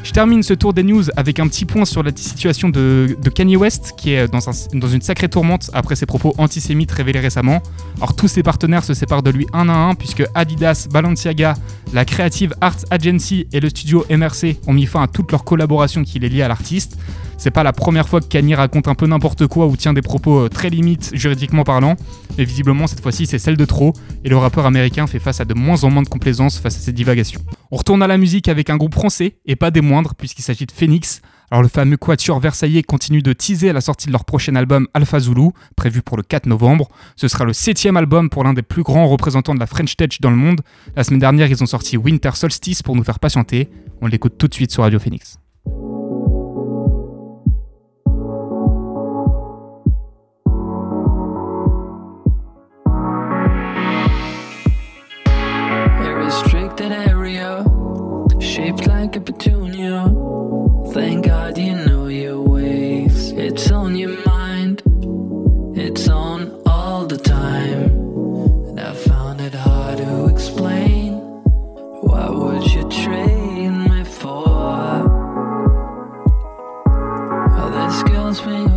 Je 0.03 0.11
termine 0.11 0.43
ce 0.43 0.53
tour 0.53 0.73
des 0.73 0.83
news 0.83 1.03
avec 1.15 1.39
un 1.39 1.47
petit 1.47 1.63
point 1.63 1.85
sur 1.85 2.03
la 2.03 2.11
situation 2.13 2.67
de, 2.67 3.15
Kanye 3.33 3.55
West, 3.55 3.93
qui 3.95 4.11
est 4.11 4.27
dans, 4.27 4.87
une 4.89 5.01
sacrée 5.01 5.29
tourmente 5.29 5.71
après 5.71 5.95
ses 5.95 6.05
propos 6.05 6.35
antisémites 6.37 6.91
révélés 6.91 7.21
récemment. 7.21 7.63
Alors 7.97 8.17
tous 8.17 8.27
ses 8.27 8.43
partenaires 8.43 8.83
se 8.83 8.93
séparent 8.93 9.23
de 9.23 9.31
lui 9.31 9.47
un 9.53 9.69
à 9.69 9.73
un, 9.73 9.95
puisque 9.95 10.25
Adidas, 10.35 10.89
Balenciaga, 10.91 11.53
la 11.93 12.03
Creative 12.03 12.53
Arts 12.59 12.83
Agency 12.91 13.47
et 13.53 13.61
le 13.61 13.69
studio 13.69 14.05
MRC 14.09 14.57
ont 14.67 14.73
mis 14.73 14.87
fin 14.87 15.03
à 15.03 15.07
toute 15.07 15.31
leur 15.31 15.45
collaboration 15.45 16.03
qui 16.03 16.19
les 16.19 16.27
lie 16.27 16.41
à 16.41 16.49
l'artiste. 16.49 16.97
C'est 17.37 17.51
pas 17.51 17.63
la 17.63 17.73
première 17.73 18.07
fois 18.07 18.21
que 18.21 18.27
Kanye 18.27 18.55
raconte 18.55 18.87
un 18.87 18.95
peu 18.95 19.07
n'importe 19.07 19.47
quoi 19.47 19.67
ou 19.67 19.75
tient 19.75 19.93
des 19.93 20.01
propos 20.01 20.45
euh, 20.45 20.49
très 20.49 20.69
limites 20.69 21.11
juridiquement 21.13 21.63
parlant, 21.63 21.95
mais 22.37 22.45
visiblement 22.45 22.87
cette 22.87 23.01
fois-ci 23.01 23.25
c'est 23.25 23.39
celle 23.39 23.57
de 23.57 23.65
trop, 23.65 23.93
et 24.23 24.29
le 24.29 24.37
rappeur 24.37 24.65
américain 24.65 25.05
fait 25.07 25.19
face 25.19 25.41
à 25.41 25.45
de 25.45 25.53
moins 25.53 25.83
en 25.83 25.89
moins 25.89 26.03
de 26.03 26.09
complaisance 26.09 26.57
face 26.59 26.77
à 26.77 26.79
ses 26.79 26.93
divagations. 26.93 27.41
On 27.71 27.77
retourne 27.77 28.01
à 28.01 28.07
la 28.07 28.17
musique 28.17 28.47
avec 28.47 28.69
un 28.69 28.77
groupe 28.77 28.93
français, 28.93 29.37
et 29.45 29.55
pas 29.55 29.71
des 29.71 29.81
moindres, 29.81 30.15
puisqu'il 30.15 30.43
s'agit 30.43 30.65
de 30.65 30.71
Phoenix. 30.71 31.21
Alors 31.51 31.61
le 31.61 31.67
fameux 31.67 31.97
Quatuor 31.97 32.39
Versaillais 32.39 32.81
continue 32.81 33.21
de 33.21 33.33
teaser 33.33 33.69
à 33.69 33.73
la 33.73 33.81
sortie 33.81 34.07
de 34.07 34.11
leur 34.11 34.25
prochain 34.25 34.55
album 34.55 34.87
Alpha 34.93 35.19
Zulu, 35.19 35.49
prévu 35.75 36.01
pour 36.01 36.17
le 36.17 36.23
4 36.23 36.47
novembre. 36.47 36.89
Ce 37.15 37.27
sera 37.27 37.45
le 37.45 37.53
septième 37.53 37.97
album 37.97 38.29
pour 38.29 38.43
l'un 38.43 38.53
des 38.53 38.63
plus 38.63 38.83
grands 38.83 39.07
représentants 39.07 39.53
de 39.53 39.59
la 39.59 39.67
French 39.67 39.95
Touch 39.95 40.21
dans 40.21 40.31
le 40.31 40.37
monde. 40.37 40.61
La 40.95 41.03
semaine 41.03 41.19
dernière, 41.19 41.49
ils 41.49 41.61
ont 41.61 41.67
sorti 41.67 41.97
Winter 41.97 42.31
Solstice 42.33 42.81
pour 42.81 42.95
nous 42.95 43.03
faire 43.03 43.19
patienter. 43.19 43.69
On 44.01 44.07
l'écoute 44.07 44.37
tout 44.37 44.47
de 44.47 44.53
suite 44.53 44.71
sur 44.71 44.83
Radio 44.83 44.99
Phoenix. 44.99 45.37
Shaped 58.55 58.87
like 58.87 59.17
a 59.17 59.19
petunia. 59.19 60.03
Thank 60.93 61.25
God 61.25 61.57
you 61.57 61.75
know 61.75 62.07
your 62.07 62.39
ways. 62.41 63.33
It's 63.33 63.69
on 63.69 63.97
your 63.97 64.15
mind, 64.25 64.81
it's 65.75 66.07
on 66.07 66.61
all 66.65 67.05
the 67.05 67.17
time. 67.17 67.89
And 68.69 68.79
I 68.79 68.93
found 68.93 69.41
it 69.41 69.53
hard 69.53 69.97
to 69.97 70.27
explain. 70.27 71.15
Why 72.07 72.29
would 72.29 72.65
you 72.71 72.83
trade 72.89 73.75
me 73.89 74.03
for? 74.05 74.47
All 77.59 77.71
this 77.71 78.03
girls 78.03 78.39
playing 78.39 78.74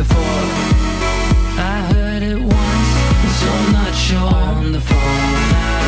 before. 0.00 0.44
I 1.72 1.76
heard 1.92 2.22
it 2.22 2.40
once, 2.40 2.90
so 3.38 3.46
I'm 3.58 3.70
not 3.80 3.94
sure 4.06 4.34
on 4.48 4.72
the 4.72 4.80
phone. 4.80 5.34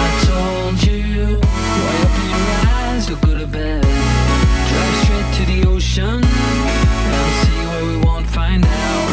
I 0.00 0.06
told 0.30 0.76
you, 0.84 1.40
why 1.82 1.94
open 2.04 2.26
your 2.34 2.52
eyes, 2.76 3.02
look 3.08 3.20
good 3.22 3.40
or 3.40 3.50
bad. 3.58 3.82
Drive 4.68 4.96
straight 5.02 5.30
to 5.38 5.42
the 5.52 5.58
ocean, 5.72 6.18
and 7.16 7.30
see 7.40 7.60
where 7.70 7.84
we 7.90 7.96
won't 8.06 8.28
find 8.38 8.62
out. 8.66 9.08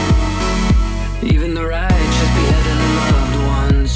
Even 1.33 1.49
the 1.53 1.65
righteous 1.65 2.31
beheaded 2.35 2.79
loved 2.99 3.37
ones. 3.57 3.91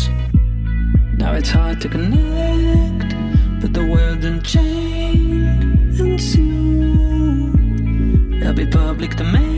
Now 1.18 1.32
it's 1.34 1.52
hard 1.58 1.78
to 1.82 1.88
connect, 1.90 3.10
but 3.62 3.72
the 3.74 3.86
world 3.92 4.22
didn't 4.22 4.46
change, 4.56 6.00
and 6.00 6.22
soon 6.32 7.60
there'll 8.40 8.56
be 8.56 8.66
public 8.66 9.18
domain. 9.18 9.53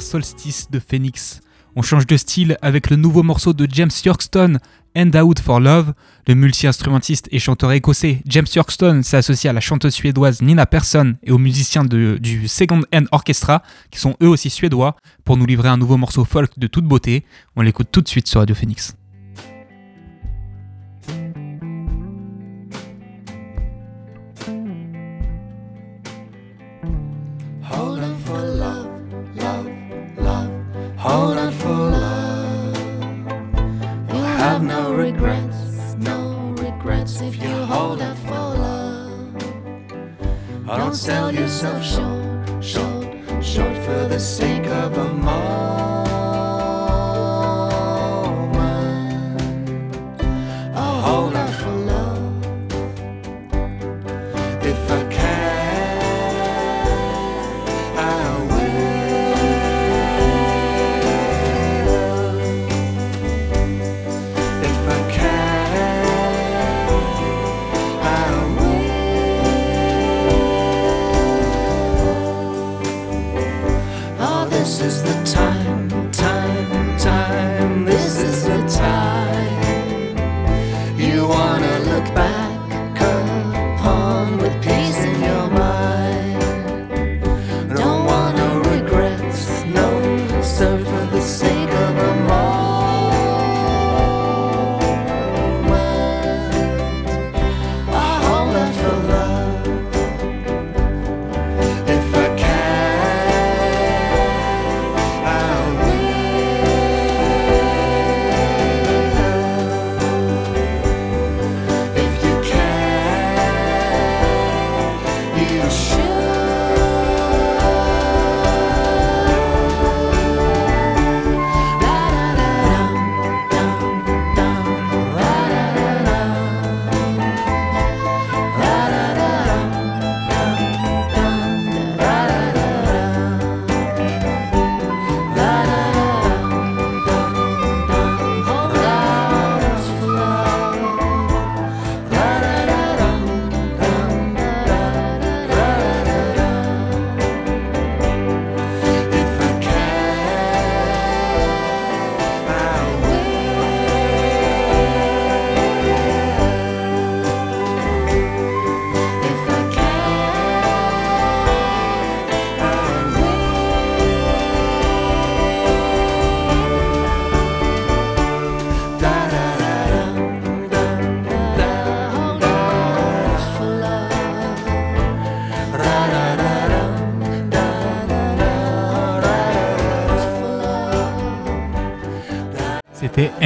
Solstice 0.00 0.70
de 0.70 0.78
Phoenix. 0.78 1.40
On 1.76 1.82
change 1.82 2.06
de 2.06 2.16
style 2.16 2.56
avec 2.60 2.90
le 2.90 2.96
nouveau 2.96 3.22
morceau 3.22 3.52
de 3.52 3.66
James 3.70 3.90
Yorkston, 4.04 4.58
End 4.96 5.10
Out 5.14 5.38
for 5.38 5.60
Love. 5.60 5.94
Le 6.26 6.34
multi-instrumentiste 6.34 7.28
et 7.30 7.38
chanteur 7.38 7.70
écossais 7.72 8.20
James 8.26 8.46
Yorkston 8.52 9.02
s'est 9.04 9.16
associé 9.16 9.48
à 9.48 9.52
la 9.52 9.60
chanteuse 9.60 9.94
suédoise 9.94 10.42
Nina 10.42 10.66
Persson 10.66 11.14
et 11.22 11.30
aux 11.30 11.38
musiciens 11.38 11.84
du 11.84 12.48
Second 12.48 12.82
Hand 12.92 13.06
Orchestra, 13.12 13.62
qui 13.92 14.00
sont 14.00 14.16
eux 14.22 14.28
aussi 14.28 14.50
suédois, 14.50 14.96
pour 15.24 15.36
nous 15.36 15.46
livrer 15.46 15.68
un 15.68 15.76
nouveau 15.76 15.96
morceau 15.96 16.24
folk 16.24 16.58
de 16.58 16.66
toute 16.66 16.84
beauté. 16.84 17.24
On 17.54 17.62
l'écoute 17.62 17.88
tout 17.92 18.00
de 18.00 18.08
suite 18.08 18.26
sur 18.26 18.40
Radio 18.40 18.56
Phoenix. 18.56 18.97
Hold 31.08 31.38
on 31.38 31.52
for 31.52 31.68
love. 31.68 32.76
You'll 34.08 34.32
have 34.44 34.62
no 34.62 34.92
regrets, 34.92 35.94
no 35.96 36.54
regrets 36.58 37.22
if 37.22 37.42
you 37.42 37.48
hold 37.48 38.02
out 38.02 38.18
for 38.18 38.48
love. 38.66 39.32
Don't 40.66 40.94
sell 40.94 41.32
yourself 41.32 41.82
short, 41.82 42.62
short, 42.62 43.06
short 43.42 43.76
for 43.86 44.06
the 44.06 44.20
sake 44.20 44.66
of 44.66 44.98
a 44.98 45.14
moment. 45.14 45.77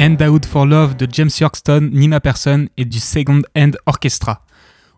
End 0.03 0.17
Out 0.21 0.45
for 0.45 0.65
Love 0.65 0.97
de 0.97 1.07
James 1.09 1.29
Yorkston, 1.39 1.89
Nina 1.93 2.19
Persson 2.19 2.67
et 2.75 2.83
du 2.83 2.99
Second 2.99 3.39
Hand 3.57 3.77
Orchestra. 3.85 4.41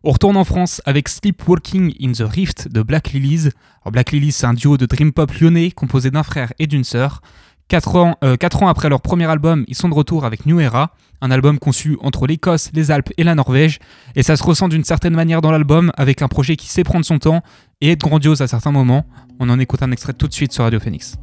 On 0.04 0.10
retourne 0.10 0.36
en 0.36 0.44
France 0.44 0.82
avec 0.86 1.10
Sleepwalking 1.10 1.94
in 2.02 2.12
the 2.14 2.28
Rift 2.28 2.70
de 2.70 2.82
Black 2.82 3.12
Lilies. 3.12 3.50
Black 3.92 4.12
Lilies, 4.12 4.32
c'est 4.32 4.48
un 4.48 4.56
duo 4.56 4.78
de 4.78 4.88
dream 4.88 5.14
pop 5.14 5.32
lyonnais 5.40 5.70
composé 5.70 6.10
d'un 6.10 6.24
frère 6.24 6.54
et 6.58 6.66
d'une 6.66 6.84
sœur. 6.84 7.22
Quatre 7.68 7.96
ans, 7.98 8.16
euh, 8.24 8.36
quatre 8.36 8.64
ans 8.64 8.68
après 8.68 8.90
leur 8.90 9.02
premier 9.02 9.26
album, 9.26 9.64
ils 9.68 9.76
sont 9.76 9.90
de 9.90 9.94
retour 9.94 10.26
avec 10.26 10.48
New 10.48 10.60
Era, 10.60 10.96
un 11.22 11.30
album 11.30 11.60
conçu 11.60 12.00
entre 12.02 12.26
l'Écosse, 12.26 12.72
les 12.74 12.90
Alpes 12.90 13.14
et 13.20 13.24
la 13.24 13.36
Norvège. 13.36 13.78
Et 14.16 14.24
ça 14.24 14.36
se 14.36 14.44
ressent 14.44 14.70
d'une 14.70 14.84
certaine 14.84 15.14
manière 15.14 15.42
dans 15.42 15.52
l'album, 15.52 15.92
avec 15.98 16.24
un 16.24 16.28
projet 16.28 16.56
qui 16.56 16.68
sait 16.68 16.84
prendre 16.84 17.06
son 17.06 17.20
temps 17.20 17.44
et 17.80 17.92
être 17.92 18.02
grandiose 18.02 18.42
à 18.42 18.48
certains 18.48 18.72
moments. 18.72 19.06
On 19.40 19.52
en 19.52 19.60
écoute 19.60 19.84
un 19.84 19.92
extrait 19.92 20.14
tout 20.14 20.28
de 20.28 20.34
suite 20.34 20.52
sur 20.52 20.64
Radio 20.64 20.80
Phoenix. 20.80 21.16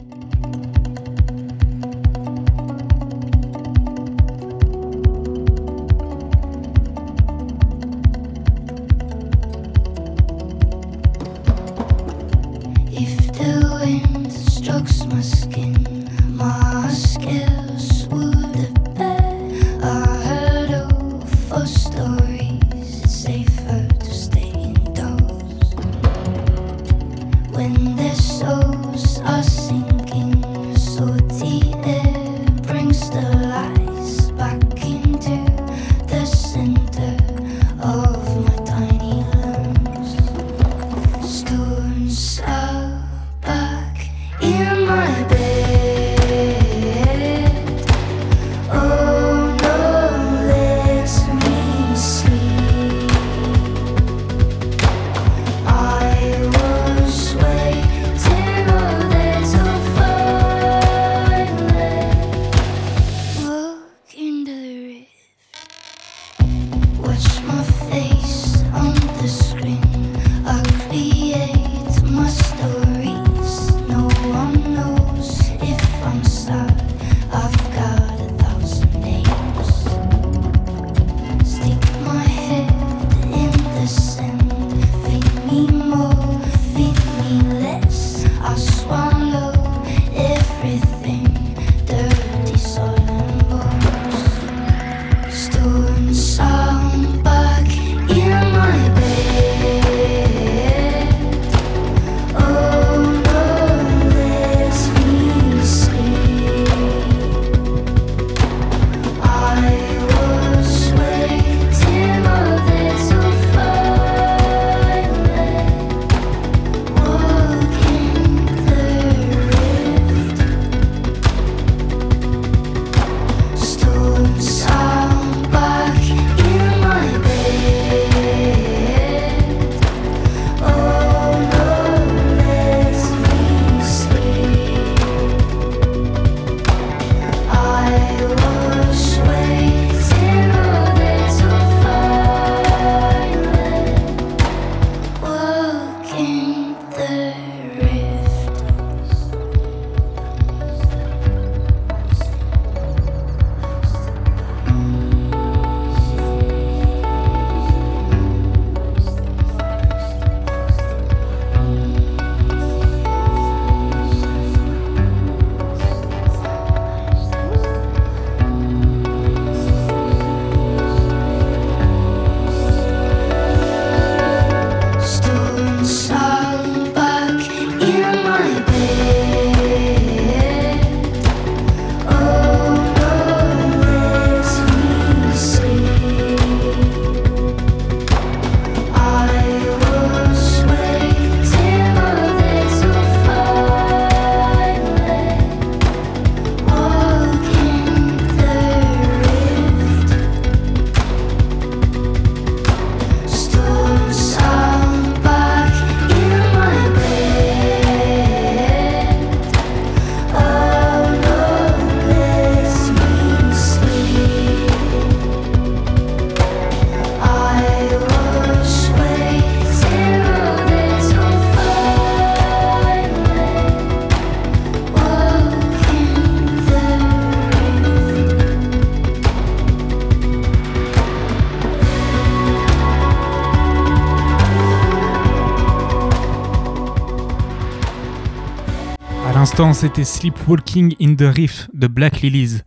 C'était 239.70 240.02
Sleepwalking 240.02 240.96
in 241.00 241.14
the 241.14 241.36
Reef 241.36 241.68
de 241.72 241.86
Black 241.86 242.20
Lilies. 242.20 242.62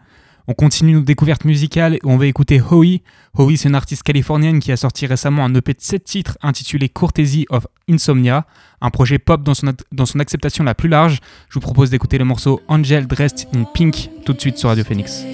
On 0.48 0.54
continue 0.54 0.94
nos 0.94 1.02
découvertes 1.02 1.44
musicales 1.44 1.96
et 1.96 2.00
on 2.06 2.16
va 2.16 2.26
écouter 2.26 2.62
Hoey. 2.62 3.02
Hoey, 3.38 3.58
c'est 3.58 3.68
une 3.68 3.76
artiste 3.76 4.04
californienne 4.04 4.62
qui 4.62 4.72
a 4.72 4.78
sorti 4.78 5.06
récemment 5.06 5.44
un 5.44 5.54
EP 5.54 5.74
de 5.74 5.82
7 5.82 6.04
titres 6.06 6.38
intitulé 6.42 6.88
Courtesy 6.88 7.48
of 7.50 7.68
Insomnia, 7.90 8.46
un 8.80 8.92
projet 8.92 9.20
pop 9.20 9.44
dans 9.44 9.54
son, 9.54 9.74
dans 9.92 10.06
son 10.06 10.20
acceptation 10.20 10.64
la 10.64 10.74
plus 10.74 10.88
large. 10.88 11.20
Je 11.50 11.56
vous 11.56 11.60
propose 11.60 11.90
d'écouter 11.90 12.18
le 12.18 12.26
morceau 12.26 12.62
Angel 12.70 13.08
Dressed 13.08 13.50
in 13.54 13.66
Pink 13.66 14.10
tout 14.26 14.32
de 14.32 14.40
suite 14.40 14.58
sur 14.58 14.70
Radio 14.70 14.86
Phoenix. 14.86 15.26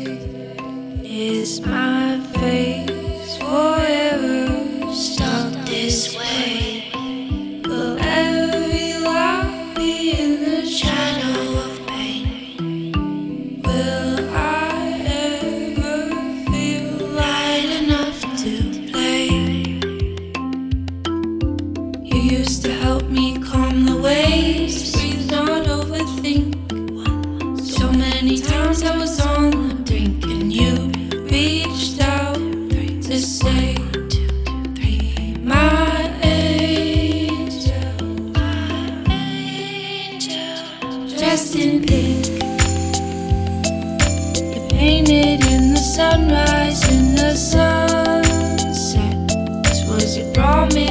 I 28.72 28.98
was 28.98 29.20
on 29.20 29.52
the 29.52 29.76
brink 29.84 30.24
and 30.24 30.52
you 30.54 30.90
reached 31.30 32.00
out 32.02 32.38
to 32.38 33.20
save 33.20 33.78
my 35.44 36.10
angel, 36.24 37.84
my 38.32 39.04
angel, 39.12 40.48
dressed 41.18 41.56
in 41.58 41.86
pink. 41.86 42.40
Painted 44.70 45.46
in 45.52 45.74
the 45.74 45.80
sunrise, 45.96 46.88
in 46.94 47.16
the 47.16 47.36
sunset. 47.36 49.18
Was 49.90 50.18
your 50.18 50.34
promise. 50.34 50.91